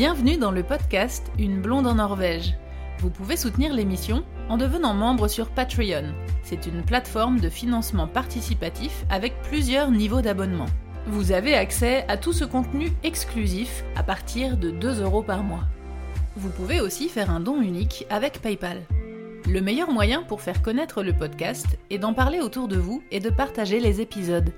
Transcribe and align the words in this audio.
Bienvenue 0.00 0.38
dans 0.38 0.50
le 0.50 0.62
podcast 0.62 1.30
Une 1.38 1.60
blonde 1.60 1.86
en 1.86 1.96
Norvège. 1.96 2.54
Vous 3.00 3.10
pouvez 3.10 3.36
soutenir 3.36 3.74
l'émission 3.74 4.24
en 4.48 4.56
devenant 4.56 4.94
membre 4.94 5.28
sur 5.28 5.50
Patreon. 5.50 6.14
C'est 6.42 6.64
une 6.64 6.82
plateforme 6.82 7.38
de 7.38 7.50
financement 7.50 8.06
participatif 8.06 9.04
avec 9.10 9.34
plusieurs 9.42 9.90
niveaux 9.90 10.22
d'abonnement. 10.22 10.70
Vous 11.06 11.32
avez 11.32 11.52
accès 11.52 12.06
à 12.08 12.16
tout 12.16 12.32
ce 12.32 12.46
contenu 12.46 12.90
exclusif 13.02 13.84
à 13.94 14.02
partir 14.02 14.56
de 14.56 14.70
2 14.70 15.02
euros 15.02 15.22
par 15.22 15.42
mois. 15.42 15.66
Vous 16.34 16.48
pouvez 16.48 16.80
aussi 16.80 17.10
faire 17.10 17.30
un 17.30 17.40
don 17.40 17.60
unique 17.60 18.06
avec 18.08 18.40
PayPal. 18.40 18.80
Le 19.46 19.60
meilleur 19.60 19.90
moyen 19.90 20.22
pour 20.22 20.40
faire 20.40 20.62
connaître 20.62 21.02
le 21.02 21.12
podcast 21.12 21.66
est 21.90 21.98
d'en 21.98 22.14
parler 22.14 22.40
autour 22.40 22.68
de 22.68 22.78
vous 22.78 23.02
et 23.10 23.20
de 23.20 23.28
partager 23.28 23.80
les 23.80 24.00
épisodes. 24.00 24.50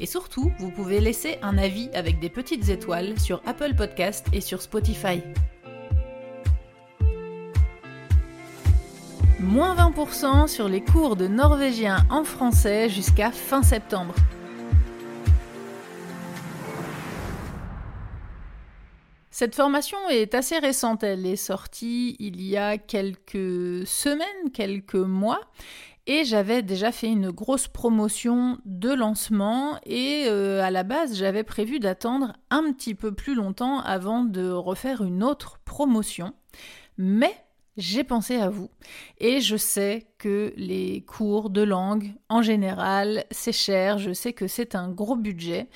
Et 0.00 0.06
surtout, 0.06 0.52
vous 0.58 0.70
pouvez 0.70 1.00
laisser 1.00 1.38
un 1.42 1.56
avis 1.56 1.88
avec 1.94 2.18
des 2.18 2.28
petites 2.28 2.68
étoiles 2.68 3.18
sur 3.20 3.40
Apple 3.46 3.74
Podcast 3.74 4.26
et 4.32 4.40
sur 4.40 4.60
Spotify. 4.60 5.22
Moins 9.38 9.74
20% 9.74 10.48
sur 10.48 10.68
les 10.68 10.82
cours 10.82 11.16
de 11.16 11.28
norvégien 11.28 12.06
en 12.10 12.24
français 12.24 12.88
jusqu'à 12.88 13.30
fin 13.30 13.62
septembre. 13.62 14.14
Cette 19.30 19.56
formation 19.56 19.98
est 20.10 20.34
assez 20.34 20.58
récente, 20.58 21.02
elle 21.02 21.26
est 21.26 21.36
sortie 21.36 22.14
il 22.20 22.40
y 22.40 22.56
a 22.56 22.78
quelques 22.78 23.84
semaines, 23.84 24.52
quelques 24.52 24.94
mois, 24.94 25.40
et 26.06 26.24
j'avais 26.24 26.62
déjà 26.62 26.92
fait 26.92 27.08
une 27.08 27.30
grosse 27.30 27.68
promotion 27.68 28.58
de 28.66 28.92
lancement 28.92 29.78
et 29.86 30.24
euh, 30.26 30.62
à 30.62 30.70
la 30.70 30.82
base 30.82 31.16
j'avais 31.16 31.44
prévu 31.44 31.80
d'attendre 31.80 32.34
un 32.50 32.72
petit 32.72 32.94
peu 32.94 33.12
plus 33.12 33.34
longtemps 33.34 33.80
avant 33.80 34.24
de 34.24 34.50
refaire 34.50 35.02
une 35.02 35.22
autre 35.22 35.58
promotion. 35.64 36.34
Mais 36.98 37.34
j'ai 37.76 38.04
pensé 38.04 38.36
à 38.36 38.50
vous. 38.50 38.70
Et 39.18 39.40
je 39.40 39.56
sais 39.56 40.06
que 40.18 40.52
les 40.56 41.02
cours 41.02 41.50
de 41.50 41.62
langue 41.62 42.12
en 42.28 42.42
général 42.42 43.24
c'est 43.30 43.52
cher, 43.52 43.98
je 43.98 44.12
sais 44.12 44.34
que 44.34 44.46
c'est 44.46 44.74
un 44.74 44.90
gros 44.90 45.16
budget 45.16 45.68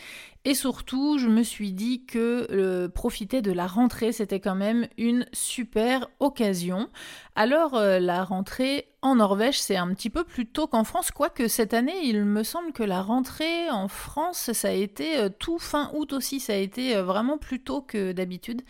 et 0.49 0.55
surtout, 0.55 1.19
je 1.19 1.29
me 1.29 1.43
suis 1.43 1.73
dit 1.73 2.07
que 2.07 2.47
euh, 2.51 2.89
profiter 2.89 3.43
de 3.43 3.53
la 3.53 3.67
rentrée, 3.67 4.13
c'était 4.13 4.41
quand 4.41 4.55
même 4.55 4.89
une 4.97 5.27
super 5.35 6.09
occasion. 6.21 6.89
Alors, 7.37 7.75
euh, 7.75 7.99
la 7.99 8.25
rentrée 8.25 8.89
en 9.03 9.17
Norvège, 9.17 9.61
c'est 9.61 9.77
un 9.77 9.93
petit 9.93 10.09
peu 10.09 10.25
plus 10.25 10.47
tôt 10.47 10.67
qu'en 10.67 10.85
France, 10.85 11.11
quoique 11.11 11.49
cette 11.49 11.75
année, 11.75 11.99
il 12.03 12.25
me 12.25 12.43
semble 12.45 12.73
que 12.73 12.83
la 12.83 13.03
rentrée 13.03 13.69
en 13.69 13.89
France, 13.89 14.53
ça 14.55 14.69
a 14.69 14.71
été 14.71 15.19
euh, 15.19 15.29
tout 15.29 15.59
fin 15.59 15.91
août 15.93 16.15
aussi, 16.15 16.41
ça 16.41 16.55
a 16.55 16.57
été 16.57 16.99
vraiment 17.03 17.37
plus 17.37 17.63
tôt 17.63 17.83
que 17.83 18.13
d'habitude. 18.13 18.63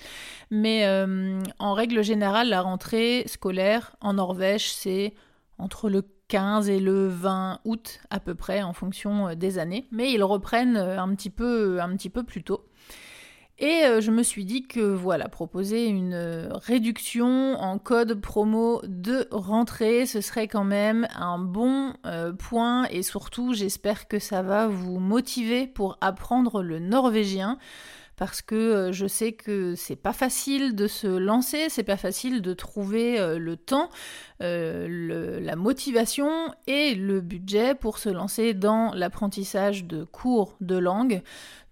Mais 0.51 0.85
en 1.61 1.75
règle 1.75 2.03
générale, 2.03 2.49
la 2.49 2.61
rentrée 2.61 3.23
scolaire 3.29 3.95
en 4.01 4.15
Norvège, 4.15 4.73
c'est 4.73 5.15
entre 5.59 5.89
le 5.89 6.03
15 6.29 6.69
et 6.69 6.79
le 6.79 7.09
20 7.09 7.61
août 7.65 8.01
à 8.11 8.21
peu 8.21 8.35
près 8.35 8.63
en 8.63 8.73
fonction 8.73 9.29
euh, 9.29 9.35
des 9.35 9.59
années, 9.59 9.89
mais 9.91 10.13
ils 10.13 10.23
reprennent 10.23 10.77
euh, 10.77 11.01
un 11.01 11.15
petit 11.15 11.31
peu, 11.31 11.81
un 11.81 11.97
petit 11.97 12.11
peu 12.11 12.23
plus 12.23 12.43
tôt. 12.43 12.65
Et 13.59 13.83
euh, 13.85 14.01
je 14.01 14.13
me 14.13 14.23
suis 14.23 14.45
dit 14.45 14.69
que 14.69 14.81
voilà, 14.81 15.29
proposer 15.29 15.87
une 15.87 16.15
réduction 16.53 17.55
en 17.59 17.79
code 17.79 18.21
promo 18.21 18.81
de 18.87 19.27
rentrée, 19.33 20.07
ce 20.07 20.21
serait 20.21 20.47
quand 20.47 20.65
même 20.65 21.09
un 21.17 21.39
bon 21.39 21.93
point. 22.39 22.85
Et 22.91 23.03
surtout 23.03 23.55
j'espère 23.55 24.07
que 24.07 24.21
ça 24.21 24.43
va 24.43 24.69
vous 24.69 25.01
motiver 25.01 25.67
pour 25.67 25.99
apprendre 26.01 26.63
le 26.63 26.79
norvégien 26.79 27.59
parce 28.19 28.43
que 28.43 28.55
euh, 28.57 28.93
je 28.93 29.07
sais 29.07 29.33
que 29.33 29.75
c'est 29.77 29.97
pas 29.97 30.13
facile 30.13 30.75
de 30.75 30.89
se 30.89 31.07
lancer, 31.07 31.69
c'est 31.69 31.85
pas 31.85 31.97
facile 31.97 32.43
de 32.43 32.53
trouver 32.53 33.19
euh, 33.19 33.39
le 33.39 33.57
temps, 33.57 33.89
euh, 34.43 35.41
la 35.41 35.57
motivation 35.57 36.53
et 36.67 36.95
le 36.97 37.21
budget 37.21 37.75
pour 37.77 37.99
se 37.99 38.09
lancer 38.09 38.55
dans 38.55 38.93
l'apprentissage 38.93 39.85
de 39.85 40.03
cours 40.05 40.57
de 40.61 40.77
langue. 40.77 41.23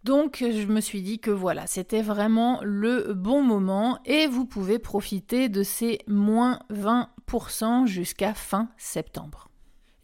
Donc 0.05 0.39
je 0.49 0.67
me 0.67 0.81
suis 0.81 1.03
dit 1.03 1.19
que 1.19 1.33
voilà, 1.33 1.67
c'était 1.67 2.03
vraiment 2.03 2.61
le 2.63 3.13
bon 3.13 3.43
moment 3.43 3.99
et 4.05 4.28
vous 4.28 4.47
pouvez 4.47 4.78
profiter 4.78 5.49
de 5.49 5.65
ces 5.65 5.99
moins 6.07 6.61
20% 6.73 7.87
jusqu'à 7.87 8.34
fin 8.34 8.69
septembre. 8.77 9.49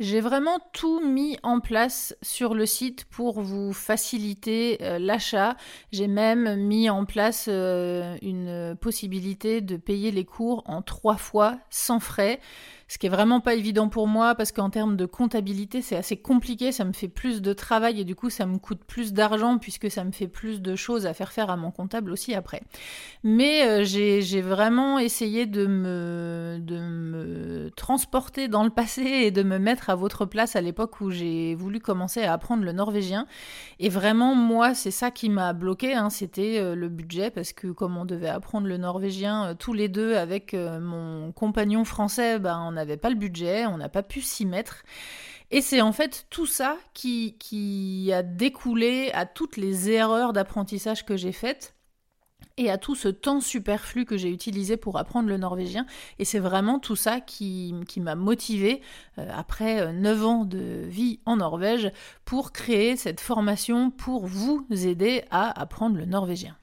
J'ai 0.01 0.21
vraiment 0.21 0.59
tout 0.73 1.01
mis 1.01 1.39
en 1.43 1.61
place 1.61 2.17
sur 2.23 2.55
le 2.55 2.67
site 2.67 3.05
pour 3.05 3.41
vous 3.41 3.73
faciliter 3.73 4.79
euh, 4.81 4.99
l'achat. 4.99 5.57
J'ai 5.93 6.09
même 6.09 6.57
mis 6.57 6.89
en 6.91 7.05
place 7.05 7.47
euh, 7.49 8.17
une 8.23 8.77
possibilité 8.81 9.61
de 9.61 9.77
payer 9.77 10.11
les 10.11 10.25
cours 10.25 10.63
en 10.67 10.83
trois 10.83 11.17
fois 11.17 11.59
sans 11.71 12.01
frais 12.01 12.41
ce 12.93 12.99
qui 12.99 13.07
est 13.07 13.09
vraiment 13.09 13.41
pas 13.41 13.55
évident 13.55 13.89
pour 13.89 14.07
moi 14.07 14.35
parce 14.35 14.53
qu'en 14.53 14.69
termes 14.69 14.99
de 14.99 15.07
comptabilité, 15.07 15.81
c'est 15.81 15.97
assez 15.97 16.19
compliqué, 16.19 16.73
ça 16.73 16.85
me 16.85 16.93
fait 16.93 17.09
plus 17.09 17.41
de 17.41 17.55
travail 17.55 17.99
et 17.99 18.05
du 18.05 18.15
coup 18.15 18.29
ça 18.29 18.45
me 18.45 18.59
coûte 18.59 18.85
plus 18.87 19.15
d'argent 19.15 19.57
puisque 19.57 19.91
ça 19.91 20.05
me 20.05 20.13
fait 20.13 20.29
plus 20.29 20.61
de 20.61 20.77
choses 20.77 21.07
à 21.07 21.15
faire 21.15 21.33
faire 21.33 21.49
à 21.49 21.57
mon 21.57 21.71
comptable 21.71 22.13
aussi 22.13 22.35
après. 22.35 22.61
Mais 23.25 23.67
euh, 23.67 23.83
j'ai 23.83 24.43
vraiment 24.43 24.99
essayé 24.99 25.47
de 25.47 25.67
me, 25.67 26.59
de 26.61 26.79
me 26.81 27.71
transporter 27.77 28.49
dans 28.49 28.63
le 28.63 28.69
passé 28.69 29.01
et 29.01 29.31
de 29.31 29.43
me 29.43 29.57
mettre 29.57 29.89
à 29.89 29.95
votre 29.95 30.27
place 30.27 30.55
à 30.55 30.61
l'époque 30.61 31.01
où 31.01 31.11
j'ai 31.11 31.55
voulu 31.55 31.81
commencer 31.81 32.23
à 32.23 32.35
apprendre 32.35 32.63
le 32.63 32.73
norvégien. 32.73 33.27
Et 33.79 33.89
vraiment, 33.89 34.35
moi, 34.35 34.75
c'est 34.75 34.91
ça 34.91 35.11
qui 35.11 35.31
m'a 35.31 35.55
bloqué, 35.55 35.95
hein, 35.95 36.11
c'était 36.11 36.59
euh, 36.59 36.75
le 36.75 36.91
budget 36.91 37.31
parce 37.31 37.55
que 37.55 37.69
comme 37.69 37.97
on 37.97 38.05
devait 38.05 38.29
apprendre 38.29 38.67
le 38.67 38.77
norvégien 38.77 39.47
euh, 39.47 39.55
tous 39.59 39.73
les 39.73 39.89
deux 39.89 40.15
avec 40.15 40.55
mon 40.55 41.33
compagnon 41.33 41.87
français, 41.87 42.39
ben, 42.39 42.63
on 42.67 42.77
a 42.77 42.82
n'avait 42.85 42.97
pas 42.97 43.11
le 43.11 43.17
budget, 43.17 43.67
on 43.67 43.79
n'a 43.79 43.89
pas 43.89 44.03
pu 44.03 44.21
s'y 44.21 44.47
mettre. 44.47 44.83
Et 45.51 45.61
c'est 45.61 45.83
en 45.83 45.93
fait 45.93 46.27
tout 46.31 46.47
ça 46.47 46.79
qui, 46.95 47.37
qui 47.39 48.11
a 48.13 48.23
découlé 48.23 49.11
à 49.13 49.27
toutes 49.27 49.57
les 49.57 49.91
erreurs 49.91 50.33
d'apprentissage 50.33 51.05
que 51.05 51.17
j'ai 51.17 51.33
faites 51.33 51.75
et 52.57 52.71
à 52.71 52.79
tout 52.79 52.95
ce 52.95 53.09
temps 53.09 53.41
superflu 53.41 54.05
que 54.05 54.17
j'ai 54.17 54.31
utilisé 54.31 54.77
pour 54.77 54.99
apprendre 54.99 55.29
le 55.29 55.37
norvégien. 55.37 55.87
Et 56.19 56.25
c'est 56.25 56.39
vraiment 56.39 56.79
tout 56.79 56.97
ça 56.97 57.21
qui, 57.21 57.75
qui 57.89 58.01
m'a 58.01 58.15
motivé 58.15 58.81
euh, 59.19 59.29
après 59.35 59.93
9 59.93 60.25
ans 60.25 60.45
de 60.45 60.85
vie 60.87 61.21
en 61.27 61.37
Norvège 61.37 61.91
pour 62.25 62.53
créer 62.53 62.97
cette 62.97 63.21
formation 63.21 63.91
pour 63.91 64.27
vous 64.27 64.67
aider 64.71 65.25
à 65.31 65.61
apprendre 65.61 65.97
le 65.97 66.07
norvégien. 66.07 66.57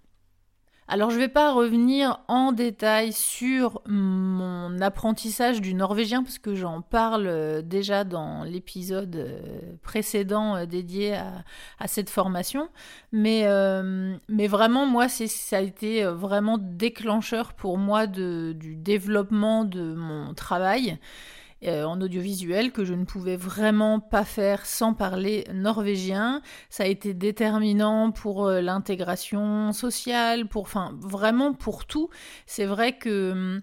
Alors 0.92 1.12
je 1.12 1.18
ne 1.18 1.22
vais 1.22 1.28
pas 1.28 1.54
revenir 1.54 2.22
en 2.28 2.52
détail 2.52 3.14
sur 3.14 3.80
mon 3.86 4.82
apprentissage 4.82 5.62
du 5.62 5.76
norvégien 5.76 6.24
parce 6.24 6.40
que 6.40 6.56
j'en 6.56 6.82
parle 6.82 7.28
euh, 7.28 7.62
déjà 7.62 8.04
dans 8.04 8.44
l'épisode 8.44 9.16
euh, 9.16 9.40
précédent 9.84 10.56
euh, 10.56 10.66
dédié 10.66 11.16
à, 11.78 11.88
cette 11.88 12.10
formation. 12.10 12.70
Mais, 13.12 13.48
mais 14.28 14.48
vraiment, 14.48 14.86
moi, 14.86 15.08
ça 15.10 15.58
a 15.58 15.62
été 15.62 16.04
vraiment 16.04 16.58
déclencheur 16.60 17.54
pour 17.54 17.78
moi 17.78 18.08
du 18.08 18.76
développement 18.76 19.66
de 19.66 19.94
mon 19.94 20.34
travail. 20.34 20.98
Euh, 21.66 21.84
en 21.84 22.00
audiovisuel 22.00 22.72
que 22.72 22.86
je 22.86 22.94
ne 22.94 23.04
pouvais 23.04 23.36
vraiment 23.36 24.00
pas 24.00 24.24
faire 24.24 24.66
sans 24.66 24.94
parler 24.94 25.44
norvégien. 25.54 26.42
Ça 26.70 26.84
a 26.84 26.86
été 26.86 27.14
déterminant 27.14 28.12
pour 28.12 28.48
euh, 28.48 28.62
l'intégration 28.62 29.74
sociale, 29.74 30.48
pour, 30.48 30.62
enfin, 30.62 30.98
vraiment 31.02 31.54
pour 31.54 31.86
tout. 31.86 32.10
C'est 32.46 32.66
vrai 32.66 32.98
que 32.98 33.32
hum, 33.32 33.62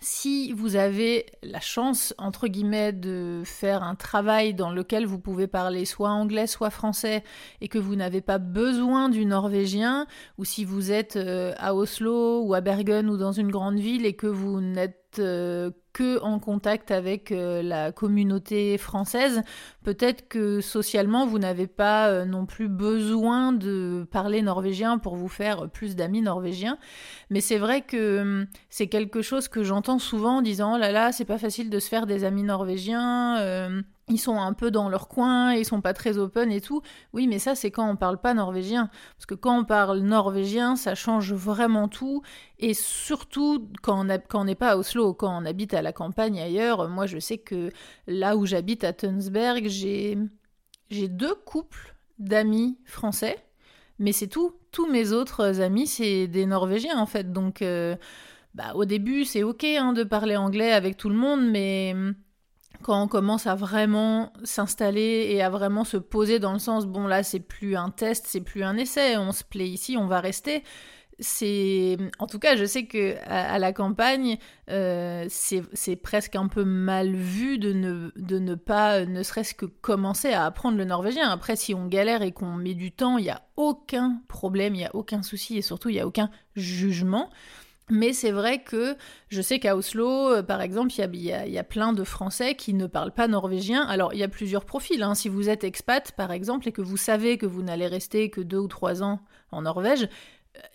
si 0.00 0.52
vous 0.52 0.76
avez 0.76 1.26
la 1.42 1.58
chance, 1.58 2.14
entre 2.18 2.46
guillemets, 2.46 2.92
de 2.92 3.42
faire 3.44 3.82
un 3.82 3.96
travail 3.96 4.54
dans 4.54 4.70
lequel 4.70 5.04
vous 5.04 5.18
pouvez 5.18 5.48
parler 5.48 5.84
soit 5.84 6.10
anglais, 6.10 6.46
soit 6.46 6.70
français, 6.70 7.24
et 7.60 7.66
que 7.66 7.78
vous 7.78 7.96
n'avez 7.96 8.20
pas 8.20 8.38
besoin 8.38 9.08
du 9.08 9.24
norvégien, 9.26 10.06
ou 10.38 10.44
si 10.44 10.64
vous 10.64 10.92
êtes 10.92 11.16
euh, 11.16 11.54
à 11.56 11.74
Oslo 11.74 12.42
ou 12.42 12.54
à 12.54 12.60
Bergen 12.60 13.10
ou 13.10 13.16
dans 13.16 13.32
une 13.32 13.50
grande 13.50 13.78
ville 13.78 14.06
et 14.06 14.14
que 14.14 14.28
vous 14.28 14.60
n'êtes 14.60 15.05
que 15.18 16.20
en 16.20 16.38
contact 16.38 16.90
avec 16.90 17.32
euh, 17.32 17.62
la 17.62 17.90
communauté 17.90 18.76
française, 18.76 19.42
peut-être 19.82 20.28
que 20.28 20.60
socialement 20.60 21.26
vous 21.26 21.38
n'avez 21.38 21.66
pas 21.66 22.08
euh, 22.08 22.24
non 22.26 22.44
plus 22.44 22.68
besoin 22.68 23.52
de 23.52 24.06
parler 24.10 24.42
norvégien 24.42 24.98
pour 24.98 25.16
vous 25.16 25.28
faire 25.28 25.70
plus 25.70 25.96
d'amis 25.96 26.20
norvégiens. 26.20 26.76
Mais 27.30 27.40
c'est 27.40 27.56
vrai 27.56 27.80
que 27.80 28.20
hum, 28.20 28.46
c'est 28.68 28.88
quelque 28.88 29.22
chose 29.22 29.48
que 29.48 29.62
j'entends 29.62 29.98
souvent 29.98 30.38
en 30.38 30.42
disant 30.42 30.74
oh 30.74 30.78
là 30.78 30.92
là, 30.92 31.12
c'est 31.12 31.24
pas 31.24 31.38
facile 31.38 31.70
de 31.70 31.78
se 31.78 31.88
faire 31.88 32.06
des 32.06 32.24
amis 32.24 32.42
norvégiens. 32.42 33.82
Ils 34.08 34.18
sont 34.18 34.38
un 34.38 34.52
peu 34.52 34.70
dans 34.70 34.88
leur 34.88 35.08
coin, 35.08 35.52
ils 35.52 35.64
sont 35.64 35.80
pas 35.80 35.92
très 35.92 36.16
open 36.16 36.52
et 36.52 36.60
tout. 36.60 36.80
Oui, 37.12 37.26
mais 37.26 37.40
ça, 37.40 37.56
c'est 37.56 37.72
quand 37.72 37.90
on 37.90 37.96
parle 37.96 38.20
pas 38.20 38.34
norvégien. 38.34 38.88
Parce 39.16 39.26
que 39.26 39.34
quand 39.34 39.58
on 39.58 39.64
parle 39.64 39.98
norvégien, 39.98 40.76
ça 40.76 40.94
change 40.94 41.32
vraiment 41.32 41.88
tout. 41.88 42.22
Et 42.60 42.72
surtout, 42.72 43.68
quand 43.82 44.06
on 44.34 44.44
n'est 44.44 44.54
pas 44.54 44.70
à 44.70 44.76
Oslo, 44.76 45.12
quand 45.12 45.36
on 45.42 45.44
habite 45.44 45.74
à 45.74 45.82
la 45.82 45.92
campagne 45.92 46.40
ailleurs, 46.40 46.88
moi, 46.88 47.06
je 47.06 47.18
sais 47.18 47.38
que 47.38 47.72
là 48.06 48.36
où 48.36 48.46
j'habite 48.46 48.84
à 48.84 48.92
Tunsberg, 48.92 49.66
j'ai 49.68 50.16
deux 51.08 51.34
couples 51.34 51.96
d'amis 52.20 52.78
français 52.84 53.36
Mais 53.98 54.12
c'est 54.12 54.28
tout. 54.28 54.54
Tous 54.70 54.86
mes 54.86 55.12
autres 55.12 55.60
amis, 55.60 55.88
c'est 55.88 56.28
des 56.28 56.46
Norvégiens 56.46 56.98
en 56.98 57.06
fait. 57.06 57.32
Donc, 57.32 57.60
euh, 57.62 57.96
bah, 58.54 58.72
au 58.74 58.84
début, 58.84 59.24
c'est 59.24 59.42
ok 59.42 59.64
hein, 59.64 59.92
de 59.92 60.04
parler 60.04 60.36
anglais 60.36 60.72
avec 60.72 60.96
tout 60.96 61.08
le 61.08 61.16
monde, 61.16 61.44
mais 61.50 61.94
quand 62.86 63.02
on 63.02 63.08
commence 63.08 63.48
à 63.48 63.56
vraiment 63.56 64.32
s'installer 64.44 65.26
et 65.30 65.42
à 65.42 65.50
vraiment 65.50 65.82
se 65.82 65.96
poser 65.96 66.38
dans 66.38 66.52
le 66.52 66.60
sens, 66.60 66.86
bon 66.86 67.08
là, 67.08 67.24
c'est 67.24 67.40
plus 67.40 67.74
un 67.74 67.90
test, 67.90 68.26
c'est 68.28 68.40
plus 68.40 68.62
un 68.62 68.76
essai, 68.76 69.16
on 69.16 69.32
se 69.32 69.42
plaît 69.42 69.66
ici, 69.66 69.96
on 69.98 70.06
va 70.06 70.20
rester. 70.20 70.62
C'est 71.18 71.96
en 72.20 72.28
tout 72.28 72.38
cas 72.38 72.54
je 72.54 72.64
sais 72.64 72.86
que 72.86 73.16
à, 73.24 73.58
la 73.58 73.72
campagne 73.72 74.36
euh, 74.70 75.24
c'est 75.28 75.96
presque 75.96 76.36
un 76.36 76.46
peu 76.46 76.62
mal 76.62 77.12
vu 77.14 77.58
de 77.58 77.72
ne, 77.72 78.12
de 78.16 78.38
ne 78.38 78.54
pas 78.54 79.04
ne 79.06 79.22
serait-ce 79.22 79.54
que 79.54 79.64
commencer 79.64 80.32
à 80.32 80.44
apprendre 80.44 80.76
le 80.76 80.84
norvégien. 80.84 81.28
Après 81.30 81.56
si 81.56 81.74
on 81.74 81.86
galère 81.86 82.20
et 82.22 82.32
qu'on 82.32 82.52
met 82.52 82.74
du 82.74 82.92
temps 82.92 83.16
il 83.16 83.24
n'y 83.24 83.30
a 83.30 83.42
aucun 83.56 84.20
problème 84.28 84.74
il 84.74 84.78
n'y 84.78 84.84
a 84.84 84.94
aucun 84.94 85.22
souci 85.22 85.56
et 85.56 85.62
surtout 85.62 85.88
il 85.88 85.94
n'y 85.94 86.00
a 86.00 86.06
aucun 86.06 86.30
jugement 86.54 87.30
mais 87.88 88.12
c'est 88.12 88.32
vrai 88.32 88.62
que 88.62 88.96
je 89.28 89.40
sais 89.40 89.60
qu'à 89.60 89.76
Oslo, 89.76 90.32
euh, 90.32 90.42
par 90.42 90.60
exemple, 90.60 90.92
il 90.98 91.14
y, 91.14 91.28
y 91.28 91.58
a, 91.58 91.64
plein 91.64 91.92
de 91.92 92.02
Français 92.02 92.54
qui 92.56 92.74
ne 92.74 92.86
parlent 92.86 93.12
pas 93.12 93.28
norvégien. 93.28 93.82
Alors, 93.82 94.12
il 94.12 94.18
y 94.18 94.24
a 94.24 94.28
plusieurs 94.28 94.64
profils. 94.64 95.02
Hein. 95.02 95.14
Si 95.14 95.28
vous 95.28 95.48
êtes 95.48 95.62
expat, 95.62 96.10
par 96.12 96.32
exemple, 96.32 96.68
et 96.68 96.72
que 96.72 96.82
vous 96.82 96.96
savez 96.96 97.38
que 97.38 97.46
vous 97.46 97.62
n'allez 97.62 97.86
rester 97.86 98.28
que 98.28 98.40
deux 98.40 98.58
ou 98.58 98.68
trois 98.68 99.04
ans 99.04 99.20
en 99.52 99.62
Norvège, 99.62 100.08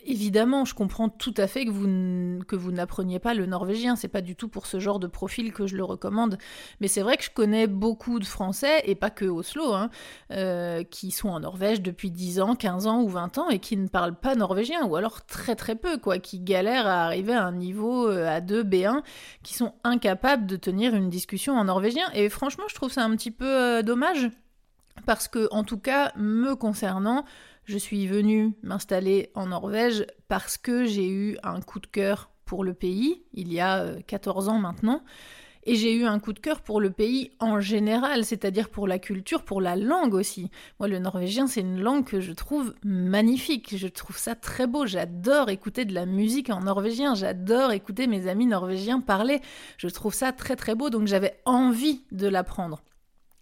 évidemment, 0.05 0.65
je 0.65 0.73
comprends 0.73 1.09
tout 1.09 1.33
à 1.37 1.47
fait 1.47 1.65
que 1.65 1.71
vous, 1.71 2.43
que 2.45 2.55
vous 2.55 2.71
n'appreniez 2.71 3.19
pas 3.19 3.33
le 3.33 3.45
norvégien. 3.45 3.95
C'est 3.95 4.07
pas 4.07 4.21
du 4.21 4.35
tout 4.35 4.47
pour 4.47 4.65
ce 4.65 4.79
genre 4.79 4.99
de 4.99 5.07
profil 5.07 5.53
que 5.53 5.67
je 5.67 5.75
le 5.75 5.83
recommande. 5.83 6.37
Mais 6.79 6.87
c'est 6.87 7.01
vrai 7.01 7.17
que 7.17 7.23
je 7.23 7.29
connais 7.29 7.67
beaucoup 7.67 8.19
de 8.19 8.25
Français, 8.25 8.81
et 8.85 8.95
pas 8.95 9.09
que 9.09 9.25
Oslo, 9.25 9.73
hein, 9.73 9.89
euh, 10.31 10.83
qui 10.83 11.11
sont 11.11 11.29
en 11.29 11.39
Norvège 11.39 11.81
depuis 11.81 12.11
10 12.11 12.41
ans, 12.41 12.55
15 12.55 12.87
ans 12.87 13.01
ou 13.01 13.09
20 13.09 13.37
ans 13.37 13.49
et 13.49 13.59
qui 13.59 13.77
ne 13.77 13.87
parlent 13.87 14.15
pas 14.15 14.35
norvégien, 14.35 14.85
ou 14.85 14.95
alors 14.95 15.25
très 15.25 15.55
très 15.55 15.75
peu, 15.75 15.97
quoi, 15.97 16.19
qui 16.19 16.39
galèrent 16.39 16.87
à 16.87 17.05
arriver 17.05 17.33
à 17.33 17.45
un 17.45 17.53
niveau 17.53 18.09
euh, 18.09 18.27
A2, 18.27 18.63
B1, 18.63 19.03
qui 19.43 19.53
sont 19.53 19.73
incapables 19.83 20.45
de 20.45 20.55
tenir 20.55 20.95
une 20.95 21.09
discussion 21.09 21.53
en 21.57 21.65
norvégien. 21.65 22.05
Et 22.13 22.29
franchement, 22.29 22.65
je 22.67 22.75
trouve 22.75 22.91
ça 22.91 23.03
un 23.03 23.11
petit 23.15 23.31
peu 23.31 23.45
euh, 23.45 23.81
dommage. 23.81 24.29
Parce 25.05 25.27
que, 25.27 25.47
en 25.51 25.63
tout 25.63 25.79
cas, 25.79 26.11
me 26.15 26.55
concernant, 26.55 27.25
je 27.65 27.77
suis 27.77 28.07
venue 28.07 28.53
m'installer 28.63 29.31
en 29.35 29.47
Norvège 29.47 30.05
parce 30.27 30.57
que 30.57 30.85
j'ai 30.85 31.07
eu 31.07 31.37
un 31.43 31.61
coup 31.61 31.79
de 31.79 31.87
cœur 31.87 32.31
pour 32.45 32.63
le 32.63 32.73
pays, 32.73 33.23
il 33.33 33.53
y 33.53 33.59
a 33.59 33.93
14 34.07 34.47
euh, 34.47 34.51
ans 34.51 34.59
maintenant, 34.59 35.03
et 35.63 35.75
j'ai 35.75 35.93
eu 35.93 36.05
un 36.05 36.19
coup 36.19 36.33
de 36.33 36.39
cœur 36.39 36.61
pour 36.61 36.81
le 36.81 36.89
pays 36.89 37.31
en 37.39 37.59
général, 37.59 38.25
c'est-à-dire 38.25 38.69
pour 38.69 38.87
la 38.87 38.99
culture, 38.99 39.43
pour 39.43 39.61
la 39.61 39.75
langue 39.75 40.15
aussi. 40.15 40.49
Moi, 40.79 40.87
le 40.87 40.99
norvégien, 40.99 41.47
c'est 41.47 41.61
une 41.61 41.79
langue 41.79 42.03
que 42.03 42.19
je 42.19 42.31
trouve 42.31 42.73
magnifique, 42.83 43.77
je 43.77 43.87
trouve 43.87 44.17
ça 44.17 44.35
très 44.35 44.65
beau, 44.65 44.85
j'adore 44.85 45.49
écouter 45.49 45.85
de 45.85 45.93
la 45.93 46.05
musique 46.05 46.49
en 46.49 46.61
norvégien, 46.61 47.13
j'adore 47.13 47.71
écouter 47.71 48.07
mes 48.07 48.27
amis 48.27 48.47
norvégiens 48.47 49.01
parler, 49.01 49.39
je 49.77 49.87
trouve 49.87 50.13
ça 50.13 50.31
très 50.31 50.55
très 50.55 50.75
beau, 50.75 50.89
donc 50.89 51.07
j'avais 51.07 51.39
envie 51.45 52.01
de 52.11 52.27
l'apprendre. 52.27 52.81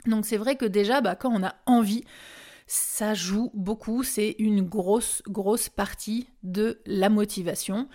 Donc 0.06 0.26
c'est 0.26 0.38
vrai 0.38 0.56
que 0.56 0.66
déjà, 0.66 1.02
bah, 1.02 1.16
quand 1.16 1.32
on 1.32 1.44
a 1.44 1.56
envie, 1.66 2.04
ça 2.70 3.16
joue 3.16 3.50
beaucoup, 3.56 4.04
c'est 4.04 4.36
une 4.38 4.62
grosse, 4.62 5.24
grosse 5.28 5.70
partie 5.70 6.30
de 6.44 6.80
la 6.86 7.10
motivation. 7.10 7.90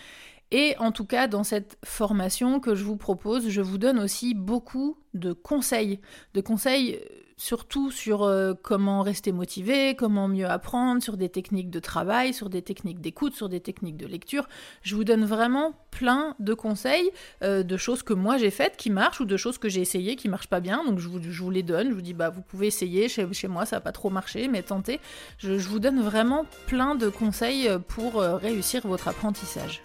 Et 0.51 0.75
en 0.79 0.91
tout 0.91 1.05
cas, 1.05 1.29
dans 1.29 1.45
cette 1.45 1.79
formation 1.85 2.59
que 2.59 2.75
je 2.75 2.83
vous 2.83 2.97
propose, 2.97 3.49
je 3.49 3.61
vous 3.61 3.79
donne 3.79 4.01
aussi 4.01 4.35
beaucoup 4.35 4.99
de 5.15 5.33
conseils, 5.33 6.01
de 6.35 6.41
conseils 6.41 6.97
euh, 6.97 7.24
surtout 7.37 7.91
sur 7.91 8.23
euh, 8.23 8.55
comment 8.61 9.03
rester 9.03 9.33
motivé, 9.33 9.95
comment 9.95 10.29
mieux 10.29 10.47
apprendre, 10.47 11.03
sur 11.03 11.17
des 11.17 11.29
techniques 11.29 11.71
de 11.71 11.81
travail, 11.81 12.33
sur 12.33 12.51
des 12.51 12.63
techniques 12.63 13.01
d'écoute, 13.01 13.35
sur 13.35 13.49
des 13.49 13.61
techniques 13.61 13.97
de 13.97 14.07
lecture. 14.07 14.49
Je 14.83 14.95
vous 14.95 15.05
donne 15.05 15.25
vraiment 15.25 15.75
plein 15.91 16.35
de 16.39 16.55
conseils, 16.55 17.11
euh, 17.43 17.63
de 17.63 17.77
choses 17.77 18.03
que 18.03 18.15
moi 18.15 18.37
j'ai 18.39 18.51
faites 18.51 18.77
qui 18.77 18.91
marchent 18.91 19.21
ou 19.21 19.25
de 19.25 19.37
choses 19.37 19.59
que 19.59 19.69
j'ai 19.69 19.81
essayées 19.81 20.17
qui 20.17 20.29
marchent 20.29 20.49
pas 20.49 20.61
bien. 20.61 20.85
Donc 20.85 20.99
je 20.99 21.09
vous, 21.09 21.51
les 21.51 21.63
donne, 21.63 21.89
je 21.91 21.95
vous 21.95 22.03
dis 22.03 22.15
bah 22.15 22.31
vous 22.31 22.43
pouvez 22.43 22.67
essayer, 22.67 23.09
chez, 23.09 23.27
moi 23.49 23.67
ça 23.67 23.77
n'a 23.77 23.81
pas 23.81 23.93
trop 23.93 24.11
marché, 24.11 24.49
mais 24.49 24.63
tentez. 24.63 25.01
Je, 25.39 25.59
je 25.59 25.69
vous 25.69 25.79
donne 25.79 26.01
vraiment 26.01 26.47
plein 26.67 26.95
de 26.95 27.09
conseils 27.09 27.69
pour 27.89 28.21
réussir 28.21 28.87
votre 28.87 29.09
apprentissage. 29.09 29.83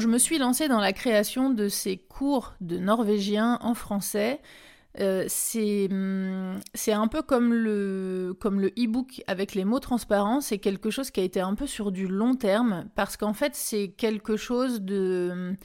Je 0.00 0.08
me 0.08 0.18
suis 0.18 0.38
lancée 0.38 0.68
dans 0.68 0.80
la 0.80 0.92
création 0.92 1.50
de 1.50 1.68
ces 1.68 1.96
cours 1.96 2.54
de 2.60 2.78
norvégien 2.78 3.58
en 3.62 3.74
français, 3.74 4.40
euh, 4.98 5.28
hum, 5.90 6.60
c'est 6.74 6.92
un 6.92 7.06
peu 7.06 7.22
comme 7.22 7.54
le 7.54 8.34
comme 8.40 8.60
le 8.60 8.68
e-book 8.76 9.22
avec 9.28 9.54
les 9.54 9.64
mots 9.64 9.78
transparents, 9.78 10.40
c'est 10.40 10.58
quelque 10.58 10.90
chose 10.90 11.12
qui 11.12 11.20
a 11.20 11.22
été 11.22 11.40
un 11.40 11.54
peu 11.54 11.68
sur 11.68 11.92
du 11.92 12.08
long 12.08 12.34
terme 12.34 12.86
parce 12.96 13.16
qu'en 13.16 13.32
fait 13.32 13.54
c'est 13.54 13.90
quelque 13.90 14.36
chose 14.36 14.80
de 14.80 15.56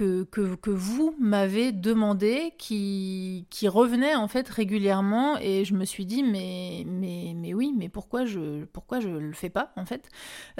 hum, 0.00 0.26
que, 0.26 0.70
vous 0.70 1.14
m'avez 1.18 1.72
demandé, 1.72 2.52
qui, 2.58 3.46
qui 3.50 3.68
revenait 3.68 4.14
en 4.14 4.28
fait 4.28 4.48
régulièrement, 4.48 5.38
et 5.38 5.64
je 5.64 5.74
me 5.74 5.84
suis 5.84 6.06
dit, 6.06 6.22
mais, 6.22 6.84
mais, 6.86 7.32
mais 7.36 7.54
oui, 7.54 7.72
mais 7.76 7.88
pourquoi 7.88 8.24
je 8.24 8.64
pourquoi 8.66 9.00
je 9.00 9.08
le 9.08 9.32
fais 9.32 9.50
pas 9.50 9.72
en 9.76 9.86
fait? 9.86 10.08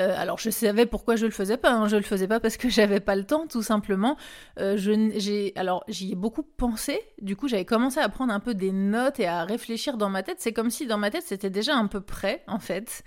Euh, 0.01 0.15
Alors 0.17 0.39
je 0.39 0.51
savais 0.51 0.87
pourquoi 0.87 1.17
je 1.17 1.27
le 1.27 1.33
faisais 1.33 1.57
pas, 1.57 1.73
hein. 1.73 1.89
je 1.89 1.97
le 1.97 2.03
faisais 2.03 2.29
pas 2.29 2.41
parce 2.41 2.57
que 2.57 2.69
j'avais 2.71 3.01
pas 3.01 3.17
le 3.17 3.25
temps, 3.25 3.47
tout 3.47 3.63
simplement. 3.63 4.17
Euh, 4.59 4.77
j'ai, 4.77 5.53
alors 5.57 5.85
j'y 5.89 6.13
ai 6.13 6.15
beaucoup 6.15 6.43
pensé, 6.43 7.01
du 7.21 7.37
coup 7.37 7.49
j'avais 7.49 7.65
commencé 7.65 8.01
à 8.01 8.09
prendre 8.09 8.33
un 8.33 8.41
peu 8.41 8.55
des 8.55 8.73
notes 8.73 9.21
et 9.21 9.27
à 9.27 9.45
réfléchir 9.45 9.97
dans 9.97 10.09
ma 10.09 10.23
tête, 10.23 10.37
c'est 10.41 10.53
comme 10.53 10.71
si 10.71 10.87
dans 10.87 10.99
ma 10.99 11.11
tête 11.11 11.25
c'était 11.25 11.51
déjà 11.51 11.75
un 11.77 11.87
peu 11.87 12.01
prêt 12.01 12.43
en 12.47 12.59
fait. 12.59 13.05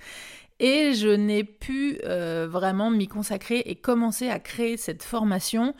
Et 0.59 0.93
je 0.93 1.07
n'ai 1.07 1.45
pu 1.45 1.99
euh, 2.03 2.47
vraiment 2.49 2.91
m'y 2.91 3.07
consacrer 3.07 3.59
et 3.59 3.75
commencer 3.75 4.29
à 4.29 4.39
créer 4.39 4.75
cette 4.75 5.03
formation 5.03 5.73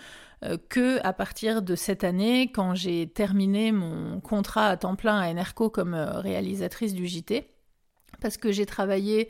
euh, 0.44 0.58
que 0.70 1.00
à 1.06 1.14
partir 1.14 1.62
de 1.62 1.76
cette 1.76 2.04
année, 2.04 2.52
quand 2.52 2.74
j'ai 2.76 3.08
terminé 3.08 3.72
mon 3.72 4.20
contrat 4.22 4.68
à 4.68 4.78
temps 4.78 4.96
plein 4.96 5.20
à 5.20 5.30
Enerco 5.30 5.70
comme 5.70 5.94
euh, 5.94 6.19
réalisatrice 6.19 6.94
du 6.94 7.08
JT, 7.08 7.50
parce 8.22 8.38
que 8.38 8.52
j'ai 8.52 8.66
travaillé 8.66 9.30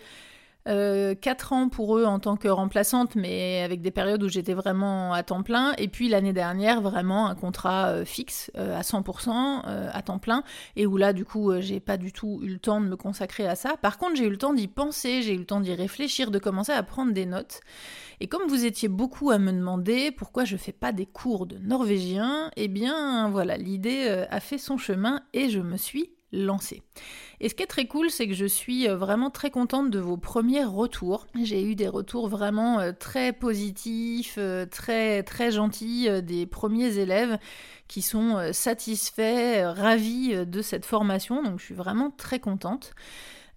euh, 0.69 1.15
4 1.15 1.53
ans 1.53 1.69
pour 1.69 1.97
eux 1.97 2.05
en 2.05 2.19
tant 2.19 2.37
que 2.37 2.47
remplaçante, 2.47 3.15
mais 3.15 3.61
avec 3.63 3.81
des 3.81 3.91
périodes 3.91 4.23
où 4.23 4.29
j'étais 4.29 4.53
vraiment 4.53 5.13
à 5.13 5.23
temps 5.23 5.43
plein. 5.43 5.73
Et 5.77 5.87
puis 5.87 6.09
l'année 6.09 6.33
dernière, 6.33 6.81
vraiment 6.81 7.27
un 7.27 7.35
contrat 7.35 7.87
euh, 7.87 8.05
fixe 8.05 8.51
à 8.55 8.81
100% 8.81 9.63
à 9.91 10.01
temps 10.01 10.19
plein, 10.19 10.43
et 10.75 10.85
où 10.85 10.97
là, 10.97 11.13
du 11.13 11.25
coup, 11.25 11.51
j'ai 11.59 11.79
pas 11.79 11.97
du 11.97 12.11
tout 12.11 12.39
eu 12.43 12.49
le 12.49 12.59
temps 12.59 12.81
de 12.81 12.87
me 12.87 12.95
consacrer 12.95 13.47
à 13.47 13.55
ça. 13.55 13.77
Par 13.77 13.97
contre, 13.97 14.15
j'ai 14.15 14.25
eu 14.25 14.29
le 14.29 14.37
temps 14.37 14.53
d'y 14.53 14.67
penser, 14.67 15.21
j'ai 15.21 15.33
eu 15.33 15.37
le 15.37 15.45
temps 15.45 15.59
d'y 15.59 15.73
réfléchir, 15.73 16.31
de 16.31 16.39
commencer 16.39 16.71
à 16.71 16.83
prendre 16.83 17.13
des 17.13 17.25
notes. 17.25 17.61
Et 18.21 18.27
comme 18.27 18.47
vous 18.47 18.65
étiez 18.65 18.89
beaucoup 18.89 19.31
à 19.31 19.39
me 19.39 19.51
demander 19.51 20.11
pourquoi 20.11 20.43
je 20.43 20.57
fais 20.57 20.73
pas 20.73 20.91
des 20.91 21.05
cours 21.05 21.45
de 21.45 21.57
norvégien, 21.57 22.51
eh 22.57 22.67
bien 22.67 23.29
voilà, 23.29 23.57
l'idée 23.57 24.05
euh, 24.07 24.25
a 24.29 24.39
fait 24.39 24.57
son 24.57 24.77
chemin 24.77 25.21
et 25.33 25.49
je 25.49 25.59
me 25.59 25.77
suis 25.77 26.11
lancée. 26.31 26.81
Et 27.39 27.49
ce 27.49 27.55
qui 27.55 27.63
est 27.63 27.67
très 27.67 27.85
cool, 27.85 28.09
c'est 28.09 28.27
que 28.27 28.33
je 28.33 28.45
suis 28.45 28.87
euh, 28.87 28.95
vraiment 28.95 29.29
très 29.29 29.49
contente 29.49 29.89
de 29.89 29.99
vos 29.99 30.17
premiers 30.17 30.63
retours. 30.63 31.27
J'ai 31.41 31.63
eu 31.63 31.75
des 31.75 31.87
retours 31.87 32.27
vraiment 32.27 32.79
euh, 32.79 32.91
très 32.91 33.33
positifs, 33.33 34.37
très 34.71 35.23
très 35.23 35.51
gentils 35.51 36.09
des 36.21 36.45
premiers 36.45 36.97
élèves 36.97 37.37
qui 37.87 38.01
sont 38.01 38.53
satisfaits, 38.53 39.65
ravis 39.65 40.45
de 40.45 40.61
cette 40.61 40.85
formation. 40.85 41.41
Donc 41.41 41.59
je 41.59 41.65
suis 41.65 41.75
vraiment 41.75 42.11
très 42.11 42.39
contente. 42.39 42.93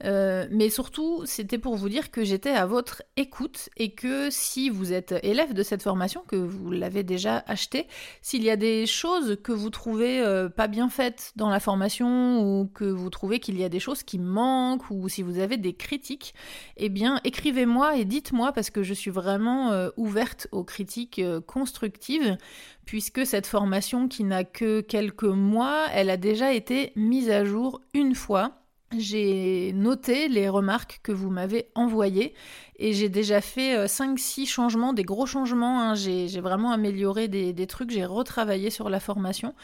Euh, 0.04 0.47
mais 0.50 0.71
surtout, 0.71 1.23
c'était 1.25 1.59
pour 1.59 1.76
vous 1.76 1.88
dire 1.88 2.11
que 2.11 2.25
j'étais 2.25 2.50
à 2.50 2.66
votre 2.66 3.02
écoute 3.16 3.68
et 3.76 3.92
que 3.92 4.30
si 4.30 4.71
vous 4.71 4.92
êtes 4.92 5.14
élève 5.23 5.54
de 5.54 5.62
cette 5.62 5.82
formation, 5.82 6.23
que 6.26 6.37
vous 6.37 6.71
l'avez 6.71 7.02
déjà 7.02 7.44
acheté, 7.47 7.87
s'il 8.21 8.42
y 8.42 8.50
a 8.50 8.56
des 8.56 8.87
choses 8.87 9.38
que 9.42 9.52
vous 9.52 9.71
trouvez 9.71 10.21
euh, 10.21 10.49
pas 10.49 10.66
bien 10.66 10.88
faites 10.88 11.32
dans 11.37 11.50
la 11.50 11.61
formation 11.61 12.40
ou 12.40 12.66
que 12.66 12.85
vous 12.85 13.11
trouvez 13.11 13.38
qu'il 13.38 13.59
y 13.59 13.64
a 13.64 13.68
des 13.68 13.80
choses 13.80 14.02
qui 14.02 14.18
manquent 14.18 14.90
ou 14.90 15.09
si 15.09 15.23
vous 15.23 15.38
avez 15.38 15.56
des 15.56 15.75
critiques, 15.75 16.35
eh 16.76 16.88
bien 16.88 17.21
écrivez-moi 17.25 17.97
et 17.97 18.04
dites-moi 18.04 18.52
parce 18.52 18.71
que 18.71 18.82
je 18.82 18.94
suis 18.94 19.11
vraiment 19.11 19.73
euh, 19.73 19.90
ouverte 19.97 20.49
aux 20.52 20.64
critiques 20.64 21.23
constructives 21.47 22.37
puisque 22.85 23.25
cette 23.26 23.47
formation 23.47 24.09
qui 24.09 24.25
n'a 24.25 24.44
que 24.44 24.80
quelques 24.80 25.23
mois, 25.25 25.87
elle 25.92 26.11
a 26.11 26.16
déjà 26.16 26.52
été 26.52 26.92
mise 26.97 27.30
à 27.30 27.44
jour 27.44 27.80
une 27.94 28.14
fois 28.14 28.62
j'ai 28.99 29.72
noté 29.75 30.28
les 30.28 30.49
remarques 30.49 31.00
que 31.02 31.12
vous 31.12 31.30
m'avez 31.30 31.68
envoyées 31.75 32.34
et 32.82 32.94
j'ai 32.94 33.08
déjà 33.08 33.40
fait 33.40 33.87
5-6 33.87 34.42
euh, 34.42 34.46
changements, 34.46 34.92
des 34.92 35.04
gros 35.04 35.25
changements. 35.25 35.80
Hein. 35.82 35.94
J'ai 35.94 36.40
vraiment 36.40 36.72
amélioré 36.72 37.28
des, 37.28 37.66
trucs, 37.68 37.90
j'ai 37.90 38.04
retravaillé 38.04 38.70
sur 38.70 38.90
la 38.90 38.99
formation. 38.99 39.54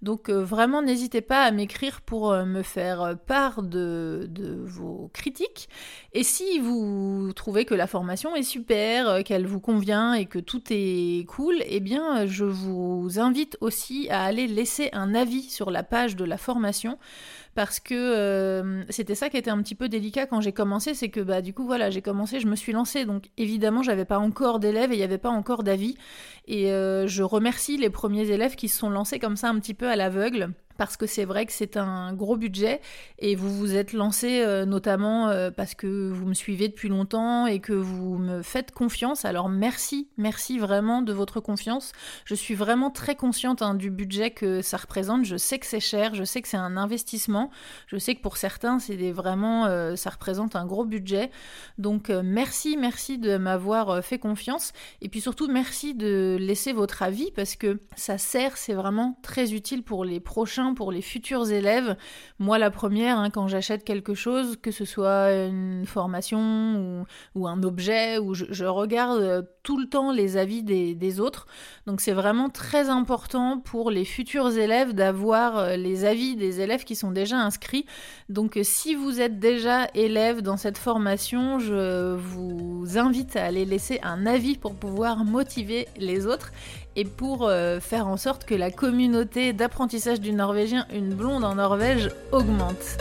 Donc 0.00 0.28
euh, 0.28 0.44
vraiment, 0.44 0.80
n'hésitez 0.80 1.20
pas 1.20 1.42
à 1.42 1.50
m'écrire 1.50 2.02
pour 2.02 2.30
euh, 2.30 2.44
me 2.44 2.62
faire 2.62 3.16
part 3.26 3.64
de, 3.64 4.30
vos 4.64 5.10
critiques. 5.12 5.68
Et 6.12 6.22
si 6.22 6.60
vous 6.60 7.32
trouvez 7.34 7.64
que 7.64 7.74
la 7.74 7.88
formation 7.88 8.36
est 8.36 8.44
super, 8.44 9.24
qu'elle 9.24 9.46
vous 9.46 9.60
convient 9.60 10.14
et 10.14 10.26
que 10.26 10.38
tout 10.38 10.62
est 10.70 11.26
cool, 11.26 11.56
eh 11.66 11.80
bien 11.80 12.26
je 12.26 12.44
vous 12.44 13.18
invite 13.18 13.56
aussi 13.60 14.08
à 14.08 14.22
aller 14.22 14.46
laisser 14.46 14.90
un 14.92 15.16
avis 15.16 15.42
sur 15.42 15.72
la 15.72 15.82
page 15.82 16.14
de 16.14 16.24
la 16.24 16.38
formation 16.38 16.96
parce 17.58 17.80
que 17.80 18.84
c'était 18.88 19.16
ça 19.16 19.28
qui 19.30 19.36
était 19.36 19.50
un 19.50 19.60
petit 19.60 19.74
peu 19.74 19.88
délicat 19.88 20.26
quand 20.26 20.40
j'ai 20.40 20.52
commencé, 20.52 20.94
c'est 20.94 21.08
que 21.08 21.18
bah 21.18 21.42
du 21.42 21.52
coup 21.52 21.66
voilà, 21.66 21.90
j'ai 21.90 22.02
commencé, 22.02 22.38
je 22.38 22.46
me 22.46 22.54
suis 22.54 22.70
lancée, 22.70 23.04
donc 23.04 23.30
évidemment 23.36 23.82
j'avais 23.82 24.04
pas 24.04 24.20
encore 24.20 24.60
d'élèves 24.60 24.92
et 24.92 24.94
il 24.94 24.98
n'y 24.98 25.02
avait 25.02 25.18
pas 25.18 25.28
encore 25.28 25.64
d'avis. 25.64 25.96
Et 26.46 26.70
euh, 26.70 27.08
je 27.08 27.24
remercie 27.24 27.76
les 27.76 27.90
premiers 27.90 28.30
élèves 28.30 28.54
qui 28.54 28.68
se 28.68 28.78
sont 28.78 28.90
lancés 28.90 29.18
comme 29.18 29.34
ça 29.34 29.48
un 29.48 29.58
petit 29.58 29.74
peu 29.74 29.88
à 29.88 29.96
l'aveugle 29.96 30.52
parce 30.78 30.96
que 30.96 31.06
c'est 31.06 31.24
vrai 31.24 31.44
que 31.44 31.52
c'est 31.52 31.76
un 31.76 32.14
gros 32.14 32.36
budget 32.36 32.80
et 33.18 33.34
vous 33.34 33.54
vous 33.54 33.74
êtes 33.74 33.92
lancé 33.92 34.40
euh, 34.40 34.64
notamment 34.64 35.28
euh, 35.28 35.50
parce 35.50 35.74
que 35.74 36.08
vous 36.10 36.24
me 36.24 36.34
suivez 36.34 36.68
depuis 36.68 36.88
longtemps 36.88 37.46
et 37.46 37.58
que 37.58 37.72
vous 37.72 38.16
me 38.16 38.42
faites 38.42 38.70
confiance. 38.70 39.24
Alors 39.24 39.48
merci, 39.48 40.08
merci 40.16 40.58
vraiment 40.58 41.02
de 41.02 41.12
votre 41.12 41.40
confiance. 41.40 41.92
Je 42.24 42.34
suis 42.34 42.54
vraiment 42.54 42.90
très 42.90 43.16
consciente 43.16 43.60
hein, 43.60 43.74
du 43.74 43.90
budget 43.90 44.30
que 44.30 44.62
ça 44.62 44.76
représente. 44.76 45.24
Je 45.24 45.36
sais 45.36 45.58
que 45.58 45.66
c'est 45.66 45.80
cher, 45.80 46.14
je 46.14 46.22
sais 46.22 46.40
que 46.40 46.48
c'est 46.48 46.56
un 46.56 46.76
investissement. 46.76 47.50
Je 47.88 47.98
sais 47.98 48.14
que 48.14 48.22
pour 48.22 48.36
certains, 48.36 48.78
c'est 48.78 49.10
vraiment 49.10 49.66
euh, 49.66 49.96
ça 49.96 50.10
représente 50.10 50.54
un 50.54 50.64
gros 50.64 50.84
budget. 50.84 51.30
Donc 51.78 52.08
merci, 52.08 52.76
merci 52.76 53.18
de 53.18 53.36
m'avoir 53.36 54.04
fait 54.04 54.20
confiance 54.20 54.72
et 55.00 55.08
puis 55.08 55.20
surtout 55.20 55.48
merci 55.48 55.94
de 55.94 56.36
laisser 56.38 56.72
votre 56.72 57.02
avis 57.02 57.32
parce 57.32 57.56
que 57.56 57.80
ça 57.96 58.16
sert, 58.16 58.56
c'est 58.56 58.74
vraiment 58.74 59.18
très 59.22 59.54
utile 59.54 59.82
pour 59.82 60.04
les 60.04 60.20
prochains 60.20 60.67
pour 60.74 60.92
les 60.92 61.02
futurs 61.02 61.50
élèves. 61.50 61.96
Moi, 62.38 62.58
la 62.58 62.70
première, 62.70 63.18
hein, 63.18 63.30
quand 63.30 63.48
j'achète 63.48 63.84
quelque 63.84 64.14
chose, 64.14 64.56
que 64.60 64.70
ce 64.70 64.84
soit 64.84 65.32
une 65.32 65.86
formation 65.86 67.06
ou, 67.34 67.46
un 67.46 67.62
objet, 67.62 68.18
où 68.18 68.34
je, 68.34 68.64
regarde 68.64 69.20
euh, 69.20 69.42
tout 69.68 69.76
le 69.76 69.86
temps 69.86 70.12
les 70.12 70.38
avis 70.38 70.62
des, 70.62 71.20
autres. 71.20 71.46
Donc 71.86 72.00
c'est 72.00 72.14
vraiment 72.14 72.48
très 72.48 72.88
important 72.88 73.58
pour 73.58 73.90
les 73.90 74.06
futurs 74.06 74.56
élèves 74.56 74.94
d'avoir 74.94 75.58
euh, 75.58 75.76
les 75.76 76.06
avis 76.06 76.36
des 76.36 76.62
élèves 76.62 76.84
qui 76.84 76.96
sont 76.96 77.10
déjà 77.10 77.36
inscrits. 77.36 77.84
Donc 78.30 78.56
euh, 78.56 78.62
si 78.64 78.94
vous 78.94 79.20
êtes 79.20 79.38
déjà 79.38 79.86
élève 79.94 80.40
dans 80.40 80.56
cette 80.56 80.78
formation, 80.78 81.58
je 81.58 82.14
vous 82.14 82.96
invite 82.96 83.36
à 83.36 83.44
aller 83.44 83.66
laisser 83.66 84.00
un 84.02 84.24
avis 84.24 84.56
pour 84.56 84.74
pouvoir 84.74 85.26
motiver 85.26 85.86
les 85.98 86.26
autres 86.26 86.50
et 86.96 87.04
pour 87.04 87.46
euh, 87.46 87.78
faire 87.78 88.08
en 88.08 88.16
sorte 88.16 88.46
que 88.46 88.54
la 88.54 88.70
communauté 88.70 89.52
d'apprentissage 89.52 90.22
du 90.22 90.32
norvégien 90.32 90.86
Une 90.94 91.12
blonde 91.12 91.44
en 91.44 91.56
Norvège 91.56 92.08
augmente. 92.32 92.96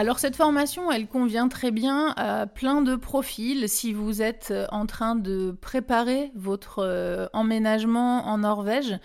Alors 0.00 0.18
cette 0.18 0.36
formation, 0.36 0.90
elle 0.90 1.06
convient 1.06 1.48
très 1.48 1.70
bien 1.70 2.14
à 2.16 2.46
plein 2.46 2.80
de 2.80 2.96
profils. 2.96 3.68
Si 3.68 3.92
vous 3.92 4.22
êtes 4.22 4.48
euh, 4.50 4.66
en 4.72 4.86
train 4.86 5.14
de 5.14 5.50
préparer 5.50 6.32
votre 6.34 6.78
euh, 6.78 7.26
emménagement 7.34 8.26
en 8.26 8.38
Norvège, 8.38 8.98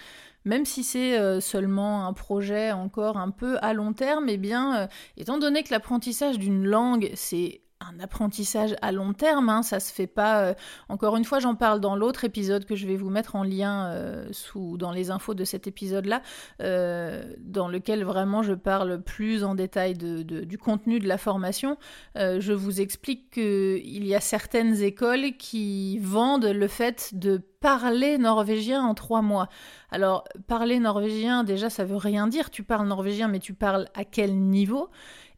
même 0.45 0.63
si 0.63 0.85
c'est 0.85 1.19
euh, 1.19 1.41
seulement 1.41 2.07
un 2.07 2.13
projet 2.13 2.71
encore 2.71 3.17
un 3.17 3.29
peu 3.29 3.57
à 3.61 3.73
long 3.73 3.91
terme, 3.91 4.29
eh 4.29 4.37
bien, 4.37 4.87
étant 5.17 5.37
donné 5.37 5.63
que 5.63 5.71
l'apprentissage 5.71 6.39
d'une 6.39 6.65
langue, 6.65 7.11
c'est 7.13 7.59
un 7.81 7.99
apprentissage 7.99 8.75
à 8.81 8.91
long 8.91 9.13
terme, 9.13 9.49
hein, 9.49 9.61
ça 9.61 9.79
se 9.79 9.91
fait 9.91 10.07
pas. 10.07 10.41
Euh, 10.41 10.53
encore 10.89 11.17
une 11.17 11.25
fois, 11.25 11.39
j'en 11.39 11.55
parle 11.55 11.79
dans 11.81 11.95
l'autre 11.95 12.23
épisode 12.23 12.65
que 12.65 12.75
je 12.75 12.87
vais 12.87 12.95
vous 12.95 13.09
mettre 13.09 13.35
en 13.35 13.43
lien 13.43 13.87
euh, 13.87 14.27
sous 14.31 14.77
dans 14.77 14.91
les 14.91 15.11
infos 15.11 15.33
de 15.33 15.43
cet 15.43 15.67
épisode-là, 15.67 16.21
euh, 16.61 17.23
dans 17.39 17.67
lequel 17.67 18.03
vraiment 18.03 18.43
je 18.43 18.53
parle 18.53 19.01
plus 19.01 19.43
en 19.43 19.55
détail 19.55 19.93
du 19.95 20.57
contenu 20.57 20.99
de 20.99 21.07
la 21.07 21.17
formation. 21.17 21.77
je 22.15 22.53
vous 22.53 22.81
explique 22.81 23.31
qu'il 23.31 24.05
y 24.05 24.15
a 24.15 24.21
certaines 24.21 24.81
écoles 24.81 25.37
qui 25.37 25.99
vendent 25.99 26.45
le 26.45 26.67
fait 26.67 27.13
de 27.13 27.41
parler 27.65 28.17
norvégien 28.17 28.83
en 28.83 28.93
trois 28.93 29.21
mois. 29.21 29.49
Alors, 29.89 30.23
parler 30.47 30.79
norvégien, 30.79 31.43
déjà, 31.43 31.69
ça 31.69 31.83
veut 31.83 31.97
rien 31.97 32.27
dire. 32.27 32.51
Tu 32.51 32.63
parles 32.63 32.87
norvégien, 32.87 33.27
mais 33.27 33.39
tu 33.39 33.53
parles 33.53 33.87
à 33.95 34.05
quel 34.05 34.37
niveau? 34.37 34.89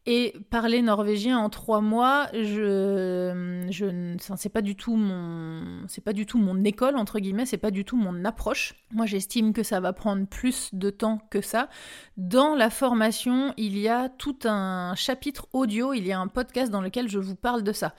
Et 0.09 0.33
parler 0.49 0.81
norvégien 0.81 1.37
en 1.37 1.49
trois 1.49 1.81
mois, 1.81 2.27
je, 2.31 3.65
je, 3.69 4.15
c'est 4.37 4.49
pas 4.49 4.61
du 4.61 4.77
tout 4.77 4.95
mon, 4.95 5.85
c'est 5.89 6.03
pas 6.03 6.13
du 6.13 6.25
tout 6.25 6.37
mon 6.37 6.63
école 6.63 6.95
entre 6.95 7.19
guillemets, 7.19 7.45
c'est 7.45 7.57
pas 7.57 7.71
du 7.71 7.83
tout 7.83 7.97
mon 7.97 8.23
approche. 8.23 8.75
Moi, 8.93 9.05
j'estime 9.05 9.51
que 9.51 9.63
ça 9.63 9.81
va 9.81 9.91
prendre 9.91 10.25
plus 10.25 10.69
de 10.71 10.89
temps 10.89 11.19
que 11.29 11.41
ça. 11.41 11.67
Dans 12.15 12.55
la 12.55 12.69
formation, 12.69 13.53
il 13.57 13.77
y 13.77 13.89
a 13.89 14.07
tout 14.07 14.37
un 14.45 14.95
chapitre 14.95 15.49
audio, 15.51 15.91
il 15.91 16.07
y 16.07 16.13
a 16.13 16.19
un 16.19 16.27
podcast 16.27 16.71
dans 16.71 16.81
lequel 16.81 17.09
je 17.09 17.19
vous 17.19 17.35
parle 17.35 17.63
de 17.63 17.73
ça. 17.73 17.93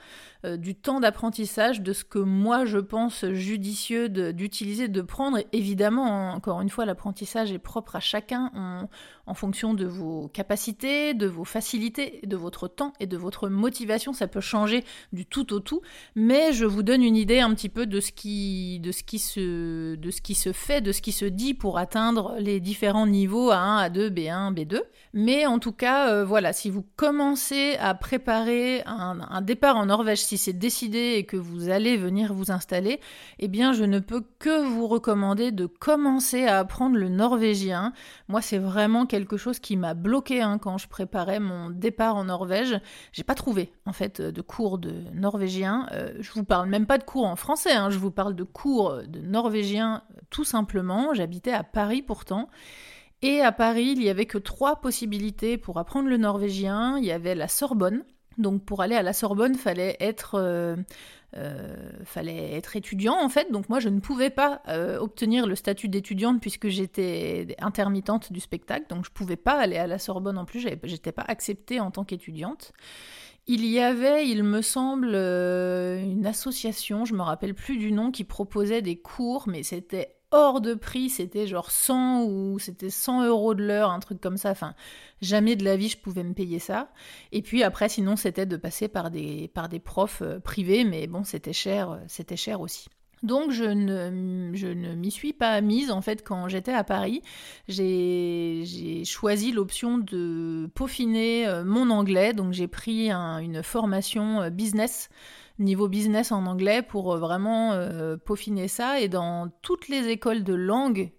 Euh, 0.45 0.55
du 0.55 0.73
temps 0.73 1.01
d'apprentissage, 1.01 1.81
de 1.81 1.91
ce 1.91 2.05
que 2.05 2.17
moi 2.17 2.63
je 2.63 2.77
pense 2.77 3.25
judicieux 3.25 4.07
d'utiliser, 4.07 4.87
de, 4.87 5.01
prendre. 5.01 5.39
évidemment, 5.51 6.31
encore 6.31 6.61
une 6.61 6.69
fois, 6.69 6.85
l'apprentissage 6.85 7.51
est 7.51 7.59
propre 7.59 7.97
à 7.97 7.99
chacun 7.99 8.49
en, 9.25 9.33
fonction 9.33 9.73
de 9.73 9.85
vos 9.85 10.29
capacités, 10.29 11.13
de 11.13 11.27
vos 11.27 11.43
facilités, 11.43 12.21
de 12.25 12.37
votre 12.37 12.69
temps 12.69 12.93
et 13.01 13.05
de 13.05 13.17
votre 13.17 13.49
motivation. 13.49 14.13
Ça 14.13 14.27
peut 14.27 14.39
changer 14.39 14.85
du 15.11 15.25
tout 15.25 15.53
au 15.53 15.59
tout, 15.59 15.81
mais 16.15 16.53
je 16.53 16.65
vous 16.65 16.83
donne 16.83 17.03
une 17.03 17.17
idée 17.17 17.41
un 17.41 17.53
petit 17.53 17.69
peu 17.69 17.85
de 17.85 17.99
ce 17.99 18.13
qui, 18.13 18.79
de 18.79 18.93
ce 18.93 19.03
qui, 19.03 19.19
se, 19.19 19.95
de 19.95 20.09
ce 20.09 20.21
qui 20.21 20.35
se 20.35 20.53
fait, 20.53 20.79
de 20.79 20.93
ce 20.93 21.01
qui 21.01 21.11
se 21.11 21.25
dit 21.25 21.53
pour 21.53 21.77
atteindre 21.77 22.35
les 22.39 22.61
différents 22.61 23.07
niveaux 23.07 23.51
A1, 23.51 23.91
A2, 23.91 24.09
B1, 24.09 24.53
B2. 24.53 24.81
Mais 25.13 25.45
en 25.45 25.59
tout 25.59 25.73
cas, 25.73 26.09
euh, 26.09 26.23
voilà, 26.23 26.53
si 26.53 26.69
vous 26.69 26.85
commencez 26.95 27.75
à 27.79 27.93
préparer 27.93 28.83
un 28.85 29.41
départ 29.41 29.75
en 29.75 29.87
Norvège, 29.87 30.28
si 30.29 30.37
c'est 30.37 30.53
décidé 30.53 31.15
et 31.17 31.25
que 31.25 31.37
vous 31.37 31.69
allez 31.69 31.97
venir 31.97 32.35
vous 32.35 32.51
installer, 32.51 32.99
eh 33.39 33.47
bien 33.47 33.73
je 33.73 33.83
ne 33.83 33.97
peux 33.97 34.23
que 34.37 34.63
vous 34.63 34.87
recommander 34.87 35.51
de 35.51 35.65
commencer 35.65 36.45
à 36.45 36.59
apprendre 36.59 36.97
le 36.97 37.09
norvégien. 37.09 37.93
Moi, 38.27 38.41
c'est 38.41 38.59
vraiment 38.59 39.07
quelque 39.07 39.37
chose 39.37 39.57
qui 39.57 39.75
m'a 39.75 39.95
bloqué 39.95 40.41
hein, 40.41 40.59
quand 40.59 40.77
je 40.77 40.87
préparais 40.87 41.39
mon 41.39 41.71
départ 41.71 42.15
en 42.15 42.25
Norvège. 42.25 42.79
J'ai 43.11 43.23
pas 43.23 43.33
trouvé 43.33 43.71
en 43.87 43.93
fait 43.93 44.21
de 44.21 44.41
cours 44.41 44.77
de 44.77 44.93
norvégien. 45.15 45.87
Euh, 45.93 46.13
je 46.19 46.31
vous 46.31 46.43
parle 46.43 46.69
même 46.69 46.85
pas 46.85 46.99
de 46.99 47.03
cours 47.03 47.25
en 47.25 47.35
français, 47.35 47.73
hein. 47.73 47.89
je 47.89 47.97
vous 47.97 48.11
parle 48.11 48.35
de 48.35 48.43
cours 48.43 49.01
de 49.07 49.21
norvégien 49.21 50.03
tout 50.29 50.43
simplement. 50.43 51.15
J'habitais 51.15 51.53
à 51.53 51.63
Paris 51.63 52.03
pourtant. 52.03 52.49
Et 53.21 53.41
à 53.41 53.51
Paris, 53.51 53.93
il 53.95 53.99
n'y 53.99 54.09
avait 54.09 54.27
que 54.27 54.37
trois 54.37 54.77
possibilités 54.77 55.57
pour 55.57 55.77
apprendre 55.77 56.07
le 56.07 56.17
norvégien. 56.17 56.97
Il 56.99 57.03
y 57.03 57.11
avait 57.11 57.35
la 57.35 57.49
Sorbonne, 57.49 58.03
donc 58.39 58.63
pour 58.63 58.81
aller 58.81 58.95
à 58.95 59.03
la 59.03 59.13
Sorbonne, 59.13 59.55
fallait 59.55 59.97
être, 59.99 60.35
euh, 60.35 60.75
euh, 61.37 61.75
fallait 62.03 62.53
être 62.53 62.75
étudiant 62.75 63.17
en 63.21 63.29
fait. 63.29 63.51
Donc 63.51 63.69
moi 63.69 63.79
je 63.79 63.89
ne 63.89 63.99
pouvais 63.99 64.29
pas 64.29 64.61
euh, 64.67 64.97
obtenir 64.97 65.45
le 65.45 65.55
statut 65.55 65.89
d'étudiante 65.89 66.41
puisque 66.41 66.69
j'étais 66.69 67.55
intermittente 67.59 68.31
du 68.33 68.39
spectacle. 68.39 68.85
Donc 68.89 69.05
je 69.05 69.11
pouvais 69.11 69.35
pas 69.35 69.59
aller 69.59 69.77
à 69.77 69.87
la 69.87 69.99
Sorbonne 69.99 70.37
en 70.37 70.45
plus. 70.45 70.65
J'étais 70.83 71.11
pas 71.11 71.25
acceptée 71.27 71.79
en 71.79 71.91
tant 71.91 72.03
qu'étudiante. 72.03 72.71
Il 73.45 73.65
y 73.65 73.79
avait, 73.79 74.27
il 74.27 74.43
me 74.43 74.61
semble, 74.61 75.15
une 75.15 76.25
association, 76.27 77.05
je 77.05 77.15
me 77.15 77.23
rappelle 77.23 77.55
plus 77.55 77.77
du 77.77 77.91
nom, 77.91 78.11
qui 78.11 78.23
proposait 78.23 78.83
des 78.83 78.97
cours, 78.97 79.47
mais 79.47 79.63
c'était 79.63 80.18
hors 80.31 80.61
de 80.61 80.73
prix, 80.73 81.09
c'était 81.09 81.47
genre 81.47 81.71
100 81.71 82.23
ou 82.25 82.59
c'était 82.59 82.89
100 82.89 83.25
euros 83.25 83.55
de 83.55 83.63
l'heure, 83.63 83.91
un 83.91 83.99
truc 83.99 84.21
comme 84.21 84.37
ça. 84.37 84.51
Enfin, 84.51 84.75
jamais 85.21 85.55
de 85.55 85.63
la 85.63 85.75
vie 85.75 85.89
je 85.89 85.97
pouvais 85.97 86.23
me 86.23 86.33
payer 86.33 86.59
ça. 86.59 86.89
Et 87.31 87.41
puis 87.41 87.63
après, 87.63 87.89
sinon, 87.89 88.15
c'était 88.15 88.45
de 88.45 88.57
passer 88.57 88.87
par 88.87 89.11
des, 89.11 89.49
par 89.49 89.69
des 89.69 89.79
profs 89.79 90.21
euh, 90.21 90.39
privés, 90.39 90.83
mais 90.83 91.07
bon, 91.07 91.23
c'était 91.23 91.53
cher, 91.53 91.91
euh, 91.91 91.97
c'était 92.07 92.37
cher 92.37 92.61
aussi. 92.61 92.89
Donc 93.21 93.51
je 93.51 93.65
ne, 93.65 94.55
je 94.55 94.67
ne 94.67 94.95
m'y 94.95 95.11
suis 95.11 95.33
pas 95.33 95.59
mise 95.59 95.91
en 95.91 95.99
fait 95.99 96.23
quand 96.23 96.47
j'étais 96.47 96.71
à 96.71 96.85
Paris. 96.85 97.21
J'ai 97.67 99.03
choisi 99.03 99.51
l'option 99.51 99.97
de 99.97 100.69
peaufiner 100.73 101.45
euh, 101.45 101.65
mon 101.65 101.89
anglais, 101.89 102.31
donc 102.31 102.53
j'ai 102.53 102.69
pris 102.69 103.11
une 103.11 103.61
formation 103.61 104.49
business 104.49 105.09
niveau 105.59 105.87
business 105.87 106.31
en 106.31 106.45
anglais 106.45 106.81
pour 106.81 107.17
vraiment 107.17 107.77
peaufiner 108.25 108.67
ça. 108.67 108.99
Et 108.99 109.09
dans 109.09 109.49
toutes 109.61 109.87
les 109.89 110.07
écoles 110.07 110.43
de 110.43 110.53
langue 110.53 111.11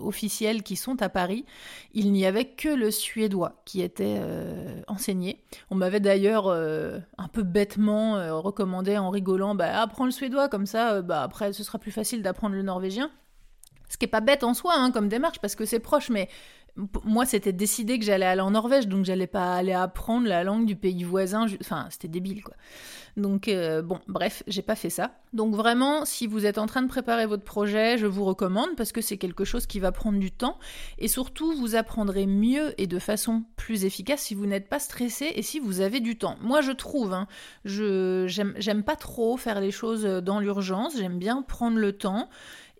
officielles 0.00 0.62
qui 0.62 0.76
sont 0.76 1.00
à 1.02 1.08
Paris, 1.08 1.44
il 1.92 2.10
n'y 2.12 2.26
avait 2.26 2.46
que 2.46 2.68
le 2.68 2.90
suédois 2.90 3.62
qui 3.64 3.82
était 3.82 4.20
enseigné. 4.88 5.44
On 5.70 5.74
m'avait 5.74 6.00
d'ailleurs 6.00 6.48
un 6.50 7.28
peu 7.32 7.42
bêtement 7.42 8.14
recommandé 8.40 8.96
en 8.98 9.10
rigolant, 9.10 9.54
bah, 9.54 9.80
apprends 9.80 10.06
le 10.06 10.10
suédois, 10.10 10.48
comme 10.48 10.66
ça, 10.66 11.02
bah, 11.02 11.22
après 11.22 11.52
ce 11.52 11.62
sera 11.62 11.78
plus 11.78 11.92
facile 11.92 12.22
d'apprendre 12.22 12.54
le 12.54 12.62
norvégien. 12.62 13.10
Ce 13.88 13.98
qui 13.98 14.06
est 14.06 14.08
pas 14.08 14.22
bête 14.22 14.42
en 14.42 14.54
soi 14.54 14.72
hein, 14.74 14.90
comme 14.90 15.08
démarche 15.08 15.38
parce 15.38 15.54
que 15.54 15.66
c'est 15.66 15.78
proche, 15.78 16.08
mais 16.08 16.30
moi, 17.04 17.26
c'était 17.26 17.52
décidé 17.52 17.98
que 17.98 18.04
j'allais 18.04 18.24
aller 18.24 18.40
en 18.40 18.52
Norvège, 18.52 18.88
donc 18.88 19.04
j'allais 19.04 19.26
pas 19.26 19.54
aller 19.54 19.74
apprendre 19.74 20.26
la 20.26 20.42
langue 20.42 20.64
du 20.64 20.74
pays 20.74 21.04
voisin. 21.04 21.46
Enfin, 21.60 21.86
c'était 21.90 22.08
débile, 22.08 22.42
quoi. 22.42 22.54
Donc, 23.18 23.48
euh, 23.48 23.82
bon, 23.82 24.00
bref, 24.08 24.42
j'ai 24.46 24.62
pas 24.62 24.74
fait 24.74 24.88
ça. 24.88 25.18
Donc, 25.34 25.54
vraiment, 25.54 26.06
si 26.06 26.26
vous 26.26 26.46
êtes 26.46 26.56
en 26.56 26.64
train 26.64 26.80
de 26.80 26.88
préparer 26.88 27.26
votre 27.26 27.44
projet, 27.44 27.98
je 27.98 28.06
vous 28.06 28.24
recommande 28.24 28.74
parce 28.74 28.90
que 28.90 29.02
c'est 29.02 29.18
quelque 29.18 29.44
chose 29.44 29.66
qui 29.66 29.80
va 29.80 29.92
prendre 29.92 30.18
du 30.18 30.30
temps. 30.30 30.58
Et 30.98 31.08
surtout, 31.08 31.52
vous 31.52 31.74
apprendrez 31.74 32.26
mieux 32.26 32.72
et 32.80 32.86
de 32.86 32.98
façon 32.98 33.44
plus 33.56 33.84
efficace 33.84 34.22
si 34.22 34.34
vous 34.34 34.46
n'êtes 34.46 34.70
pas 34.70 34.78
stressé 34.78 35.30
et 35.34 35.42
si 35.42 35.60
vous 35.60 35.82
avez 35.82 36.00
du 36.00 36.16
temps. 36.16 36.36
Moi, 36.40 36.62
je 36.62 36.72
trouve, 36.72 37.12
hein, 37.12 37.26
je 37.66 38.24
j'aime 38.26 38.82
pas 38.82 38.96
trop 38.96 39.36
faire 39.36 39.60
les 39.60 39.72
choses 39.72 40.04
dans 40.04 40.40
l'urgence. 40.40 40.96
J'aime 40.96 41.18
bien 41.18 41.42
prendre 41.42 41.76
le 41.76 41.92
temps. 41.92 42.30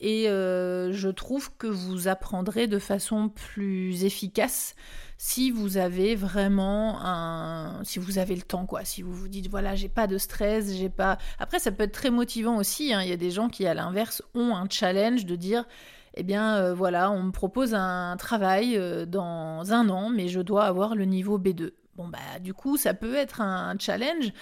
Et 0.02 0.28
euh, 0.28 0.92
je 0.92 1.08
trouve 1.08 1.56
que 1.56 1.68
vous 1.68 2.08
apprendrez 2.08 2.66
de 2.66 2.80
façon 2.80 3.28
plus 3.28 4.04
efficace 4.04 4.74
si 5.16 5.52
vous 5.52 5.76
avez 5.76 6.16
vraiment 6.16 6.98
un 7.00 7.84
si 7.84 8.00
vous 8.00 8.18
avez 8.18 8.34
le 8.34 8.42
temps 8.42 8.66
quoi. 8.66 8.84
Si 8.84 9.02
vous 9.02 9.14
vous 9.14 9.28
dites 9.28 9.48
voilà 9.48 9.76
j'ai 9.76 9.88
pas 9.88 10.08
de 10.08 10.18
stress 10.18 10.76
j'ai 10.76 10.88
pas. 10.88 11.18
Après 11.38 11.60
ça 11.60 11.70
peut 11.70 11.84
être 11.84 11.92
très 11.92 12.10
motivant 12.10 12.56
aussi 12.56 12.92
hein. 12.92 13.02
il 13.02 13.08
y 13.08 13.12
a 13.12 13.16
des 13.16 13.30
gens 13.30 13.48
qui 13.48 13.64
à 13.64 13.74
l'inverse 13.74 14.24
ont 14.34 14.56
un 14.56 14.66
challenge 14.68 15.24
de 15.24 15.36
dire 15.36 15.64
eh 16.14 16.24
bien 16.24 16.56
euh, 16.56 16.74
voilà 16.74 17.12
on 17.12 17.22
me 17.22 17.30
propose 17.30 17.72
un 17.72 18.16
travail 18.18 18.76
euh, 18.76 19.06
dans 19.06 19.72
un 19.72 19.88
an 19.88 20.10
mais 20.10 20.26
je 20.26 20.40
dois 20.40 20.64
avoir 20.64 20.96
le 20.96 21.04
niveau 21.04 21.38
B2 21.38 21.70
bon 21.94 22.08
bah 22.08 22.40
du 22.40 22.54
coup 22.54 22.76
ça 22.76 22.92
peut 22.92 23.14
être 23.14 23.40
un 23.40 23.76
challenge 23.78 24.32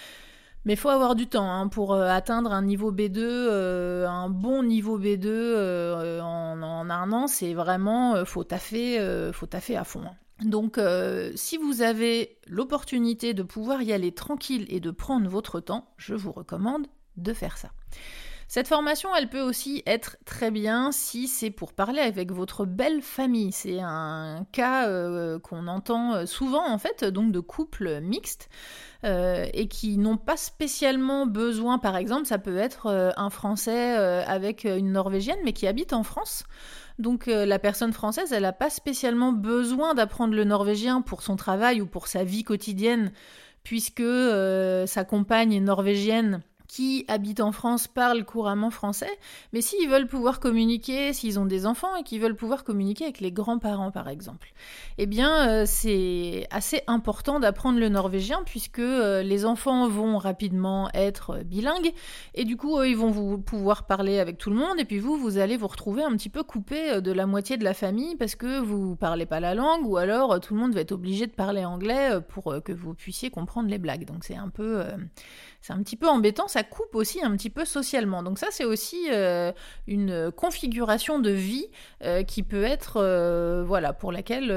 mais 0.65 0.75
faut 0.75 0.89
avoir 0.89 1.15
du 1.15 1.27
temps 1.27 1.51
hein, 1.51 1.67
pour 1.67 1.93
euh, 1.93 2.07
atteindre 2.07 2.51
un 2.51 2.61
niveau 2.61 2.91
B2, 2.91 3.17
euh, 3.17 4.07
un 4.07 4.29
bon 4.29 4.63
niveau 4.63 4.99
B2 4.99 5.25
euh, 5.25 6.21
en, 6.21 6.89
un 6.89 7.11
an, 7.11 7.27
c'est 7.27 7.53
vraiment, 7.53 8.25
faut 8.25 8.43
taffer, 8.43 8.99
faut 9.33 9.45
taffer 9.45 9.77
à 9.77 9.83
fond. 9.83 10.03
Hein. 10.05 10.15
Donc 10.45 10.79
si 11.35 11.57
vous 11.57 11.81
avez 11.81 12.37
l'opportunité 12.47 13.33
de 13.33 13.43
pouvoir 13.43 13.81
y 13.81 13.93
aller 13.93 14.11
tranquille 14.11 14.65
et 14.69 14.79
de 14.79 14.91
prendre 14.91 15.29
votre 15.29 15.59
temps, 15.59 15.93
je 15.97 16.15
vous 16.15 16.31
recommande 16.31 16.87
de 17.17 17.33
faire 17.33 17.57
ça. 17.57 17.69
Cette 18.53 18.67
formation, 18.67 19.15
elle 19.15 19.29
peut 19.29 19.39
aussi 19.39 19.81
être 19.85 20.17
très 20.25 20.51
bien 20.51 20.91
si 20.91 21.29
c'est 21.29 21.51
pour 21.51 21.71
parler 21.71 22.01
avec 22.01 22.33
votre 22.33 22.65
belle 22.65 23.01
famille. 23.01 23.53
C'est 23.53 23.79
un 23.79 24.45
cas 24.51 24.89
euh, 24.89 25.39
qu'on 25.39 25.67
entend 25.67 26.15
euh, 26.15 26.25
souvent 26.25 26.69
en 26.69 26.77
fait, 26.77 27.05
donc 27.05 27.31
de 27.31 27.39
couples 27.39 28.01
mixtes. 28.01 28.49
Euh, 29.05 29.45
et 29.53 29.69
qui 29.69 29.97
n'ont 29.97 30.17
pas 30.17 30.35
spécialement 30.35 31.25
besoin, 31.25 31.77
par 31.77 31.95
exemple, 31.95 32.25
ça 32.25 32.39
peut 32.39 32.57
être 32.57 33.13
un 33.15 33.29
Français 33.29 33.95
avec 34.27 34.65
une 34.65 34.91
Norvégienne, 34.91 35.39
mais 35.45 35.53
qui 35.53 35.65
habite 35.65 35.93
en 35.93 36.03
France. 36.03 36.43
Donc 36.99 37.27
la 37.27 37.57
personne 37.57 37.93
française, 37.93 38.33
elle 38.33 38.43
n'a 38.43 38.51
pas 38.51 38.69
spécialement 38.69 39.31
besoin 39.31 39.93
d'apprendre 39.93 40.35
le 40.35 40.43
norvégien 40.43 41.01
pour 41.01 41.21
son 41.21 41.37
travail 41.37 41.79
ou 41.79 41.87
pour 41.87 42.07
sa 42.07 42.25
vie 42.25 42.43
quotidienne, 42.43 43.13
puisque 43.63 44.03
sa 44.03 45.05
compagne 45.05 45.53
est 45.53 45.61
norvégienne 45.61 46.43
qui 46.71 47.03
habitent 47.09 47.41
en 47.41 47.51
France 47.51 47.89
parlent 47.89 48.23
couramment 48.23 48.69
français, 48.69 49.11
mais 49.51 49.59
s'ils 49.59 49.89
veulent 49.89 50.07
pouvoir 50.07 50.39
communiquer, 50.39 51.11
s'ils 51.11 51.37
ont 51.37 51.45
des 51.45 51.65
enfants 51.65 51.97
et 51.97 52.03
qu'ils 52.03 52.21
veulent 52.21 52.37
pouvoir 52.37 52.63
communiquer 52.63 53.03
avec 53.03 53.19
les 53.19 53.33
grands-parents 53.33 53.91
par 53.91 54.07
exemple, 54.07 54.53
eh 54.97 55.05
bien 55.05 55.49
euh, 55.49 55.63
c'est 55.67 56.47
assez 56.49 56.81
important 56.87 57.41
d'apprendre 57.41 57.77
le 57.77 57.89
norvégien 57.89 58.43
puisque 58.45 58.79
euh, 58.79 59.21
les 59.21 59.43
enfants 59.43 59.89
vont 59.89 60.17
rapidement 60.17 60.89
être 60.93 61.39
bilingues 61.43 61.91
et 62.35 62.45
du 62.45 62.55
coup 62.55 62.81
ils 62.83 62.95
vont 62.95 63.11
vous 63.11 63.37
pouvoir 63.37 63.85
parler 63.85 64.19
avec 64.19 64.37
tout 64.37 64.49
le 64.49 64.55
monde 64.55 64.79
et 64.79 64.85
puis 64.85 64.99
vous 64.99 65.17
vous 65.17 65.39
allez 65.39 65.57
vous 65.57 65.67
retrouver 65.67 66.03
un 66.03 66.15
petit 66.15 66.29
peu 66.29 66.41
coupé 66.41 66.93
euh, 66.93 67.01
de 67.01 67.11
la 67.11 67.25
moitié 67.25 67.57
de 67.57 67.65
la 67.65 67.73
famille 67.73 68.15
parce 68.15 68.35
que 68.35 68.61
vous 68.61 68.95
parlez 68.95 69.25
pas 69.25 69.41
la 69.41 69.55
langue 69.55 69.85
ou 69.85 69.97
alors 69.97 70.39
tout 70.39 70.53
le 70.53 70.61
monde 70.61 70.73
va 70.73 70.79
être 70.79 70.93
obligé 70.93 71.27
de 71.27 71.33
parler 71.33 71.65
anglais 71.65 72.11
pour 72.29 72.63
que 72.63 72.71
vous 72.71 72.93
puissiez 72.93 73.29
comprendre 73.29 73.67
les 73.67 73.77
blagues. 73.77 74.05
Donc 74.05 74.23
c'est 74.23 74.37
un 74.37 74.47
peu 74.47 74.85
c'est 75.61 75.73
un 75.73 75.83
petit 75.83 75.95
peu 75.95 76.07
embêtant, 76.07 76.47
ça 76.47 76.60
coupe 76.63 76.95
aussi 76.95 77.23
un 77.23 77.35
petit 77.35 77.49
peu 77.49 77.65
socialement. 77.65 78.23
Donc 78.23 78.39
ça, 78.39 78.47
c'est 78.51 78.65
aussi 78.65 79.07
euh, 79.11 79.51
une 79.87 80.31
configuration 80.31 81.19
de 81.19 81.31
vie 81.31 81.67
euh, 82.03 82.23
qui 82.23 82.43
peut 82.43 82.63
être, 82.63 82.97
euh, 82.97 83.63
voilà, 83.65 83.93
pour 83.93 84.11
laquelle 84.11 84.47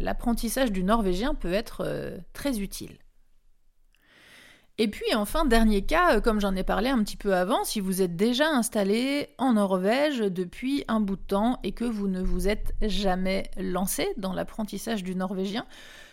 l'apprentissage 0.00 0.72
du 0.72 0.82
norvégien 0.82 1.34
peut 1.34 1.52
être 1.52 2.20
très 2.32 2.60
utile. 2.60 2.98
Et 4.78 4.88
puis 4.88 5.14
enfin, 5.14 5.44
dernier 5.44 5.82
cas, 5.82 6.22
comme 6.22 6.40
j'en 6.40 6.56
ai 6.56 6.62
parlé 6.62 6.88
un 6.88 7.02
petit 7.04 7.18
peu 7.18 7.34
avant, 7.34 7.64
si 7.64 7.80
vous 7.80 8.00
êtes 8.00 8.16
déjà 8.16 8.48
installé 8.48 9.28
en 9.36 9.52
Norvège 9.52 10.20
depuis 10.20 10.84
un 10.88 11.00
bout 11.00 11.16
de 11.16 11.22
temps 11.22 11.58
et 11.62 11.72
que 11.72 11.84
vous 11.84 12.08
ne 12.08 12.22
vous 12.22 12.48
êtes 12.48 12.72
jamais 12.80 13.50
lancé 13.58 14.08
dans 14.16 14.32
l'apprentissage 14.32 15.04
du 15.04 15.14
norvégien, 15.14 15.66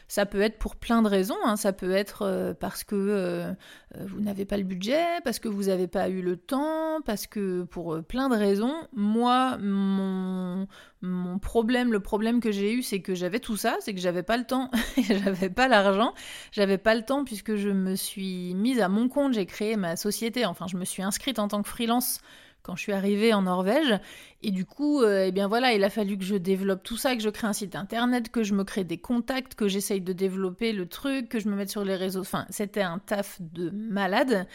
ça 0.07 0.25
peut 0.25 0.41
être 0.41 0.57
pour 0.57 0.75
plein 0.75 1.01
de 1.01 1.09
raisons. 1.09 1.37
Hein. 1.43 1.55
Ça 1.55 1.73
peut 1.73 1.91
être 1.91 2.23
euh, 2.23 2.53
parce 2.53 2.83
que 2.83 2.95
euh, 2.95 3.51
euh, 3.95 4.05
vous 4.07 4.21
n'avez 4.21 4.45
pas 4.45 4.57
le 4.57 4.63
budget, 4.63 5.05
parce 5.23 5.39
que 5.39 5.47
vous 5.47 5.63
n'avez 5.63 5.87
pas 5.87 6.09
eu 6.09 6.21
le 6.21 6.37
temps, 6.37 7.01
parce 7.05 7.27
que 7.27 7.63
pour 7.63 8.01
plein 8.03 8.29
de 8.29 8.35
raisons. 8.35 8.73
Moi, 8.93 9.57
mon, 9.57 10.67
mon 11.01 11.39
problème, 11.39 11.91
le 11.91 11.99
problème 11.99 12.39
que 12.39 12.51
j'ai 12.51 12.73
eu, 12.73 12.83
c'est 12.83 13.01
que 13.01 13.15
j'avais 13.15 13.39
tout 13.39 13.57
ça, 13.57 13.77
c'est 13.81 13.93
que 13.93 13.99
j'avais 13.99 14.23
pas 14.23 14.37
le 14.37 14.45
temps, 14.45 14.71
j'avais 14.97 15.49
pas 15.49 15.67
l'argent, 15.67 16.13
j'avais 16.51 16.77
pas 16.77 16.95
le 16.95 17.03
temps 17.03 17.23
puisque 17.25 17.55
je 17.55 17.69
me 17.69 17.95
suis 17.95 18.53
mise 18.55 18.79
à 18.79 18.87
mon 18.87 19.09
compte, 19.09 19.33
j'ai 19.33 19.45
créé 19.45 19.75
ma 19.75 19.95
société, 19.95 20.45
enfin 20.45 20.67
je 20.67 20.77
me 20.77 20.85
suis 20.85 21.03
inscrite 21.03 21.39
en 21.39 21.47
tant 21.47 21.61
que 21.61 21.69
freelance 21.69 22.21
quand 22.67 22.75
je 22.75 22.81
suis 22.81 22.91
arrivée 22.91 23.33
en 23.33 23.43
Norvège. 23.43 23.97
Et 24.43 24.51
du 24.51 24.65
coup, 24.65 25.01
euh, 25.01 25.25
eh 25.27 25.31
bien 25.31 25.47
voilà, 25.47 25.73
il 25.73 25.83
a 25.85 25.89
fallu 25.89 26.17
que 26.17 26.25
je 26.25 26.35
développe 26.35 26.83
tout 26.83 26.97
ça, 26.97 27.15
que 27.15 27.21
je 27.21 27.29
crée 27.29 27.47
un 27.47 27.53
site 27.53 27.75
internet, 27.75 28.29
que 28.29 28.43
je 28.43 28.53
me 28.53 28.65
crée 28.65 28.83
des 28.83 28.97
contacts, 28.97 29.55
que 29.55 29.69
j'essaye 29.69 30.01
de 30.01 30.11
développer 30.11 30.73
le 30.73 30.85
truc, 30.85 31.29
que 31.29 31.39
je 31.39 31.47
me 31.47 31.55
mette 31.55 31.69
sur 31.69 31.85
les 31.85 31.95
réseaux. 31.95 32.19
Enfin, 32.19 32.45
c'était 32.49 32.81
un 32.81 32.99
taf 32.99 33.37
de 33.39 33.69
malade. 33.69 34.45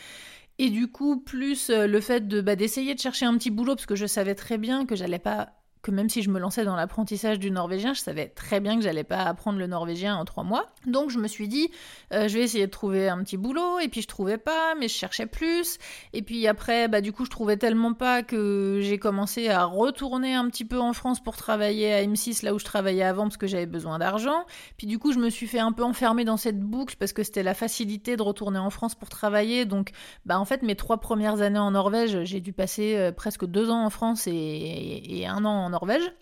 Et 0.59 0.69
du 0.69 0.89
coup, 0.89 1.19
plus 1.21 1.71
euh, 1.71 1.87
le 1.87 2.01
fait 2.01 2.29
de 2.29 2.43
bah, 2.43 2.55
d'essayer 2.55 2.95
de 2.95 3.01
chercher 3.01 3.25
un 3.25 3.37
petit 3.39 3.51
boulot, 3.51 3.75
parce 3.75 3.87
que 3.87 3.97
je 3.97 4.07
savais 4.07 4.35
très 4.35 4.59
bien 4.59 4.85
que 4.85 4.95
j'allais 4.95 5.19
pas 5.19 5.62
que 5.83 5.91
même 5.91 6.09
si 6.09 6.23
je 6.23 6.31
me 6.31 6.39
lançais 6.39 6.65
dans 6.65 6.77
l'apprentissage 6.77 7.39
du 7.39 7.51
norvégien, 7.51 7.93
je 7.93 8.01
savais 8.01 8.29
très 8.29 8.61
bien 8.61 8.77
que 8.77 8.83
j'allais 8.83 9.05
pas 9.05 9.25
apprendre 9.25 9.59
le 9.59 9.67
norvégien 9.67 10.17
en 10.17 10.25
trois 10.25 10.45
mois. 10.45 10.67
Donc 10.87 11.11
je 11.11 11.19
me 11.19 11.27
suis 11.27 11.49
dit, 11.49 11.71
euh, 12.13 12.29
je 12.29 12.39
vais 12.39 12.45
essayer 12.45 12.67
de 12.67 12.71
trouver 12.71 13.09
un 13.09 13.23
petit 13.23 13.37
boulot, 13.37 13.81
et 13.81 13.89
puis 13.89 14.03
je 14.03 14.09
trouvais 14.09 14.39
pas, 14.39 14.75
mais 14.79 14.89
je 14.89 14.95
cherchais 14.95 15.27
plus. 15.27 15.79
Et 16.13 16.23
puis 16.23 16.47
après, 16.47 16.89
bah 16.89 17.01
du 17.01 17.13
coup, 17.13 17.25
je 17.25 17.31
trouvais 17.31 17.57
tellement 17.57 17.95
pas 17.95 18.23
que 18.23 18.79
j'ai 18.81 18.99
commencé 18.99 19.49
à 19.49 19.65
retourner 19.65 20.35
un 20.35 20.49
petit 20.49 20.65
peu 20.65 20.79
en 20.79 20.93
France 20.93 21.21
pour 21.21 21.37
travailler 21.37 21.93
à 21.93 22.03
M6, 22.05 22.45
là 22.45 22.55
où 22.55 22.59
je 22.59 22.65
travaillais 22.65 23.03
avant, 23.03 23.25
parce 23.25 23.37
que 23.37 23.47
j'avais 23.47 23.67
besoin 23.67 23.99
d'argent. 23.99 24.45
Puis 24.77 24.87
du 24.87 24.99
coup, 24.99 25.13
je 25.13 25.19
me 25.19 25.31
suis 25.31 25.49
fait 25.49 25.59
un 25.59 25.73
peu 25.73 25.83
enfermer 25.83 26.25
dans 26.25 26.37
cette 26.37 26.61
boucle 26.61 26.97
parce 26.99 27.13
que 27.13 27.23
c'était 27.23 27.43
la 27.43 27.55
facilité 27.55 28.17
de 28.17 28.23
retourner 28.23 28.59
en 28.59 28.71
France 28.71 28.95
pour 28.95 29.09
travailler. 29.09 29.65
Donc, 29.65 29.91
bah 30.27 30.39
en 30.39 30.45
fait, 30.45 30.63
mes 30.63 30.77
trois 30.77 30.99
premières 30.99 31.41
années 31.41 31.59
en 31.59 31.73
Norvège, 31.73 32.25
j'ai 32.25 32.41
dû 32.41 32.53
passer 32.53 32.97
euh, 32.97 33.13
presque 33.13 33.47
deux 33.47 33.71
ans 33.71 33.85
en 33.85 33.91
France 33.91 34.27
et, 34.27 35.27
un 35.27 35.45
an 35.45 35.67
en 35.67 35.72
Norvège. 35.73 36.13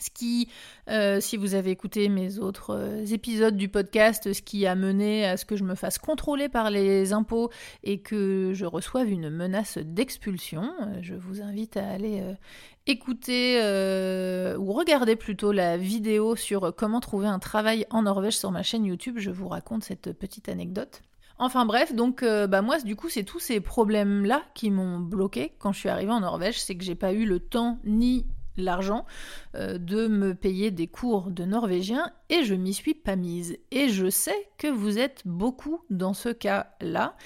Ce 0.00 0.08
qui, 0.10 0.48
euh, 0.88 1.20
si 1.20 1.36
vous 1.36 1.54
avez 1.54 1.70
écouté 1.70 2.08
mes 2.08 2.38
autres 2.38 2.74
euh, 2.74 3.04
épisodes 3.04 3.56
du 3.56 3.68
podcast, 3.68 4.32
ce 4.32 4.40
qui 4.40 4.66
a 4.66 4.74
mené 4.74 5.26
à 5.26 5.36
ce 5.36 5.44
que 5.44 5.56
je 5.56 5.64
me 5.64 5.74
fasse 5.74 5.98
contrôler 5.98 6.48
par 6.48 6.70
les 6.70 7.12
impôts 7.12 7.50
et 7.84 8.00
que 8.00 8.52
je 8.54 8.64
reçoive 8.64 9.10
une 9.10 9.28
menace 9.28 9.76
d'expulsion. 9.78 10.72
Euh, 10.80 10.98
je 11.02 11.14
vous 11.14 11.42
invite 11.42 11.76
à 11.76 11.86
aller 11.86 12.22
écouter 12.86 13.58
ou 14.58 14.72
regarder 14.72 15.16
plutôt 15.16 15.52
la 15.52 15.76
vidéo 15.76 16.34
sur 16.34 16.74
comment 16.74 17.00
trouver 17.00 17.26
un 17.26 17.38
travail 17.38 17.86
en 17.90 18.02
Norvège 18.02 18.38
sur 18.38 18.50
ma 18.50 18.62
chaîne 18.62 18.86
YouTube. 18.86 19.16
Je 19.18 19.30
vous 19.30 19.48
raconte 19.48 19.84
cette 19.84 20.12
petite 20.12 20.48
anecdote. 20.48 21.02
Enfin 21.38 21.66
bref, 21.66 21.94
donc 21.94 22.22
bah 22.22 22.62
moi 22.62 22.78
du 22.80 22.96
coup 22.96 23.08
c'est 23.08 23.22
tous 23.22 23.38
ces 23.38 23.60
problèmes 23.60 24.24
là 24.24 24.42
qui 24.54 24.70
m'ont 24.70 24.98
bloqué 24.98 25.52
quand 25.58 25.72
je 25.72 25.78
suis 25.78 25.88
arrivée 25.88 26.12
en 26.12 26.20
Norvège, 26.20 26.60
c'est 26.60 26.74
que 26.74 26.84
j'ai 26.84 26.94
pas 26.94 27.12
eu 27.12 27.24
le 27.24 27.38
temps 27.38 27.78
ni 27.84 28.26
l'argent 28.56 29.06
euh, 29.54 29.78
de 29.78 30.06
me 30.06 30.34
payer 30.34 30.70
des 30.70 30.86
cours 30.86 31.30
de 31.30 31.44
norvégien 31.44 32.10
et 32.28 32.44
je 32.44 32.54
m'y 32.54 32.74
suis 32.74 32.94
pas 32.94 33.16
mise. 33.16 33.56
Et 33.70 33.88
je 33.88 34.10
sais 34.10 34.48
que 34.58 34.68
vous 34.68 34.98
êtes 34.98 35.22
beaucoup 35.24 35.80
dans 35.90 36.14
ce 36.14 36.28
cas-là. 36.28 37.16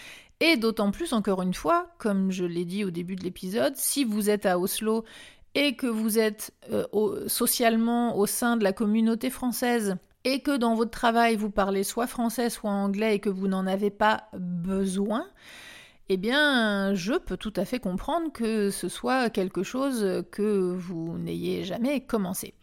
Et 0.41 0.57
d'autant 0.57 0.91
plus, 0.91 1.13
encore 1.13 1.43
une 1.43 1.55
fois, 1.55 1.95
comme 1.99 2.31
je 2.31 2.45
l'ai 2.45 2.65
dit 2.65 2.85
au 2.85 2.91
début 2.91 3.17
de 3.17 3.23
l'épisode, 3.23 3.77
si 3.77 4.05
vous 4.05 4.31
êtes 4.31 4.47
à 4.47 4.59
Oslo 4.59 5.05
et 5.55 5.77
que 5.77 5.87
vous 5.87 6.19
êtes 6.19 6.53
euh, 6.73 7.29
socialement 7.29 8.17
au 8.17 8.27
sein 8.27 8.57
de 8.57 8.65
la 8.65 8.73
communauté 8.73 9.31
française 9.31 9.97
et 10.25 10.41
que 10.41 10.57
dans 10.57 10.75
votre 10.75 10.91
travail 10.91 11.37
vous 11.37 11.51
parlez 11.51 11.85
soit 11.85 12.07
français 12.07 12.51
soit 12.51 12.71
anglais 12.71 13.15
et 13.15 13.19
que 13.21 13.29
vous 13.29 13.47
n'en 13.47 13.67
avez 13.67 13.91
pas 13.91 14.29
besoin, 14.37 15.27
eh 16.11 16.19
bien, 16.19 16.95
je 16.95 17.15
peux 17.15 17.39
tout 17.39 17.53
à 17.57 17.65
fait 17.65 17.79
comprendre 17.79 18.31
que 18.31 18.71
ce 18.71 18.89
soit 18.89 19.31
quelque 19.31 19.63
chose 19.63 20.25
que 20.31 20.75
vous 20.75 21.17
n'ayez 21.17 21.65
jamais 21.65 22.03
commencé. 22.03 22.55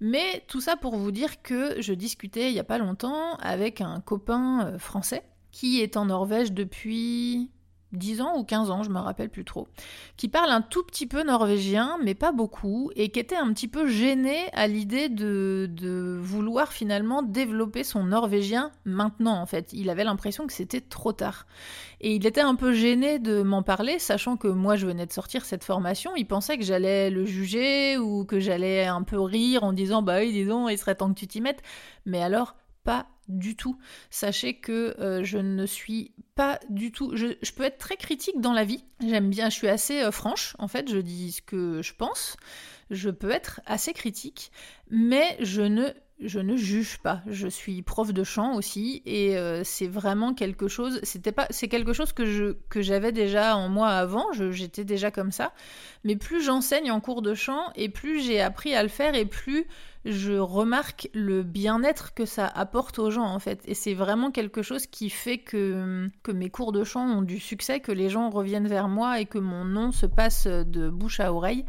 Mais 0.00 0.44
tout 0.48 0.60
ça 0.60 0.76
pour 0.76 0.96
vous 0.96 1.10
dire 1.10 1.40
que 1.42 1.80
je 1.80 1.94
discutais 1.94 2.50
il 2.50 2.52
n'y 2.52 2.60
a 2.60 2.64
pas 2.64 2.78
longtemps 2.78 3.36
avec 3.36 3.80
un 3.80 4.00
copain 4.00 4.66
euh, 4.66 4.78
français 4.78 5.22
qui 5.50 5.80
est 5.80 5.96
en 5.96 6.06
Norvège 6.06 6.52
depuis 6.52 7.50
10 7.92 8.20
ans 8.20 8.36
ou 8.36 8.44
15 8.44 8.70
ans, 8.70 8.82
je 8.82 8.90
me 8.90 8.98
rappelle 8.98 9.30
plus 9.30 9.44
trop, 9.44 9.68
qui 10.16 10.28
parle 10.28 10.50
un 10.50 10.60
tout 10.60 10.82
petit 10.84 11.06
peu 11.06 11.22
norvégien, 11.22 11.98
mais 12.02 12.14
pas 12.14 12.32
beaucoup, 12.32 12.90
et 12.94 13.10
qui 13.10 13.18
était 13.18 13.36
un 13.36 13.52
petit 13.52 13.68
peu 13.68 13.88
gêné 13.88 14.36
à 14.52 14.66
l'idée 14.66 15.08
de, 15.08 15.68
de, 15.70 16.18
vouloir 16.20 16.72
finalement 16.72 17.22
développer 17.22 17.84
son 17.84 18.04
norvégien 18.04 18.70
maintenant, 18.84 19.40
en 19.40 19.46
fait. 19.46 19.72
Il 19.72 19.90
avait 19.90 20.04
l'impression 20.04 20.46
que 20.46 20.52
c'était 20.52 20.80
trop 20.80 21.12
tard. 21.12 21.46
Et 22.00 22.14
il 22.14 22.26
était 22.26 22.40
un 22.40 22.54
peu 22.54 22.72
gêné 22.72 23.18
de 23.18 23.42
m'en 23.42 23.62
parler, 23.62 23.98
sachant 23.98 24.36
que 24.36 24.48
moi 24.48 24.76
je 24.76 24.86
venais 24.86 25.06
de 25.06 25.12
sortir 25.12 25.44
cette 25.44 25.64
formation, 25.64 26.12
il 26.16 26.26
pensait 26.26 26.58
que 26.58 26.64
j'allais 26.64 27.10
le 27.10 27.24
juger 27.24 27.98
ou 27.98 28.24
que 28.24 28.40
j'allais 28.40 28.86
un 28.86 29.02
peu 29.02 29.20
rire 29.20 29.64
en 29.64 29.72
disant 29.72 30.02
bah 30.02 30.18
oui, 30.20 30.32
disons, 30.32 30.68
il 30.68 30.78
serait 30.78 30.94
temps 30.94 31.12
que 31.12 31.18
tu 31.18 31.26
t'y 31.26 31.40
mettes. 31.40 31.62
Mais 32.06 32.22
alors, 32.22 32.56
pas 32.84 33.06
du 33.30 33.56
tout. 33.56 33.78
Sachez 34.10 34.54
que 34.54 34.94
euh, 35.00 35.24
je 35.24 35.38
ne 35.38 35.66
suis 35.66 36.12
pas 36.34 36.60
du 36.68 36.92
tout. 36.92 37.16
Je, 37.16 37.34
peux 37.52 37.64
être 37.64 37.78
très 37.78 37.96
critique 37.96 38.40
dans 38.40 38.52
la 38.52 38.64
vie. 38.64 38.84
J'aime 39.00 39.30
bien, 39.30 39.50
je 39.50 39.56
suis 39.56 39.68
assez 39.68 40.02
euh, 40.02 40.10
franche, 40.10 40.54
en 40.58 40.68
fait, 40.68 40.90
je 40.90 40.98
dis 40.98 41.32
ce 41.32 41.42
que 41.42 41.82
je 41.82 41.94
pense. 41.94 42.36
Je 42.90 43.10
peux 43.10 43.30
être 43.30 43.60
assez 43.66 43.92
critique, 43.92 44.50
mais 44.90 45.36
je 45.40 45.62
ne 45.62 45.88
je 46.22 46.38
ne 46.38 46.56
juge 46.56 46.98
pas. 46.98 47.22
Je 47.26 47.48
suis 47.48 47.82
prof 47.82 48.12
de 48.12 48.24
chant 48.24 48.54
aussi 48.54 49.02
et 49.06 49.36
euh, 49.36 49.62
c'est 49.64 49.86
vraiment 49.86 50.34
quelque 50.34 50.68
chose. 50.68 51.00
C'était 51.02 51.32
pas, 51.32 51.46
c'est 51.50 51.68
quelque 51.68 51.92
chose 51.92 52.12
que 52.12 52.24
je 52.24 52.56
que 52.68 52.82
j'avais 52.82 53.12
déjà 53.12 53.56
en 53.56 53.68
moi 53.68 53.88
avant. 53.88 54.26
j'étais 54.32 54.84
déjà 54.84 55.10
comme 55.10 55.32
ça. 55.32 55.52
Mais 56.04 56.16
plus 56.16 56.42
j'enseigne 56.42 56.90
en 56.90 57.00
cours 57.00 57.22
de 57.22 57.34
chant 57.34 57.72
et 57.74 57.88
plus 57.88 58.20
j'ai 58.22 58.40
appris 58.40 58.74
à 58.74 58.82
le 58.82 58.88
faire 58.88 59.14
et 59.14 59.24
plus 59.24 59.66
je 60.04 60.32
remarque 60.32 61.10
le 61.12 61.42
bien-être 61.42 62.14
que 62.14 62.24
ça 62.24 62.46
apporte 62.46 62.98
aux 62.98 63.10
gens 63.10 63.26
en 63.26 63.38
fait. 63.38 63.62
Et 63.66 63.74
c'est 63.74 63.94
vraiment 63.94 64.30
quelque 64.30 64.62
chose 64.62 64.86
qui 64.86 65.10
fait 65.10 65.38
que, 65.38 66.08
que 66.22 66.32
mes 66.32 66.50
cours 66.50 66.72
de 66.72 66.84
chant 66.84 67.06
ont 67.06 67.22
du 67.22 67.38
succès, 67.38 67.80
que 67.80 67.92
les 67.92 68.08
gens 68.08 68.30
reviennent 68.30 68.68
vers 68.68 68.88
moi 68.88 69.20
et 69.20 69.26
que 69.26 69.38
mon 69.38 69.64
nom 69.64 69.92
se 69.92 70.06
passe 70.06 70.46
de 70.46 70.88
bouche 70.88 71.20
à 71.20 71.32
oreille. 71.32 71.64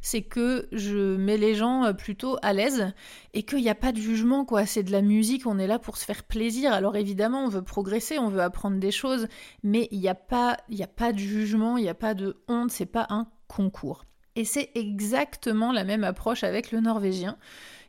C'est 0.00 0.22
que 0.22 0.68
je 0.72 1.16
mets 1.16 1.36
les 1.36 1.54
gens 1.54 1.84
euh, 1.84 1.92
plutôt 1.92 2.36
à 2.42 2.52
l'aise 2.52 2.92
et 3.34 3.42
qu'il 3.42 3.60
n'y 3.60 3.68
a 3.68 3.74
pas 3.74 3.92
de 3.92 3.98
jugement 3.98 4.44
quoi. 4.44 4.66
C'est 4.66 4.82
de 4.82 4.92
la 4.92 5.02
musique, 5.02 5.46
on 5.46 5.58
est 5.58 5.66
là 5.66 5.78
pour 5.78 5.96
se 5.96 6.04
faire 6.04 6.24
plaisir. 6.24 6.72
Alors 6.72 6.96
évidemment, 6.96 7.44
on 7.44 7.48
veut 7.48 7.62
progresser, 7.62 8.18
on 8.18 8.28
veut 8.28 8.42
apprendre 8.42 8.78
des 8.78 8.90
choses, 8.90 9.28
mais 9.62 9.88
il 9.90 10.00
n'y 10.00 10.08
a, 10.08 10.14
pas, 10.14 10.56
il 10.68 10.82
a 10.82 10.86
pas 10.86 11.12
de 11.12 11.18
jugement, 11.18 11.76
il 11.76 11.82
n'y 11.82 11.88
a 11.88 11.94
pas 11.94 12.14
de 12.14 12.36
honte, 12.48 12.70
c'est 12.70 12.86
pas 12.86 13.06
un 13.10 13.26
concours. 13.48 14.04
Et 14.36 14.44
c'est 14.44 14.70
exactement 14.74 15.72
la 15.72 15.82
même 15.82 16.04
approche 16.04 16.44
avec 16.44 16.70
le 16.70 16.80
norvégien. 16.80 17.38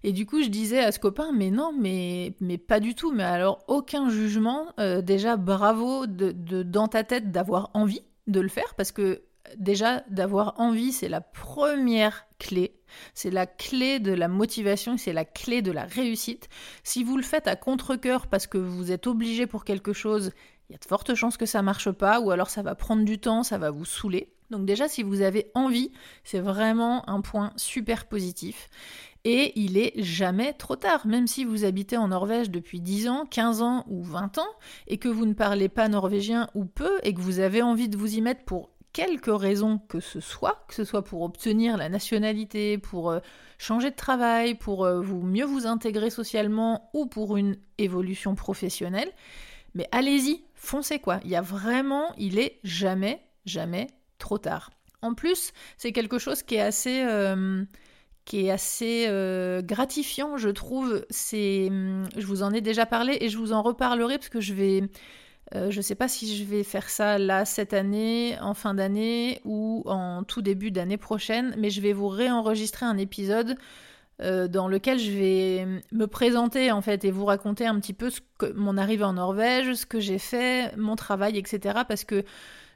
Et 0.04 0.13
du 0.13 0.26
coup, 0.26 0.41
je 0.41 0.48
disais 0.48 0.80
à 0.80 0.93
ce 0.93 1.00
copain, 1.00 1.32
mais 1.34 1.52
non, 1.52 1.74
mais, 1.78 2.36
mais 2.39 2.58
pas 2.58 2.80
du 2.80 2.96
tout. 2.96 3.12
Mais 3.12 3.24
alors, 3.24 3.60
aucun 3.67 4.10
jugement. 4.10 4.67
Euh, 4.80 5.02
déjà, 5.02 5.36
bravo 5.36 6.08
de, 6.08 6.32
dans 6.63 6.88
ta 6.88 7.04
tête 7.04 7.32
d'avoir 7.32 7.70
envie 7.74 8.02
de 8.28 8.39
le 8.39 8.48
faire, 8.48 8.76
parce 8.76 8.91
que 8.91 9.24
déjà, 9.57 10.03
d'avoir 10.10 10.60
envie, 10.60 10.91
c'est 10.91 11.10
la 11.10 11.21
première 11.21 12.25
clé. 12.39 12.75
C'est 13.13 13.31
la 13.31 13.45
clé 13.45 13.99
de 13.99 14.12
la 14.12 14.27
motivation, 14.27 14.97
c'est 14.97 15.13
la 15.13 15.25
clé 15.25 15.62
de 15.62 15.71
la 15.71 15.86
réussite. 15.86 16.49
Si 16.83 17.03
vous 17.03 17.17
le 17.17 17.23
faites 17.23 17.47
à 17.47 17.55
contre-coeur 17.55 18.27
parce 18.27 18.47
que 18.47 18.57
vous 18.57 18.91
êtes 18.91 19.07
obligé 19.07 19.47
pour 19.47 19.65
quelque 19.65 19.93
chose, 19.93 20.31
il 20.69 20.73
y 20.73 20.75
a 20.75 20.79
de 20.79 20.86
fortes 20.86 21.15
chances 21.15 21.38
que 21.38 21.45
ça 21.45 21.62
marche 21.62 21.91
pas, 21.91 22.19
ou 22.19 22.31
alors 22.31 22.49
ça 22.49 22.62
va 22.62 22.75
prendre 22.75 23.03
du 23.03 23.19
temps, 23.19 23.43
ça 23.43 23.57
va 23.57 23.71
vous 23.71 23.86
saouler. 23.86 24.33
Donc 24.49 24.65
déjà, 24.65 24.88
si 24.88 25.03
vous 25.03 25.21
avez 25.21 25.51
envie, 25.55 25.91
c'est 26.23 26.39
vraiment 26.39 27.10
un 27.10 27.21
point 27.21 27.51
super 27.57 28.05
positif. 28.05 28.69
Et 29.23 29.51
il 29.60 29.77
est 29.77 29.93
jamais 30.01 30.53
trop 30.53 30.77
tard, 30.77 31.05
même 31.05 31.27
si 31.27 31.43
vous 31.43 31.65
habitez 31.65 31.97
en 31.97 32.10
Norvège 32.10 32.49
depuis 32.49 32.79
10 32.79 33.10
ans, 33.10 33.25
15 33.25 33.62
ans 33.62 33.83
ou 33.89 34.01
20 34.01 34.38
ans, 34.38 34.47
et 34.88 34.97
que 34.97 35.10
vous 35.10 35.25
ne 35.25 35.33
parlez 35.33 35.67
pas 35.67 35.89
norvégien 35.89 36.49
ou 36.55 36.63
peu, 36.63 36.99
et 37.03 37.13
que 37.13 37.19
vous 37.19 37.39
avez 37.39 37.62
envie 37.62 37.89
de 37.89 37.97
vous 37.97 38.15
y 38.15 38.21
mettre 38.21 38.45
pour 38.45 38.69
quelque 38.93 39.32
raison 39.32 39.78
que 39.78 40.00
ce 40.00 40.19
soit, 40.19 40.65
que 40.67 40.73
ce 40.73 40.84
soit 40.84 41.04
pour 41.04 41.21
obtenir 41.21 41.78
la 41.78 41.89
nationalité, 41.89 42.78
pour 42.78 43.12
euh, 43.12 43.19
changer 43.58 43.91
de 43.91 43.95
travail, 43.95 44.56
pour 44.56 44.86
euh, 44.86 45.02
vous 45.02 45.21
mieux 45.21 45.45
vous 45.45 45.67
intégrer 45.67 46.10
socialement 46.10 46.89
ou 46.93 47.06
pour 47.06 47.38
une 47.38 47.58
évolution 47.78 48.36
professionnelle, 48.36 49.12
mais 49.73 49.88
allez-y, 49.91 50.43
foncez 50.56 51.00
quoi. 51.00 51.19
Il 51.23 51.30
y 51.30 51.36
a 51.36 51.41
vraiment, 51.41 52.13
il 52.17 52.39
est 52.39 52.60
jamais, 52.63 53.21
jamais 53.45 53.88
trop 54.17 54.38
tard. 54.38 54.71
En 55.02 55.13
plus, 55.13 55.54
c'est 55.78 55.91
quelque 55.91 56.17
chose 56.17 56.41
qui 56.41 56.56
est 56.56 56.62
assez, 56.62 57.04
euh, 57.04 57.63
qui 58.26 58.47
est 58.47 58.52
assez 58.52 59.08
gratifiant, 59.63 60.38
je 60.38 60.50
trouve. 60.50 61.06
C'est, 61.12 61.69
je 61.69 62.26
vous 62.26 62.41
en 62.41 62.52
ai 62.52 62.62
déjà 62.62 62.88
parlé 62.88 63.17
et 63.21 63.30
je 63.30 63.38
vous 63.38 63.54
en 63.54 63.62
reparlerai 63.62 64.17
parce 64.17 64.30
que 64.30 64.41
je 64.41 64.56
vais, 64.56 64.82
euh, 65.55 65.71
je 65.71 65.77
ne 65.77 65.81
sais 65.81 65.95
pas 65.95 66.07
si 66.07 66.36
je 66.36 66.43
vais 66.43 66.63
faire 66.63 66.89
ça 66.89 67.17
là 67.17 67.45
cette 67.45 67.73
année, 67.73 68.38
en 68.41 68.53
fin 68.53 68.73
d'année 68.73 69.41
ou 69.45 69.83
en 69.86 70.23
tout 70.23 70.41
début 70.41 70.71
d'année 70.71 70.97
prochaine, 70.97 71.55
mais 71.57 71.69
je 71.69 71.81
vais 71.81 71.93
vous 71.93 72.10
réenregistrer 72.10 72.86
un 72.86 72.97
épisode 72.97 73.57
dans 74.19 74.67
lequel 74.67 74.97
je 74.97 75.12
vais 75.12 75.67
me 75.91 76.07
présenter 76.07 76.71
en 76.71 76.81
fait 76.81 77.05
et 77.05 77.12
vous 77.12 77.25
raconter 77.25 77.67
un 77.67 77.79
petit 77.79 77.93
peu 77.93 78.10
mon 78.55 78.75
arrivée 78.75 79.03
en 79.03 79.13
Norvège, 79.13 79.75
ce 79.75 79.86
que 79.86 79.99
j'ai 79.99 80.17
fait, 80.17 80.75
mon 80.75 80.95
travail, 80.95 81.38
etc. 81.38 81.81
Parce 81.88 82.03
que 82.03 82.25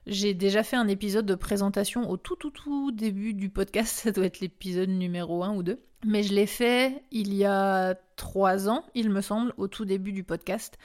j'ai 0.08 0.34
déjà 0.34 0.64
fait 0.64 0.76
un 0.76 0.88
épisode 0.88 1.26
de 1.26 1.36
présentation 1.36 2.10
au 2.10 2.18
tout 2.18 2.36
tout 2.36 2.52
tout 2.52 2.92
début 2.92 3.34
du 3.34 3.50
podcast, 3.50 3.96
ça 4.04 4.12
doit 4.12 4.26
être 4.26 4.40
l'épisode 4.40 4.90
numéro 4.90 5.44
1 5.44 5.56
ou 5.56 5.64
2. 5.64 5.80
Mais 6.04 6.24
je 6.24 6.34
l'ai 6.34 6.48
fait 6.48 7.04
il 7.12 7.34
y 7.34 7.46
a 7.46 7.96
trois 8.16 8.70
ans, 8.70 8.84
il 8.94 9.10
me 9.10 9.22
semble, 9.22 9.52
au 9.58 9.68
tout 9.68 9.84
début 9.84 10.12
du 10.12 10.24
podcast. 10.24 10.78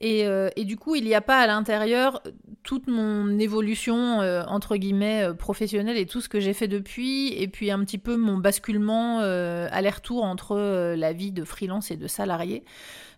Et, 0.00 0.26
euh, 0.26 0.48
du 0.56 0.76
coup, 0.76 0.94
il 0.94 1.04
n'y 1.04 1.14
a 1.14 1.20
pas 1.20 1.38
à 1.38 1.46
l'intérieur 1.46 2.22
toute 2.62 2.86
mon 2.86 3.38
évolution, 3.38 4.20
euh, 4.20 4.42
entre 4.46 4.76
guillemets, 4.76 5.24
euh, 5.24 5.34
professionnelle 5.34 5.96
et 5.98 6.06
tout 6.06 6.20
ce 6.20 6.28
que 6.28 6.40
j'ai 6.40 6.54
fait 6.54 6.68
depuis, 6.68 7.34
et 7.34 7.48
puis 7.48 7.70
un 7.70 7.80
petit 7.80 7.98
peu 7.98 8.16
mon 8.16 8.38
basculement 8.38 9.18
aller-retour 9.18 10.24
entre 10.24 10.94
la 10.94 11.12
vie 11.12 11.32
de 11.32 11.44
freelance 11.44 11.90
et 11.90 11.96
de 11.96 12.06
salarié. 12.06 12.64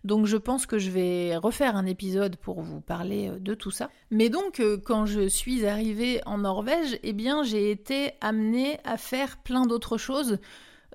Donc 0.04 0.26
je 0.26 0.36
pense 0.36 0.66
que 0.66 0.78
je 0.78 0.90
vais 0.90 1.36
refaire 1.36 1.76
un 1.76 1.86
épisode 1.86 2.36
pour 2.36 2.62
vous 2.62 2.80
parler 2.80 3.30
de 3.38 3.54
tout 3.54 3.70
ça. 3.70 3.90
Mais 4.10 4.28
donc 4.28 4.62
quand 4.84 5.06
je 5.06 5.28
suis 5.28 5.66
arrivée 5.66 6.20
en 6.26 6.38
Norvège, 6.38 6.98
eh 7.02 7.12
bien 7.12 7.42
j'ai 7.42 7.70
été 7.70 8.12
amenée 8.20 8.78
à 8.84 8.96
faire 8.96 9.36
plein 9.38 9.66
d'autres 9.66 9.98
choses 9.98 10.38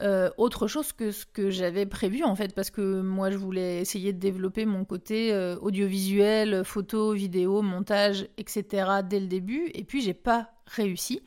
euh, 0.01 0.29
autre 0.37 0.67
chose 0.67 0.91
que 0.91 1.11
ce 1.11 1.25
que 1.25 1.49
j'avais 1.49 1.85
prévu 1.85 2.23
en 2.23 2.35
fait, 2.35 2.53
parce 2.53 2.69
que 2.69 3.01
moi 3.01 3.31
je 3.31 3.37
voulais 3.37 3.79
essayer 3.79 4.11
de 4.11 4.19
développer 4.19 4.65
mon 4.65 4.83
côté 4.83 5.31
euh, 5.31 5.55
audiovisuel, 5.61 6.63
photo, 6.65 7.13
vidéo, 7.13 7.61
montage, 7.61 8.27
etc. 8.37 8.87
dès 9.07 9.21
le 9.21 9.27
début, 9.27 9.71
et 9.73 9.83
puis 9.85 10.01
j'ai 10.01 10.13
pas 10.13 10.49
réussi 10.65 11.21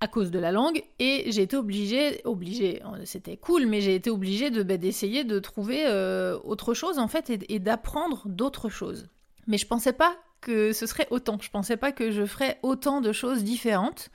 à 0.00 0.08
cause 0.08 0.30
de 0.30 0.38
la 0.38 0.50
langue 0.50 0.82
et 0.98 1.30
j'ai 1.30 1.42
été 1.42 1.56
obligée, 1.56 2.20
obligée, 2.24 2.82
c'était 3.04 3.36
cool, 3.36 3.66
mais 3.66 3.80
j'ai 3.80 3.94
été 3.94 4.10
obligée 4.10 4.50
de 4.50 4.62
bah, 4.62 4.78
d'essayer 4.78 5.24
de 5.24 5.38
trouver 5.38 5.84
euh, 5.86 6.38
autre 6.42 6.74
chose 6.74 6.98
en 6.98 7.06
fait 7.06 7.30
et, 7.30 7.54
et 7.54 7.58
d'apprendre 7.58 8.22
d'autres 8.26 8.70
choses. 8.70 9.08
Mais 9.46 9.58
je 9.58 9.66
pensais 9.66 9.92
pas 9.92 10.16
que 10.40 10.72
ce 10.72 10.86
serait 10.86 11.06
autant, 11.10 11.38
je 11.40 11.50
pensais 11.50 11.76
pas 11.76 11.92
que 11.92 12.10
je 12.10 12.24
ferais 12.24 12.58
autant 12.62 13.00
de 13.00 13.12
choses 13.12 13.44
différentes. 13.44 14.10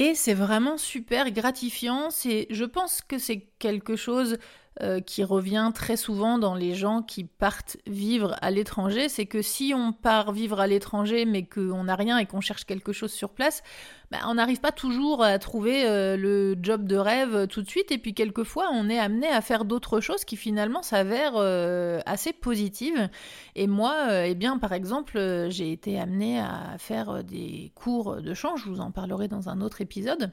Et 0.00 0.14
c'est 0.14 0.32
vraiment 0.32 0.78
super 0.78 1.32
gratifiant. 1.32 2.10
C'est, 2.10 2.46
je 2.50 2.64
pense 2.64 3.02
que 3.02 3.18
c'est 3.18 3.48
quelque 3.58 3.96
chose 3.96 4.38
euh, 4.80 5.00
qui 5.00 5.24
revient 5.24 5.70
très 5.74 5.96
souvent 5.96 6.38
dans 6.38 6.54
les 6.54 6.74
gens 6.74 7.02
qui 7.02 7.24
partent 7.24 7.76
vivre 7.86 8.36
à 8.42 8.50
l'étranger, 8.50 9.08
c'est 9.08 9.26
que 9.26 9.42
si 9.42 9.72
on 9.74 9.92
part 9.92 10.30
vivre 10.32 10.60
à 10.60 10.66
l'étranger 10.66 11.24
mais 11.24 11.44
qu'on 11.44 11.84
n'a 11.84 11.96
rien 11.96 12.16
et 12.18 12.26
qu'on 12.26 12.40
cherche 12.40 12.64
quelque 12.64 12.92
chose 12.92 13.12
sur 13.12 13.30
place, 13.30 13.62
bah, 14.10 14.18
on 14.26 14.34
n'arrive 14.34 14.60
pas 14.60 14.70
toujours 14.70 15.24
à 15.24 15.38
trouver 15.38 15.84
euh, 15.84 16.16
le 16.16 16.56
job 16.62 16.86
de 16.86 16.96
rêve 16.96 17.48
tout 17.48 17.62
de 17.62 17.68
suite 17.68 17.90
et 17.90 17.98
puis 17.98 18.14
quelquefois 18.14 18.68
on 18.72 18.88
est 18.88 18.98
amené 18.98 19.26
à 19.26 19.40
faire 19.40 19.64
d'autres 19.64 20.00
choses 20.00 20.24
qui 20.24 20.36
finalement 20.36 20.82
s'avèrent 20.82 21.36
euh, 21.36 22.00
assez 22.06 22.32
positives. 22.32 23.08
Et 23.56 23.66
moi, 23.66 24.24
eh 24.26 24.34
bien 24.34 24.58
par 24.58 24.72
exemple, 24.72 25.46
j'ai 25.48 25.72
été 25.72 25.98
amenée 25.98 26.38
à 26.38 26.76
faire 26.78 27.24
des 27.24 27.72
cours 27.74 28.22
de 28.22 28.34
chant, 28.34 28.56
je 28.56 28.68
vous 28.68 28.80
en 28.80 28.92
parlerai 28.92 29.28
dans 29.28 29.48
un 29.48 29.60
autre 29.60 29.80
épisode. 29.80 30.30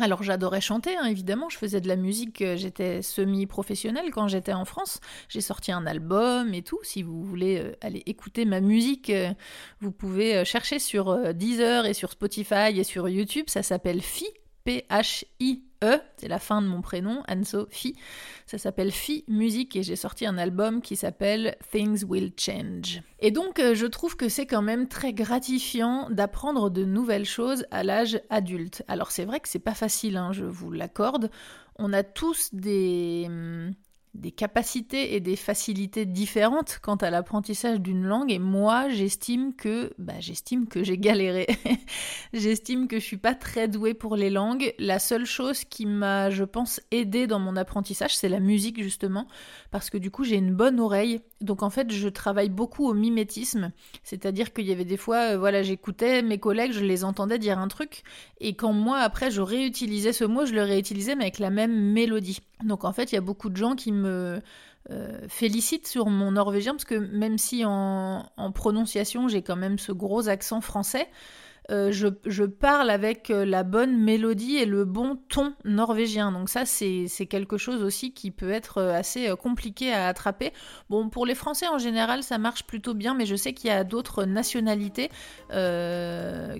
Alors 0.00 0.24
j'adorais 0.24 0.60
chanter, 0.60 0.96
hein, 0.96 1.04
évidemment, 1.04 1.48
je 1.48 1.56
faisais 1.56 1.80
de 1.80 1.86
la 1.86 1.94
musique, 1.94 2.42
euh, 2.42 2.56
j'étais 2.56 3.00
semi-professionnelle 3.00 4.10
quand 4.10 4.26
j'étais 4.26 4.52
en 4.52 4.64
France, 4.64 5.00
j'ai 5.28 5.40
sorti 5.40 5.70
un 5.70 5.86
album 5.86 6.52
et 6.52 6.62
tout, 6.62 6.80
si 6.82 7.04
vous 7.04 7.22
voulez 7.22 7.58
euh, 7.60 7.76
aller 7.80 8.02
écouter 8.06 8.44
ma 8.44 8.60
musique, 8.60 9.10
euh, 9.10 9.32
vous 9.80 9.92
pouvez 9.92 10.44
chercher 10.44 10.80
sur 10.80 11.32
Deezer 11.32 11.86
et 11.86 11.94
sur 11.94 12.10
Spotify 12.10 12.76
et 12.76 12.82
sur 12.82 13.08
YouTube, 13.08 13.44
ça 13.46 13.62
s'appelle 13.62 14.02
Phi, 14.02 14.26
P-H-I-E, 14.64 16.00
c'est 16.16 16.28
la 16.28 16.38
fin 16.38 16.62
de 16.62 16.66
mon 16.66 16.80
prénom, 16.80 17.22
Anne-Sophie. 17.28 17.96
Ça 18.46 18.56
s'appelle 18.56 18.90
Phi 18.90 19.24
Music 19.28 19.76
et 19.76 19.82
j'ai 19.82 19.96
sorti 19.96 20.24
un 20.24 20.38
album 20.38 20.80
qui 20.80 20.96
s'appelle 20.96 21.56
Things 21.70 22.04
Will 22.04 22.32
Change. 22.38 23.02
Et 23.20 23.30
donc 23.30 23.58
euh, 23.58 23.74
je 23.74 23.84
trouve 23.84 24.16
que 24.16 24.30
c'est 24.30 24.46
quand 24.46 24.62
même 24.62 24.88
très 24.88 25.12
gratifiant 25.12 26.08
d'apprendre 26.08 26.70
de 26.70 26.84
nouvelles 26.84 27.26
choses 27.26 27.66
à 27.70 27.84
l'âge 27.84 28.20
adulte. 28.30 28.82
Alors 28.88 29.10
c'est 29.10 29.26
vrai 29.26 29.40
que 29.40 29.48
c'est 29.48 29.58
pas 29.58 29.74
facile, 29.74 30.16
hein, 30.16 30.32
je 30.32 30.46
vous 30.46 30.70
l'accorde. 30.70 31.30
On 31.76 31.92
a 31.92 32.02
tous 32.02 32.54
des 32.54 33.24
hum, 33.26 33.74
des 34.14 34.30
capacités 34.30 35.14
et 35.14 35.20
des 35.20 35.36
facilités 35.36 36.06
différentes 36.06 36.78
quant 36.82 36.94
à 36.96 37.10
l'apprentissage 37.10 37.80
d'une 37.80 38.04
langue 38.04 38.30
et 38.30 38.38
moi 38.38 38.88
j'estime 38.88 39.54
que 39.54 39.92
bah, 39.98 40.14
j'estime 40.20 40.66
que 40.66 40.84
j'ai 40.84 40.98
galéré. 40.98 41.46
J'estime 42.32 42.88
que 42.88 42.98
je 42.98 43.04
suis 43.04 43.16
pas 43.16 43.34
très 43.34 43.68
douée 43.68 43.94
pour 43.94 44.16
les 44.16 44.30
langues. 44.30 44.74
La 44.78 44.98
seule 44.98 45.24
chose 45.24 45.64
qui 45.64 45.86
m'a 45.86 46.30
je 46.30 46.44
pense 46.44 46.80
aidé 46.90 47.26
dans 47.26 47.38
mon 47.38 47.56
apprentissage 47.56 48.16
c'est 48.16 48.28
la 48.28 48.40
musique 48.40 48.82
justement 48.82 49.26
parce 49.70 49.90
que 49.90 49.98
du 49.98 50.10
coup 50.10 50.24
j'ai 50.24 50.36
une 50.36 50.54
bonne 50.54 50.80
oreille 50.80 51.20
donc 51.44 51.62
en 51.62 51.70
fait 51.70 51.92
je 51.92 52.08
travaille 52.08 52.48
beaucoup 52.48 52.88
au 52.88 52.94
mimétisme. 52.94 53.70
C'est-à-dire 54.02 54.52
qu'il 54.52 54.66
y 54.66 54.72
avait 54.72 54.84
des 54.84 54.96
fois 54.96 55.32
euh, 55.32 55.38
voilà 55.38 55.62
j'écoutais 55.62 56.22
mes 56.22 56.38
collègues 56.38 56.72
je 56.72 56.84
les 56.84 57.04
entendais 57.04 57.38
dire 57.38 57.58
un 57.58 57.68
truc. 57.68 58.02
Et 58.40 58.54
quand 58.54 58.72
moi 58.72 58.98
après 58.98 59.30
je 59.30 59.40
réutilisais 59.40 60.12
ce 60.12 60.24
mot 60.24 60.46
je 60.46 60.54
le 60.54 60.62
réutilisais 60.62 61.14
mais 61.14 61.24
avec 61.24 61.38
la 61.38 61.50
même 61.50 61.92
mélodie. 61.92 62.40
Donc 62.64 62.84
en 62.84 62.92
fait, 62.92 63.12
il 63.12 63.14
y 63.14 63.18
a 63.18 63.22
beaucoup 63.22 63.50
de 63.50 63.56
gens 63.56 63.74
qui 63.74 63.92
me 63.92 64.40
euh, 64.90 65.20
félicitent 65.28 65.86
sur 65.86 66.06
mon 66.06 66.32
norvégien, 66.32 66.72
parce 66.72 66.84
que 66.84 66.94
même 66.94 67.38
si 67.38 67.64
en 67.64 68.24
prononciation 68.54 69.28
j'ai 69.28 69.42
quand 69.42 69.56
même 69.56 69.78
ce 69.78 69.92
gros 69.92 70.28
accent 70.28 70.60
français, 70.60 71.08
euh, 71.70 71.92
je, 71.92 72.44
parle 72.44 72.90
avec 72.90 73.30
euh, 73.30 73.44
la 73.46 73.62
bonne 73.62 73.96
mélodie 73.96 74.56
et 74.56 74.66
le 74.66 74.84
bon 74.84 75.18
ton 75.28 75.54
norvégien. 75.64 76.30
Donc 76.30 76.50
ça, 76.50 76.66
c'est 76.66 77.08
quelque 77.28 77.56
chose 77.56 77.82
aussi 77.82 78.12
qui 78.12 78.30
peut 78.30 78.50
être 78.50 78.78
euh, 78.78 78.94
assez 78.94 79.30
compliqué 79.40 79.92
à 79.92 80.08
attraper. 80.08 80.52
Bon, 80.90 81.08
pour 81.08 81.24
les 81.24 81.34
Français 81.34 81.66
en 81.68 81.78
général, 81.78 82.22
ça 82.22 82.38
marche 82.38 82.64
plutôt 82.64 82.94
bien, 82.94 83.14
mais 83.14 83.24
je 83.24 83.34
sais 83.34 83.54
qu'il 83.54 83.68
y 83.68 83.72
a 83.72 83.84
d'autres 83.84 84.24
nationalités 84.24 85.10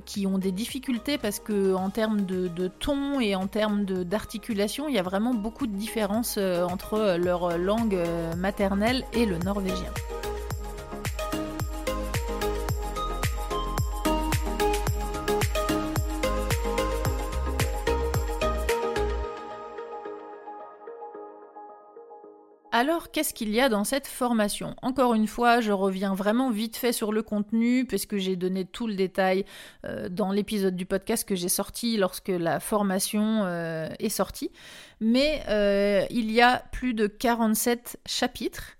qui 0.04 0.26
ont 0.26 0.38
des 0.38 0.52
difficultés 0.52 1.18
parce 1.18 1.40
que 1.40 1.74
en 1.74 1.90
termes 1.90 2.22
de, 2.22 2.48
de 2.48 2.68
ton 2.68 3.20
et 3.20 3.34
en 3.34 3.46
termes 3.46 3.84
d'articulation, 3.84 4.88
il 4.88 4.94
y 4.94 4.98
a 4.98 5.02
vraiment 5.02 5.34
beaucoup 5.34 5.66
de 5.66 5.76
différences 5.76 6.38
entre 6.38 7.16
leur 7.16 7.58
langue 7.58 7.98
maternelle 8.36 9.04
et 9.12 9.26
le 9.26 9.38
norvégien. 9.38 9.92
Alors, 22.76 23.12
qu'est-ce 23.12 23.32
qu'il 23.32 23.50
y 23.50 23.60
a 23.60 23.68
dans 23.68 23.84
cette 23.84 24.08
formation? 24.08 24.74
Encore 24.82 25.14
une 25.14 25.28
fois, 25.28 25.60
je 25.60 25.70
reviens 25.70 26.12
vraiment 26.12 26.50
vite 26.50 26.76
fait 26.76 26.92
sur 26.92 27.12
le 27.12 27.22
contenu, 27.22 27.84
puisque 27.84 28.16
j'ai 28.16 28.34
donné 28.34 28.64
tout 28.64 28.88
le 28.88 28.96
détail 28.96 29.44
euh, 29.84 30.08
dans 30.08 30.32
l'épisode 30.32 30.74
du 30.74 30.84
podcast 30.84 31.24
que 31.24 31.36
j'ai 31.36 31.48
sorti 31.48 31.96
lorsque 31.96 32.30
la 32.30 32.58
formation 32.58 33.42
euh, 33.44 33.88
est 34.00 34.08
sortie. 34.08 34.50
Mais 35.00 35.44
euh, 35.48 36.04
il 36.10 36.32
y 36.32 36.40
a 36.42 36.64
plus 36.72 36.94
de 36.94 37.06
47 37.06 38.00
chapitres. 38.06 38.72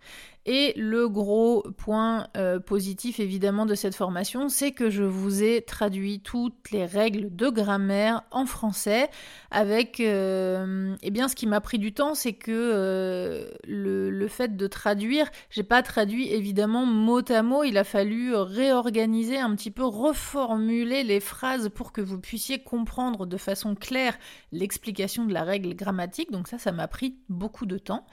Et 0.47 0.75
le 0.77 1.09
gros 1.09 1.63
point 1.79 2.27
euh, 2.37 2.61
positif 2.61 3.19
évidemment 3.19 3.65
de 3.65 3.75
cette 3.75 3.95
formation, 3.95 4.51
c'est 4.51 4.73
que 4.73 4.91
je 4.91 5.03
vous 5.03 5.43
ai 5.43 5.63
traduit 5.63 6.21
toutes 6.21 6.71
les 6.71 6.85
règles 6.85 7.35
de 7.35 7.49
grammaire 7.49 8.23
en 8.31 8.45
français 8.45 9.09
avec... 9.51 10.01
Euh, 10.01 10.95
eh 11.03 11.11
bien 11.11 11.29
ce 11.29 11.35
qui 11.35 11.47
m'a 11.47 11.61
pris 11.61 11.79
du 11.79 11.95
temps, 11.95 12.15
c'est 12.15 12.35
que 12.35 12.53
euh, 12.53 13.51
le, 13.67 14.11
le, 14.11 14.29
fait 14.29 14.57
de 14.57 14.67
traduire, 14.67 15.31
j'ai 15.49 15.63
pas 15.63 15.83
traduit 15.83 16.31
évidemment 16.31 16.85
mot 16.85 17.23
à 17.31 17.43
mot, 17.43 17.65
il 17.65 17.79
a 17.79 17.85
fallu 17.85 18.35
réorganiser 18.35 19.39
un 19.39 19.55
petit 19.55 19.71
peu, 19.71 19.85
reformuler 19.85 21.05
les 21.05 21.21
phrases 21.21 21.71
pour 21.71 21.93
que 21.93 22.03
vous 22.03 22.21
puissiez 22.21 22.63
comprendre 22.63 23.25
de 23.25 23.37
façon 23.39 23.75
claire 23.75 24.19
l'explication 24.53 25.25
de 25.25 25.33
la 25.33 25.43
règle 25.43 25.75
grammatique, 25.75 26.31
donc 26.31 26.49
ça, 26.49 26.59
ça 26.59 26.73
m'a 26.73 26.89
pris 26.89 27.17
beaucoup 27.29 27.67
de 27.67 27.79
temps. 27.79 28.05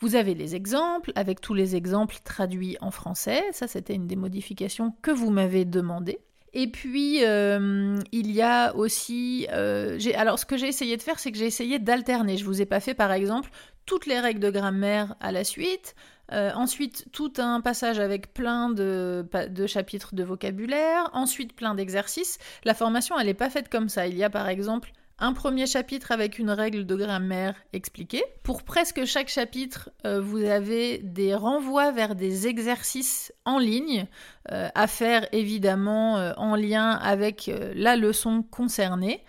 Vous 0.00 0.14
avez 0.14 0.34
les 0.34 0.54
exemples, 0.54 1.12
avec 1.16 1.40
tous 1.40 1.54
les 1.54 1.74
exemples 1.74 2.16
traduits 2.22 2.76
en 2.80 2.90
français. 2.90 3.42
Ça, 3.52 3.66
c'était 3.66 3.94
une 3.94 4.06
des 4.06 4.16
modifications 4.16 4.94
que 5.02 5.10
vous 5.10 5.30
m'avez 5.30 5.64
demandé. 5.64 6.20
Et 6.54 6.68
puis, 6.68 7.24
euh, 7.24 7.98
il 8.12 8.30
y 8.30 8.40
a 8.40 8.74
aussi... 8.74 9.46
Euh, 9.52 9.98
alors, 10.14 10.38
ce 10.38 10.46
que 10.46 10.56
j'ai 10.56 10.68
essayé 10.68 10.96
de 10.96 11.02
faire, 11.02 11.18
c'est 11.18 11.32
que 11.32 11.38
j'ai 11.38 11.46
essayé 11.46 11.78
d'alterner. 11.78 12.36
Je 12.36 12.44
vous 12.44 12.62
ai 12.62 12.66
pas 12.66 12.80
fait, 12.80 12.94
par 12.94 13.12
exemple, 13.12 13.50
toutes 13.86 14.06
les 14.06 14.18
règles 14.18 14.40
de 14.40 14.50
grammaire 14.50 15.16
à 15.20 15.32
la 15.32 15.44
suite. 15.44 15.94
Euh, 16.32 16.52
ensuite, 16.54 17.06
tout 17.12 17.32
un 17.38 17.60
passage 17.60 17.98
avec 17.98 18.32
plein 18.34 18.70
de 18.70 19.66
chapitres 19.66 20.14
de 20.14 20.24
vocabulaire. 20.24 21.10
Ensuite, 21.12 21.54
plein 21.54 21.74
d'exercices. 21.74 22.38
La 22.64 22.74
formation, 22.74 23.18
elle 23.18 23.26
n'est 23.26 23.34
pas 23.34 23.50
faite 23.50 23.68
comme 23.68 23.88
ça. 23.88 24.06
Il 24.06 24.16
y 24.16 24.24
a, 24.24 24.30
par 24.30 24.48
exemple, 24.48 24.92
un 25.18 25.32
premier 25.32 25.66
chapitre 25.66 26.12
avec 26.12 26.38
une 26.38 26.50
règle 26.50 26.86
de 26.86 26.94
grammaire 26.94 27.54
expliquée. 27.72 28.22
Pour 28.44 28.62
presque 28.62 29.04
chaque 29.04 29.28
chapitre, 29.28 29.90
euh, 30.06 30.20
vous 30.20 30.44
avez 30.44 30.98
des 30.98 31.34
renvois 31.34 31.90
vers 31.90 32.14
des 32.14 32.46
exercices 32.46 33.32
en 33.44 33.58
ligne 33.58 34.06
euh, 34.52 34.68
à 34.74 34.86
faire 34.86 35.26
évidemment 35.32 36.18
euh, 36.18 36.32
en 36.36 36.54
lien 36.54 36.90
avec 36.90 37.50
la 37.74 37.96
leçon 37.96 38.42
concernée. 38.42 39.24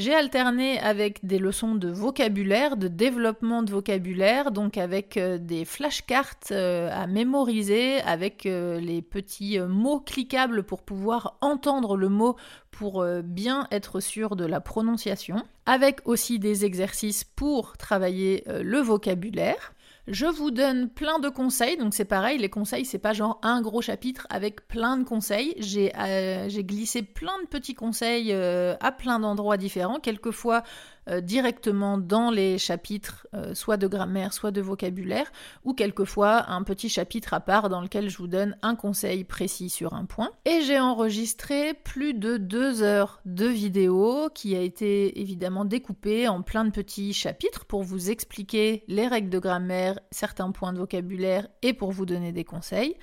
J'ai 0.00 0.14
alterné 0.14 0.80
avec 0.80 1.26
des 1.26 1.38
leçons 1.38 1.74
de 1.74 1.90
vocabulaire, 1.90 2.78
de 2.78 2.88
développement 2.88 3.62
de 3.62 3.70
vocabulaire, 3.70 4.50
donc 4.50 4.78
avec 4.78 5.18
des 5.18 5.66
flashcards 5.66 6.50
à 6.50 7.06
mémoriser, 7.06 8.00
avec 8.00 8.44
les 8.44 9.02
petits 9.02 9.58
mots 9.58 10.00
cliquables 10.00 10.62
pour 10.62 10.80
pouvoir 10.80 11.36
entendre 11.42 11.98
le 11.98 12.08
mot 12.08 12.36
pour 12.70 13.02
euh, 13.02 13.20
bien 13.20 13.66
être 13.70 14.00
sûr 14.00 14.36
de 14.36 14.46
la 14.46 14.62
prononciation, 14.62 15.44
avec 15.66 16.00
aussi 16.06 16.38
des 16.38 16.64
exercices 16.64 17.24
pour 17.24 17.76
travailler 17.76 18.42
euh, 18.48 18.62
le 18.62 18.78
vocabulaire. 18.78 19.74
Je 20.10 20.26
vous 20.26 20.50
donne 20.50 20.88
plein 20.88 21.20
de 21.20 21.28
conseils, 21.28 21.76
donc 21.76 21.94
c'est 21.94 22.04
pareil, 22.04 22.36
les 22.36 22.48
conseils 22.48 22.84
c'est 22.84 22.98
pas 22.98 23.12
genre 23.12 23.38
un 23.42 23.62
gros 23.62 23.80
chapitre 23.80 24.26
avec 24.28 24.66
plein 24.66 24.96
de 24.96 25.04
conseils. 25.04 25.54
J'ai 25.58 25.92
euh, 25.96 26.48
glissé 26.48 27.02
plein 27.02 27.40
de 27.42 27.46
petits 27.48 27.74
conseils 27.74 28.32
à 28.32 28.92
plein 28.92 29.20
d'endroits 29.20 29.56
différents, 29.56 30.00
quelquefois 30.00 30.64
euh, 31.10 31.20
directement 31.20 31.98
dans 31.98 32.30
les 32.30 32.58
chapitres, 32.58 33.26
euh, 33.34 33.54
soit 33.54 33.76
de 33.76 33.86
grammaire, 33.86 34.32
soit 34.32 34.50
de 34.50 34.60
vocabulaire, 34.60 35.32
ou 35.64 35.74
quelquefois 35.74 36.50
un 36.50 36.62
petit 36.62 36.88
chapitre 36.88 37.34
à 37.34 37.40
part 37.40 37.68
dans 37.68 37.80
lequel 37.80 38.08
je 38.08 38.18
vous 38.18 38.28
donne 38.28 38.56
un 38.62 38.76
conseil 38.76 39.24
précis 39.24 39.70
sur 39.70 39.94
un 39.94 40.04
point. 40.04 40.30
Et 40.44 40.60
j'ai 40.62 40.78
enregistré 40.78 41.74
plus 41.74 42.14
de 42.14 42.36
deux 42.36 42.82
heures 42.82 43.20
de 43.24 43.46
vidéo 43.46 44.28
qui 44.34 44.54
a 44.54 44.60
été 44.60 45.20
évidemment 45.20 45.64
découpée 45.64 46.28
en 46.28 46.42
plein 46.42 46.64
de 46.64 46.70
petits 46.70 47.12
chapitres 47.12 47.64
pour 47.64 47.82
vous 47.82 48.10
expliquer 48.10 48.84
les 48.86 49.08
règles 49.08 49.30
de 49.30 49.38
grammaire, 49.38 49.98
certains 50.10 50.50
points 50.52 50.72
de 50.72 50.78
vocabulaire 50.78 51.48
et 51.62 51.72
pour 51.72 51.90
vous 51.90 52.06
donner 52.06 52.32
des 52.32 52.44
conseils. 52.44 52.96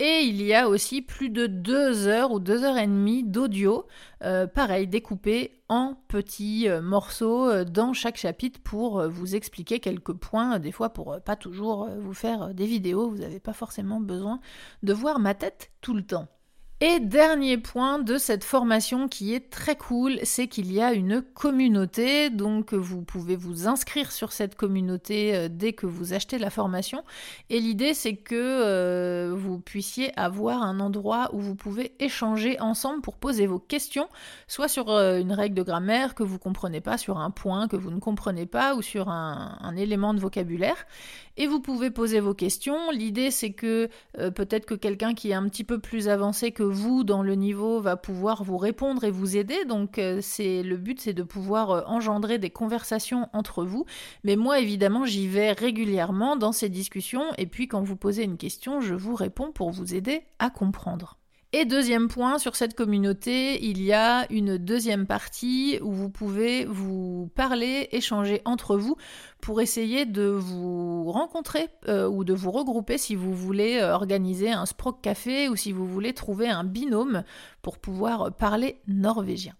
Et 0.00 0.20
il 0.22 0.42
y 0.42 0.54
a 0.54 0.68
aussi 0.68 1.02
plus 1.02 1.28
de 1.28 1.48
deux 1.48 2.06
heures 2.06 2.30
ou 2.30 2.38
deux 2.38 2.62
heures 2.62 2.78
et 2.78 2.86
demie 2.86 3.24
d'audio, 3.24 3.84
euh, 4.22 4.46
pareil, 4.46 4.86
découpé 4.86 5.60
en 5.68 5.96
petits 6.06 6.68
euh, 6.68 6.80
morceaux 6.80 7.50
euh, 7.50 7.64
dans 7.64 7.92
chaque 7.94 8.16
chapitre 8.16 8.60
pour 8.62 9.08
vous 9.08 9.34
expliquer 9.34 9.80
quelques 9.80 10.12
points, 10.12 10.60
des 10.60 10.70
fois 10.70 10.90
pour 10.90 11.20
pas 11.20 11.34
toujours 11.34 11.88
vous 11.98 12.14
faire 12.14 12.54
des 12.54 12.66
vidéos, 12.66 13.10
vous 13.10 13.18
n'avez 13.18 13.40
pas 13.40 13.52
forcément 13.52 13.98
besoin 13.98 14.38
de 14.84 14.92
voir 14.92 15.18
ma 15.18 15.34
tête 15.34 15.72
tout 15.80 15.94
le 15.94 16.02
temps. 16.06 16.28
Et 16.80 17.00
dernier 17.00 17.58
point 17.58 17.98
de 17.98 18.18
cette 18.18 18.44
formation 18.44 19.08
qui 19.08 19.34
est 19.34 19.50
très 19.50 19.74
cool, 19.74 20.20
c'est 20.22 20.46
qu'il 20.46 20.72
y 20.72 20.80
a 20.80 20.92
une 20.92 21.22
communauté, 21.22 22.30
donc 22.30 22.72
vous 22.72 23.02
pouvez 23.02 23.34
vous 23.34 23.66
inscrire 23.66 24.12
sur 24.12 24.30
cette 24.30 24.54
communauté 24.54 25.34
euh, 25.34 25.48
dès 25.50 25.72
que 25.72 25.86
vous 25.86 26.12
achetez 26.12 26.38
la 26.38 26.50
formation. 26.50 27.02
Et 27.50 27.58
l'idée 27.58 27.94
c'est 27.94 28.14
que 28.14 28.36
euh, 28.36 29.34
vous 29.36 29.58
puissiez 29.58 30.16
avoir 30.16 30.62
un 30.62 30.78
endroit 30.78 31.30
où 31.32 31.40
vous 31.40 31.56
pouvez 31.56 31.94
échanger 31.98 32.60
ensemble 32.60 33.00
pour 33.00 33.16
poser 33.16 33.48
vos 33.48 33.58
questions, 33.58 34.06
soit 34.46 34.68
sur 34.68 34.88
euh, 34.88 35.18
une 35.18 35.32
règle 35.32 35.56
de 35.56 35.64
grammaire 35.64 36.14
que 36.14 36.22
vous 36.22 36.38
comprenez 36.38 36.80
pas, 36.80 36.96
sur 36.96 37.18
un 37.18 37.32
point 37.32 37.66
que 37.66 37.74
vous 37.74 37.90
ne 37.90 37.98
comprenez 37.98 38.46
pas, 38.46 38.76
ou 38.76 38.82
sur 38.82 39.08
un, 39.08 39.74
élément 39.76 40.14
de 40.14 40.20
vocabulaire 40.20 40.86
et 41.36 41.46
vous 41.46 41.60
pouvez 41.60 41.90
poser 41.90 42.20
vos 42.20 42.34
questions. 42.34 42.90
L'idée 42.92 43.30
c'est 43.30 43.52
que 43.52 43.88
peut-être 44.14 44.66
que 44.66 44.74
quelqu'un 44.74 45.14
qui 45.14 45.30
est 45.30 45.34
un 45.34 45.48
petit 45.48 45.62
peu 45.62 45.78
plus 45.78 46.08
avancé 46.08 46.50
que 46.52 46.67
vous 46.68 47.04
dans 47.04 47.22
le 47.22 47.34
niveau 47.34 47.80
va 47.80 47.96
pouvoir 47.96 48.44
vous 48.44 48.58
répondre 48.58 49.04
et 49.04 49.10
vous 49.10 49.36
aider. 49.36 49.64
Donc 49.64 49.98
euh, 49.98 50.20
c'est 50.22 50.62
le 50.62 50.76
but 50.76 51.00
c'est 51.00 51.12
de 51.12 51.22
pouvoir 51.22 51.70
euh, 51.70 51.82
engendrer 51.86 52.38
des 52.38 52.50
conversations 52.50 53.28
entre 53.32 53.64
vous. 53.64 53.84
Mais 54.24 54.36
moi 54.36 54.60
évidemment 54.60 55.04
j'y 55.04 55.28
vais 55.28 55.52
régulièrement 55.52 56.36
dans 56.36 56.52
ces 56.52 56.68
discussions 56.68 57.24
et 57.36 57.46
puis 57.46 57.68
quand 57.68 57.82
vous 57.82 57.96
posez 57.96 58.24
une 58.24 58.38
question 58.38 58.80
je 58.80 58.94
vous 58.94 59.14
réponds 59.14 59.52
pour 59.52 59.70
vous 59.70 59.94
aider 59.94 60.22
à 60.38 60.50
comprendre. 60.50 61.17
Et 61.54 61.64
deuxième 61.64 62.08
point, 62.08 62.38
sur 62.38 62.56
cette 62.56 62.74
communauté, 62.74 63.64
il 63.64 63.82
y 63.82 63.94
a 63.94 64.30
une 64.30 64.58
deuxième 64.58 65.06
partie 65.06 65.78
où 65.80 65.92
vous 65.92 66.10
pouvez 66.10 66.66
vous 66.66 67.30
parler, 67.34 67.88
échanger 67.92 68.42
entre 68.44 68.76
vous 68.76 68.96
pour 69.40 69.62
essayer 69.62 70.04
de 70.04 70.24
vous 70.24 71.10
rencontrer 71.10 71.68
euh, 71.88 72.06
ou 72.06 72.22
de 72.24 72.34
vous 72.34 72.50
regrouper 72.50 72.98
si 72.98 73.14
vous 73.14 73.32
voulez 73.32 73.78
euh, 73.78 73.94
organiser 73.94 74.50
un 74.50 74.66
Sprock 74.66 75.00
Café 75.00 75.48
ou 75.48 75.56
si 75.56 75.72
vous 75.72 75.86
voulez 75.86 76.12
trouver 76.12 76.50
un 76.50 76.64
binôme 76.64 77.24
pour 77.62 77.78
pouvoir 77.78 78.30
parler 78.36 78.82
norvégien. 78.86 79.54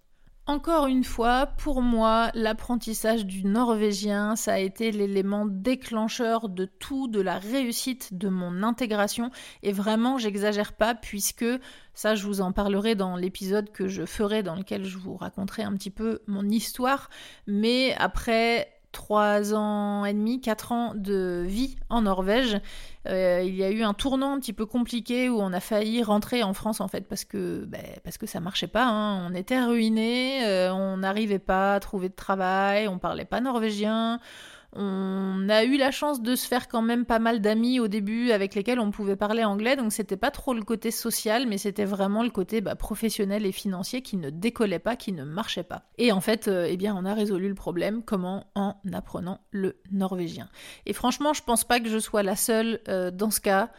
Encore 0.49 0.87
une 0.87 1.05
fois, 1.05 1.45
pour 1.45 1.83
moi, 1.83 2.31
l'apprentissage 2.33 3.27
du 3.27 3.45
norvégien, 3.45 4.35
ça 4.35 4.55
a 4.55 4.59
été 4.59 4.93
l'élément 4.93 5.45
déclencheur 5.45 6.49
de 6.49 6.65
tout, 6.65 7.07
de 7.07 7.21
la 7.21 7.39
réussite 7.39 8.17
de 8.17 8.31
mon 8.31 8.63
intégration. 8.63 9.31
Et 9.63 9.73
vraiment, 9.73 10.17
j'exagère 10.17 10.73
pas, 10.73 10.95
puisque 10.95 11.45
ça, 11.93 12.15
je 12.15 12.25
vous 12.25 12.41
en 12.41 12.53
parlerai 12.53 12.95
dans 12.95 13.15
l'épisode 13.17 13.71
que 13.73 13.89
je 13.89 14.07
ferai, 14.07 14.43
dans 14.43 14.55
lequel 14.55 14.87
je 14.87 14.97
vous 14.97 15.19
raconterai 15.19 15.65
un 15.65 15.75
petit 15.75 15.91
peu 15.91 16.23
mon 16.27 16.49
histoire. 16.49 17.11
Mais 17.47 17.95
après 17.99 18.78
trois 18.99 19.55
ans 19.55 20.05
et 20.05 20.13
demi, 20.13 20.41
quatre 20.41 20.73
ans 20.73 20.93
de 20.93 21.45
vie 21.47 21.77
en 21.89 22.03
Norvège, 22.03 22.61
euh, 23.07 23.45
il 23.47 23.55
y 23.55 23.63
a 23.63 23.71
eu 23.71 23.85
un 23.85 23.95
tournant 23.95 24.33
un 24.35 24.41
petit 24.41 24.53
peu 24.53 24.67
compliqué 24.67 25.29
où 25.29 25.39
on 25.41 25.53
a 25.53 25.61
failli 25.61 26.03
rentrer 26.03 26.43
en 26.43 26.53
France 26.53 26.81
en 26.81 26.89
fait 26.89 27.03
parce 27.03 27.25
que 27.25 27.65
ben, 27.65 27.81
parce 28.03 28.19
que 28.19 28.27
ça 28.27 28.41
marchait 28.41 28.67
pas. 28.67 28.87
Hein. 28.87 29.31
On 29.31 29.35
était 29.37 29.63
ruinés, 29.63 30.45
euh, 30.45 30.73
on 30.75 30.97
n'arrivait 30.97 31.39
pas 31.39 31.75
à 31.75 31.81
trouver 31.81 32.09
de 32.09 32.15
travail, 32.15 32.89
on 32.89 32.99
parlait 32.99 33.25
pas 33.25 33.41
norvégien. 33.41 34.19
On 34.75 35.49
a 35.49 35.65
eu 35.65 35.79
la 35.79 35.91
chance 35.91 36.21
de 36.21 36.37
se 36.37 36.47
faire 36.47 36.69
quand 36.69 36.83
même 36.83 37.07
pas 37.07 37.19
mal 37.19 37.41
d'amis 37.41 37.81
au 37.81 37.89
début 37.89 38.33
avec 38.33 38.55
lesquels 38.55 38.79
on 38.79 38.91
pouvait 38.91 39.17
parler 39.17 39.43
anglais, 39.43 39.77
donc 39.77 39.93
c'était 39.93 40.19
pas 40.19 40.31
trop 40.31 40.53
le 40.53 40.63
côté 40.63 40.91
social, 40.91 41.47
mais 41.47 41.57
c'était 41.57 41.87
vraiment 41.87 42.23
le 42.23 42.29
côté 42.29 42.61
bah, 42.61 42.77
professionnel 42.77 43.47
et 43.47 43.53
financier 43.53 44.03
qui 44.03 44.19
ne 44.19 44.29
décollait 44.29 44.79
pas, 44.79 44.95
qui 44.95 45.13
ne 45.13 45.25
marchait 45.25 45.63
pas. 45.63 45.85
Et 45.97 46.13
en 46.13 46.21
fait, 46.21 46.49
euh, 46.49 46.67
eh 46.69 46.77
bien, 46.77 46.95
on 46.97 47.07
a 47.07 47.15
résolu 47.15 47.49
le 47.49 47.55
problème. 47.55 48.03
Comment 48.03 48.47
En 48.55 48.77
apprenant 48.93 49.41
le 49.51 49.81
norvégien. 49.91 50.49
Et 50.85 50.93
franchement, 50.93 51.33
je 51.33 51.43
pense 51.43 51.65
pas 51.65 51.81
que 51.81 51.89
je 51.89 51.99
sois 51.99 52.23
la 52.23 52.37
seule 52.37 52.81
euh, 52.89 53.11
dans 53.11 53.31
ce 53.31 53.41
cas 53.41 53.71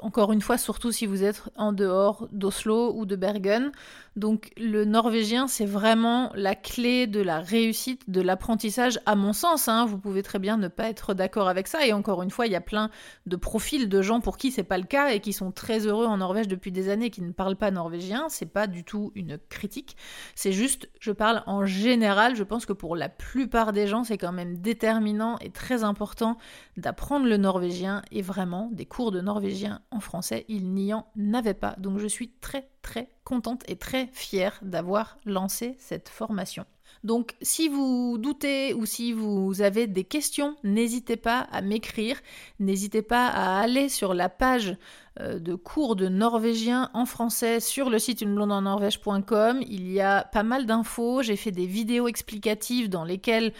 encore 0.00 0.32
une 0.32 0.42
fois, 0.42 0.58
surtout 0.58 0.92
si 0.92 1.06
vous 1.06 1.22
êtes 1.22 1.42
en 1.56 1.72
dehors 1.72 2.28
d'Oslo 2.32 2.92
ou 2.94 3.06
de 3.06 3.16
Bergen. 3.16 3.72
Donc 4.16 4.50
le 4.56 4.86
norvégien, 4.86 5.46
c'est 5.46 5.66
vraiment 5.66 6.32
la 6.34 6.54
clé 6.54 7.06
de 7.06 7.20
la 7.20 7.40
réussite, 7.40 8.08
de 8.10 8.22
l'apprentissage, 8.22 8.98
à 9.04 9.14
mon 9.14 9.34
sens. 9.34 9.68
Hein. 9.68 9.84
Vous 9.84 9.98
pouvez 9.98 10.22
très 10.22 10.38
bien 10.38 10.56
ne 10.56 10.68
pas 10.68 10.88
être 10.88 11.12
d'accord 11.12 11.48
avec 11.48 11.68
ça. 11.68 11.86
Et 11.86 11.92
encore 11.92 12.22
une 12.22 12.30
fois, 12.30 12.46
il 12.46 12.52
y 12.52 12.56
a 12.56 12.62
plein 12.62 12.90
de 13.26 13.36
profils 13.36 13.90
de 13.90 14.02
gens 14.02 14.20
pour 14.20 14.38
qui 14.38 14.50
c'est 14.50 14.64
pas 14.64 14.78
le 14.78 14.84
cas 14.84 15.10
et 15.10 15.20
qui 15.20 15.34
sont 15.34 15.52
très 15.52 15.86
heureux 15.86 16.06
en 16.06 16.16
Norvège 16.16 16.48
depuis 16.48 16.72
des 16.72 16.88
années, 16.88 17.10
qui 17.10 17.20
ne 17.20 17.32
parlent 17.32 17.56
pas 17.56 17.70
norvégien. 17.70 18.26
C'est 18.30 18.46
pas 18.46 18.66
du 18.66 18.84
tout 18.84 19.12
une 19.14 19.36
critique. 19.50 19.98
C'est 20.34 20.52
juste, 20.52 20.88
je 20.98 21.12
parle 21.12 21.42
en 21.46 21.66
général. 21.66 22.36
Je 22.36 22.42
pense 22.42 22.64
que 22.64 22.72
pour 22.72 22.96
la 22.96 23.10
plupart 23.10 23.74
des 23.74 23.86
gens, 23.86 24.02
c'est 24.02 24.18
quand 24.18 24.32
même 24.32 24.56
déterminant 24.62 25.36
et 25.40 25.50
très 25.50 25.84
important 25.84 26.38
d'apprendre 26.78 27.26
le 27.26 27.36
norvégien. 27.36 28.00
Et 28.12 28.22
vraiment, 28.22 28.70
des 28.72 28.86
cours 28.86 29.12
de 29.12 29.20
norvégien 29.20 29.82
en 29.90 30.00
français, 30.00 30.46
il 30.48 30.72
n'y 30.72 30.94
en 30.94 31.04
avait 31.34 31.52
pas. 31.52 31.74
Donc 31.76 31.98
je 31.98 32.06
suis 32.06 32.30
très 32.40 32.66
très 32.86 33.10
contente 33.24 33.64
et 33.68 33.76
très 33.76 34.06
fière 34.12 34.60
d'avoir 34.62 35.18
lancé 35.24 35.74
cette 35.80 36.08
formation. 36.08 36.64
Donc 37.06 37.36
si 37.40 37.68
vous 37.68 38.18
doutez 38.18 38.74
ou 38.74 38.84
si 38.84 39.12
vous 39.12 39.62
avez 39.62 39.86
des 39.86 40.02
questions, 40.02 40.56
n'hésitez 40.64 41.16
pas 41.16 41.38
à 41.52 41.62
m'écrire, 41.62 42.20
n'hésitez 42.58 43.00
pas 43.00 43.28
à 43.28 43.60
aller 43.60 43.88
sur 43.88 44.12
la 44.12 44.28
page 44.28 44.76
euh, 45.20 45.38
de 45.38 45.54
cours 45.54 45.94
de 45.94 46.08
norvégien 46.08 46.90
en 46.94 47.06
français 47.06 47.60
sur 47.60 47.90
le 47.90 48.00
site 48.00 48.22
uneblondenorvège.com. 48.22 49.60
Il 49.68 49.88
y 49.92 50.00
a 50.00 50.24
pas 50.24 50.42
mal 50.42 50.66
d'infos, 50.66 51.22
j'ai 51.22 51.36
fait 51.36 51.52
des 51.52 51.66
vidéos 51.66 52.08
explicatives 52.08 52.88
dans 52.88 53.04
lesquelles 53.04 53.52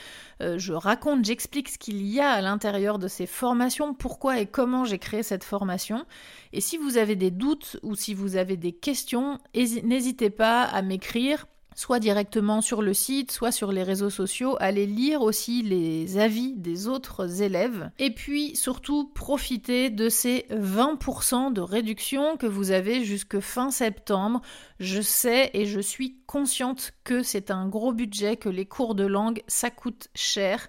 euh, 0.42 0.58
je 0.58 0.72
raconte, 0.72 1.24
j'explique 1.24 1.68
ce 1.68 1.78
qu'il 1.78 2.04
y 2.04 2.18
a 2.18 2.30
à 2.30 2.40
l'intérieur 2.40 2.98
de 2.98 3.06
ces 3.06 3.26
formations, 3.26 3.94
pourquoi 3.94 4.40
et 4.40 4.46
comment 4.46 4.84
j'ai 4.84 4.98
créé 4.98 5.22
cette 5.22 5.44
formation. 5.44 6.04
Et 6.52 6.60
si 6.60 6.78
vous 6.78 6.98
avez 6.98 7.14
des 7.14 7.30
doutes 7.30 7.78
ou 7.84 7.94
si 7.94 8.12
vous 8.12 8.34
avez 8.34 8.56
des 8.56 8.72
questions, 8.72 9.38
n'hésitez 9.54 10.30
pas 10.30 10.64
à 10.64 10.82
m'écrire 10.82 11.46
soit 11.76 12.00
directement 12.00 12.60
sur 12.60 12.82
le 12.82 12.94
site, 12.94 13.30
soit 13.30 13.52
sur 13.52 13.70
les 13.70 13.84
réseaux 13.84 14.10
sociaux. 14.10 14.56
Allez 14.58 14.86
lire 14.86 15.22
aussi 15.22 15.62
les 15.62 16.18
avis 16.18 16.54
des 16.56 16.88
autres 16.88 17.42
élèves. 17.42 17.90
Et 17.98 18.10
puis 18.10 18.56
surtout, 18.56 19.12
profitez 19.14 19.90
de 19.90 20.08
ces 20.08 20.46
20% 20.50 21.52
de 21.52 21.60
réduction 21.60 22.36
que 22.38 22.46
vous 22.46 22.72
avez 22.72 23.04
jusque 23.04 23.38
fin 23.40 23.70
septembre. 23.70 24.40
Je 24.80 25.02
sais 25.02 25.50
et 25.52 25.66
je 25.66 25.80
suis 25.80 26.16
consciente 26.26 26.92
que 27.04 27.22
c'est 27.22 27.50
un 27.50 27.68
gros 27.68 27.92
budget, 27.92 28.36
que 28.36 28.48
les 28.48 28.66
cours 28.66 28.94
de 28.94 29.04
langue, 29.04 29.42
ça 29.46 29.70
coûte 29.70 30.08
cher. 30.14 30.68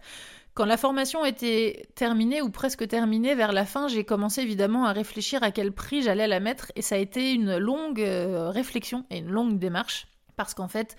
Quand 0.56 0.66
la 0.66 0.78
formation 0.78 1.24
était 1.24 1.88
terminée 1.96 2.42
ou 2.42 2.50
presque 2.50 2.86
terminée 2.88 3.36
vers 3.36 3.54
la 3.54 3.64
fin, 3.64 3.88
j'ai 3.88 4.04
commencé 4.04 4.42
évidemment 4.42 4.86
à 4.86 4.92
réfléchir 4.92 5.42
à 5.44 5.52
quel 5.52 5.72
prix 5.72 6.02
j'allais 6.02 6.28
la 6.28 6.40
mettre 6.40 6.72
et 6.76 6.82
ça 6.82 6.96
a 6.96 6.98
été 6.98 7.32
une 7.32 7.58
longue 7.58 8.02
euh, 8.02 8.50
réflexion 8.50 9.06
et 9.12 9.20
une 9.20 9.30
longue 9.30 9.60
démarche 9.60 10.08
parce 10.38 10.54
qu'en 10.54 10.70
fait, 10.70 10.96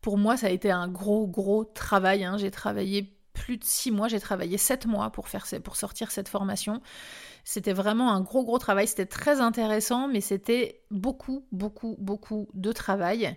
pour 0.00 0.18
moi, 0.18 0.36
ça 0.36 0.48
a 0.48 0.50
été 0.50 0.72
un 0.72 0.88
gros, 0.88 1.28
gros 1.28 1.64
travail. 1.64 2.24
Hein. 2.24 2.36
J'ai 2.38 2.50
travaillé 2.50 3.14
plus 3.32 3.56
de 3.56 3.64
six 3.64 3.92
mois, 3.92 4.08
j'ai 4.08 4.18
travaillé 4.18 4.58
sept 4.58 4.86
mois 4.86 5.10
pour, 5.10 5.28
faire, 5.28 5.46
sortir 5.46 6.10
cette 6.10 6.28
formation. 6.28 6.82
C'était 7.44 7.72
vraiment 7.72 8.12
un 8.12 8.20
gros, 8.20 8.44
gros 8.44 8.58
travail. 8.58 8.88
C'était 8.88 9.06
très 9.06 9.40
intéressant, 9.40 10.08
mais 10.08 10.20
c'était 10.20 10.82
beaucoup, 10.90 11.46
beaucoup, 11.52 11.96
beaucoup 12.00 12.48
de 12.54 12.72
travail. 12.72 13.36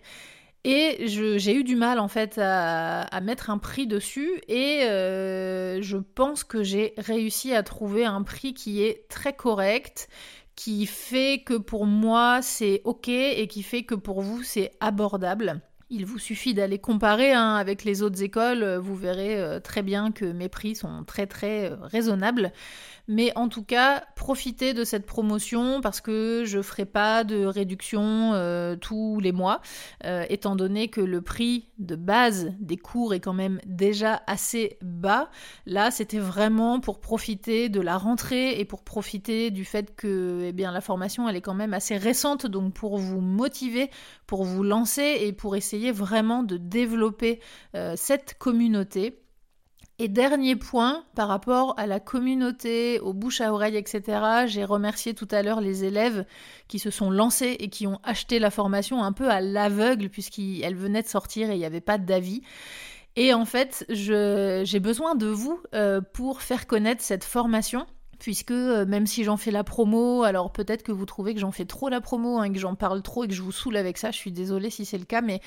Et 0.63 1.07
j'ai 1.07 1.55
eu 1.55 1.63
du 1.63 1.75
mal 1.75 1.97
en 1.97 2.07
fait 2.07 2.37
à, 2.37 3.19
mettre 3.23 3.49
un 3.49 3.57
prix 3.57 3.87
dessus 3.87 4.41
et 4.47 4.83
euh, 4.83 5.81
je 5.81 5.97
pense 5.97 6.43
que 6.43 6.61
j'ai 6.61 6.93
réussi 6.99 7.55
à 7.55 7.63
trouver 7.63 8.05
un 8.05 8.21
prix 8.21 8.53
qui 8.53 8.83
est 8.83 9.07
très 9.09 9.33
correct, 9.33 10.07
qui 10.63 10.85
fait 10.85 11.41
que 11.43 11.55
pour 11.55 11.87
moi 11.87 12.43
c'est 12.43 12.81
ok 12.83 13.09
et 13.09 13.47
qui 13.47 13.63
fait 13.63 13.81
que 13.83 13.95
pour 13.95 14.21
vous 14.21 14.43
c'est 14.43 14.71
abordable. 14.79 15.59
Il 15.93 16.05
vous 16.05 16.19
suffit 16.19 16.53
d'aller 16.53 16.79
comparer 16.79 17.33
hein, 17.33 17.55
avec 17.55 17.83
les 17.83 18.01
autres 18.01 18.23
écoles, 18.23 18.77
vous 18.77 18.95
verrez 18.95 19.37
euh, 19.41 19.59
très 19.59 19.81
bien 19.81 20.13
que 20.13 20.23
mes 20.23 20.47
prix 20.47 20.73
sont 20.73 21.03
très 21.03 21.27
très 21.27 21.69
euh, 21.69 21.75
raisonnables. 21.81 22.53
Mais 23.07 23.33
en 23.35 23.49
tout 23.49 23.63
cas, 23.63 24.03
profitez 24.15 24.73
de 24.73 24.83
cette 24.83 25.05
promotion 25.05 25.81
parce 25.81 25.99
que 25.99 26.43
je 26.45 26.61
ferai 26.61 26.85
pas 26.85 27.25
de 27.25 27.43
réduction 27.43 28.31
euh, 28.33 28.75
tous 28.77 29.19
les 29.19 29.33
mois, 29.33 29.59
euh, 30.05 30.23
étant 30.29 30.55
donné 30.55 30.87
que 30.87 31.01
le 31.01 31.21
prix 31.21 31.67
de 31.77 31.95
base 31.95 32.53
des 32.59 32.77
cours 32.77 33.13
est 33.13 33.19
quand 33.19 33.33
même 33.33 33.59
déjà 33.65 34.21
assez 34.27 34.77
bas. 34.81 35.29
Là, 35.65 35.91
c'était 35.91 36.19
vraiment 36.19 36.79
pour 36.79 37.01
profiter 37.01 37.69
de 37.69 37.81
la 37.81 37.97
rentrée 37.97 38.59
et 38.59 38.65
pour 38.65 38.83
profiter 38.83 39.51
du 39.51 39.65
fait 39.65 39.95
que 39.95 40.51
eh 40.57 40.61
la 40.61 40.79
formation, 40.79 41.27
elle 41.27 41.35
est 41.35 41.41
quand 41.41 41.55
même 41.55 41.73
assez 41.73 41.97
récente, 41.97 42.45
donc 42.45 42.73
pour 42.73 42.97
vous 42.97 43.19
motiver, 43.19 43.89
pour 44.25 44.45
vous 44.45 44.63
lancer 44.63 45.17
et 45.21 45.33
pour 45.33 45.55
essayer 45.55 45.80
vraiment 45.89 46.43
de 46.43 46.57
développer 46.57 47.39
euh, 47.75 47.95
cette 47.97 48.37
communauté. 48.37 49.17
Et 49.97 50.07
dernier 50.07 50.55
point, 50.55 51.03
par 51.15 51.27
rapport 51.27 51.73
à 51.77 51.87
la 51.87 51.99
communauté, 51.99 52.99
aux 52.99 53.13
bouches 53.13 53.41
à 53.41 53.53
oreille, 53.53 53.77
etc., 53.77 54.45
j'ai 54.47 54.63
remercié 54.63 55.13
tout 55.15 55.27
à 55.31 55.41
l'heure 55.41 55.61
les 55.61 55.83
élèves 55.83 56.25
qui 56.67 56.77
se 56.77 56.91
sont 56.91 57.09
lancés 57.09 57.55
et 57.59 57.69
qui 57.69 57.87
ont 57.87 57.99
acheté 58.03 58.39
la 58.39 58.51
formation 58.51 59.03
un 59.03 59.13
peu 59.13 59.29
à 59.29 59.41
l'aveugle, 59.41 60.09
puisqu'elle 60.09 60.75
venait 60.75 61.03
de 61.03 61.07
sortir 61.07 61.49
et 61.49 61.53
il 61.53 61.59
n'y 61.59 61.65
avait 61.65 61.81
pas 61.81 61.97
d'avis. 61.97 62.41
Et 63.15 63.33
en 63.33 63.45
fait, 63.45 63.85
j'ai 63.89 64.79
besoin 64.79 65.15
de 65.15 65.27
vous 65.27 65.61
euh, 65.73 66.01
pour 66.01 66.41
faire 66.41 66.67
connaître 66.67 67.03
cette 67.03 67.23
formation 67.23 67.85
puisque 68.21 68.51
euh, 68.51 68.85
même 68.85 69.07
si 69.07 69.23
j'en 69.23 69.35
fais 69.35 69.49
la 69.49 69.63
promo, 69.63 70.21
alors 70.21 70.51
peut-être 70.51 70.83
que 70.83 70.91
vous 70.91 71.07
trouvez 71.07 71.33
que 71.33 71.39
j'en 71.39 71.51
fais 71.51 71.65
trop 71.65 71.89
la 71.89 72.01
promo 72.01 72.37
hein, 72.37 72.53
que 72.53 72.59
j'en 72.59 72.75
parle 72.75 73.01
trop 73.01 73.23
et 73.23 73.27
que 73.27 73.33
je 73.33 73.41
vous 73.41 73.51
saoule 73.51 73.75
avec 73.75 73.97
ça, 73.97 74.11
je 74.11 74.17
suis 74.17 74.31
désolée 74.31 74.69
si 74.69 74.85
c'est 74.85 74.99
le 74.99 75.05
cas, 75.05 75.21
mais 75.21 75.41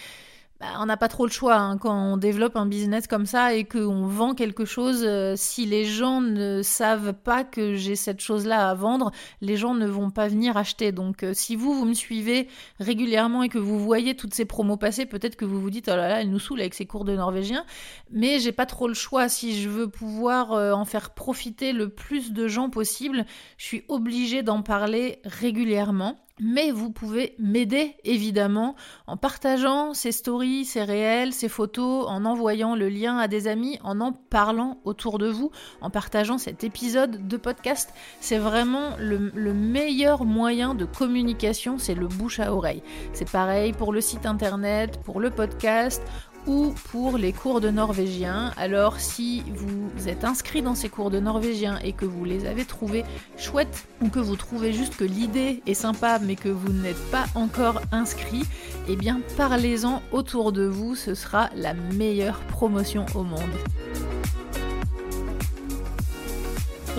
bah, 0.64 0.78
on 0.80 0.86
n'a 0.86 0.96
pas 0.96 1.08
trop 1.08 1.26
le 1.26 1.30
choix 1.30 1.56
hein. 1.56 1.76
quand 1.76 1.94
on 1.94 2.16
développe 2.16 2.56
un 2.56 2.64
business 2.64 3.06
comme 3.06 3.26
ça 3.26 3.52
et 3.52 3.64
qu'on 3.64 4.06
vend 4.06 4.34
quelque 4.34 4.64
chose. 4.64 5.02
Euh, 5.04 5.34
si 5.36 5.66
les 5.66 5.84
gens 5.84 6.22
ne 6.22 6.62
savent 6.62 7.12
pas 7.12 7.44
que 7.44 7.74
j'ai 7.74 7.96
cette 7.96 8.20
chose-là 8.20 8.70
à 8.70 8.74
vendre, 8.74 9.10
les 9.42 9.58
gens 9.58 9.74
ne 9.74 9.86
vont 9.86 10.10
pas 10.10 10.26
venir 10.26 10.56
acheter. 10.56 10.90
Donc, 10.90 11.22
euh, 11.22 11.34
si 11.34 11.54
vous, 11.54 11.74
vous 11.74 11.84
me 11.84 11.92
suivez 11.92 12.48
régulièrement 12.80 13.42
et 13.42 13.50
que 13.50 13.58
vous 13.58 13.78
voyez 13.78 14.16
toutes 14.16 14.32
ces 14.32 14.46
promos 14.46 14.78
passer, 14.78 15.04
peut-être 15.04 15.36
que 15.36 15.44
vous 15.44 15.60
vous 15.60 15.68
dites 15.68 15.90
oh 15.92 15.96
là 15.96 16.08
là, 16.08 16.22
elle 16.22 16.30
nous 16.30 16.38
saoule 16.38 16.60
avec 16.60 16.72
ses 16.72 16.86
cours 16.86 17.04
de 17.04 17.14
norvégien. 17.14 17.66
Mais 18.10 18.38
j'ai 18.38 18.52
pas 18.52 18.64
trop 18.64 18.88
le 18.88 18.94
choix. 18.94 19.28
Si 19.28 19.60
je 19.60 19.68
veux 19.68 19.88
pouvoir 19.88 20.52
euh, 20.52 20.72
en 20.72 20.86
faire 20.86 21.10
profiter 21.10 21.74
le 21.74 21.90
plus 21.90 22.32
de 22.32 22.48
gens 22.48 22.70
possible, 22.70 23.26
je 23.58 23.66
suis 23.66 23.84
obligée 23.88 24.42
d'en 24.42 24.62
parler 24.62 25.18
régulièrement. 25.24 26.24
Mais 26.40 26.70
vous 26.72 26.90
pouvez 26.90 27.34
m'aider 27.38 27.96
évidemment 28.04 28.74
en 29.06 29.16
partageant 29.16 29.94
ces 29.94 30.10
stories, 30.10 30.64
ces 30.64 30.82
réels, 30.82 31.32
ces 31.32 31.48
photos, 31.48 32.06
en 32.08 32.24
envoyant 32.24 32.74
le 32.74 32.88
lien 32.88 33.18
à 33.18 33.28
des 33.28 33.46
amis, 33.46 33.78
en 33.84 34.00
en 34.00 34.12
parlant 34.12 34.80
autour 34.84 35.18
de 35.18 35.28
vous, 35.28 35.50
en 35.80 35.90
partageant 35.90 36.38
cet 36.38 36.64
épisode 36.64 37.28
de 37.28 37.36
podcast. 37.36 37.94
C'est 38.20 38.38
vraiment 38.38 38.96
le, 38.98 39.30
le, 39.34 39.54
meilleur 39.54 40.24
moyen 40.24 40.74
de 40.74 40.84
communication, 40.84 41.78
c'est 41.78 41.94
le 41.94 42.08
bouche 42.08 42.40
à 42.40 42.52
oreille. 42.52 42.82
C'est 43.12 43.30
pareil 43.30 43.72
pour 43.72 43.92
le 43.92 44.00
site 44.00 44.26
internet, 44.26 45.00
pour 45.04 45.20
le 45.20 45.30
podcast 45.30 46.02
ou 46.46 46.74
pour 46.90 47.18
les 47.18 47.32
cours 47.32 47.60
de 47.60 47.70
norvégien. 47.70 48.52
Alors 48.56 49.00
si 49.00 49.42
vous 49.54 50.08
êtes 50.08 50.24
inscrit 50.24 50.62
dans 50.62 50.74
ces 50.74 50.88
cours 50.88 51.10
de 51.10 51.20
norvégien 51.20 51.78
et 51.82 51.92
que 51.92 52.04
vous 52.04 52.24
les 52.24 52.46
avez 52.46 52.64
trouvés 52.64 53.04
chouettes 53.36 53.86
ou 54.00 54.08
que 54.08 54.18
vous 54.18 54.36
trouvez 54.36 54.72
juste 54.72 54.96
que 54.96 55.04
l'idée 55.04 55.62
est 55.66 55.74
sympa 55.74 56.18
mais 56.20 56.36
que 56.36 56.48
vous 56.48 56.72
n'êtes 56.72 57.10
pas 57.10 57.24
encore 57.34 57.80
inscrit, 57.92 58.44
eh 58.88 58.96
bien 58.96 59.20
parlez-en 59.36 60.02
autour 60.12 60.52
de 60.52 60.64
vous, 60.64 60.94
ce 60.94 61.14
sera 61.14 61.50
la 61.56 61.74
meilleure 61.74 62.40
promotion 62.40 63.06
au 63.14 63.22
monde. 63.22 63.40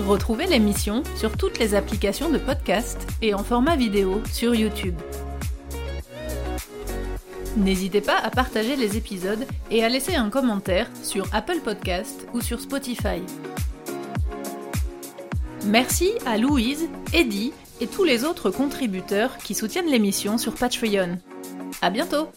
Retrouvez 0.06 0.46
l'émission 0.46 1.02
sur 1.16 1.36
toutes 1.36 1.58
les 1.58 1.74
applications 1.74 2.30
de 2.30 2.38
podcast 2.38 3.06
et 3.22 3.32
en 3.32 3.42
format 3.42 3.76
vidéo 3.76 4.20
sur 4.30 4.54
YouTube. 4.54 4.96
N'hésitez 7.56 8.02
pas 8.02 8.18
à 8.18 8.30
partager 8.30 8.76
les 8.76 8.96
épisodes 8.96 9.46
et 9.70 9.82
à 9.82 9.88
laisser 9.88 10.14
un 10.14 10.28
commentaire 10.28 10.90
sur 11.02 11.26
Apple 11.34 11.60
Podcast 11.64 12.26
ou 12.34 12.40
sur 12.40 12.60
Spotify. 12.60 13.22
Merci 15.64 16.12
à 16.26 16.36
Louise, 16.36 16.88
Eddie 17.14 17.52
et 17.80 17.86
tous 17.86 18.04
les 18.04 18.24
autres 18.24 18.50
contributeurs 18.50 19.38
qui 19.38 19.54
soutiennent 19.54 19.90
l'émission 19.90 20.38
sur 20.38 20.54
Patreon. 20.54 21.18
À 21.80 21.90
bientôt! 21.90 22.28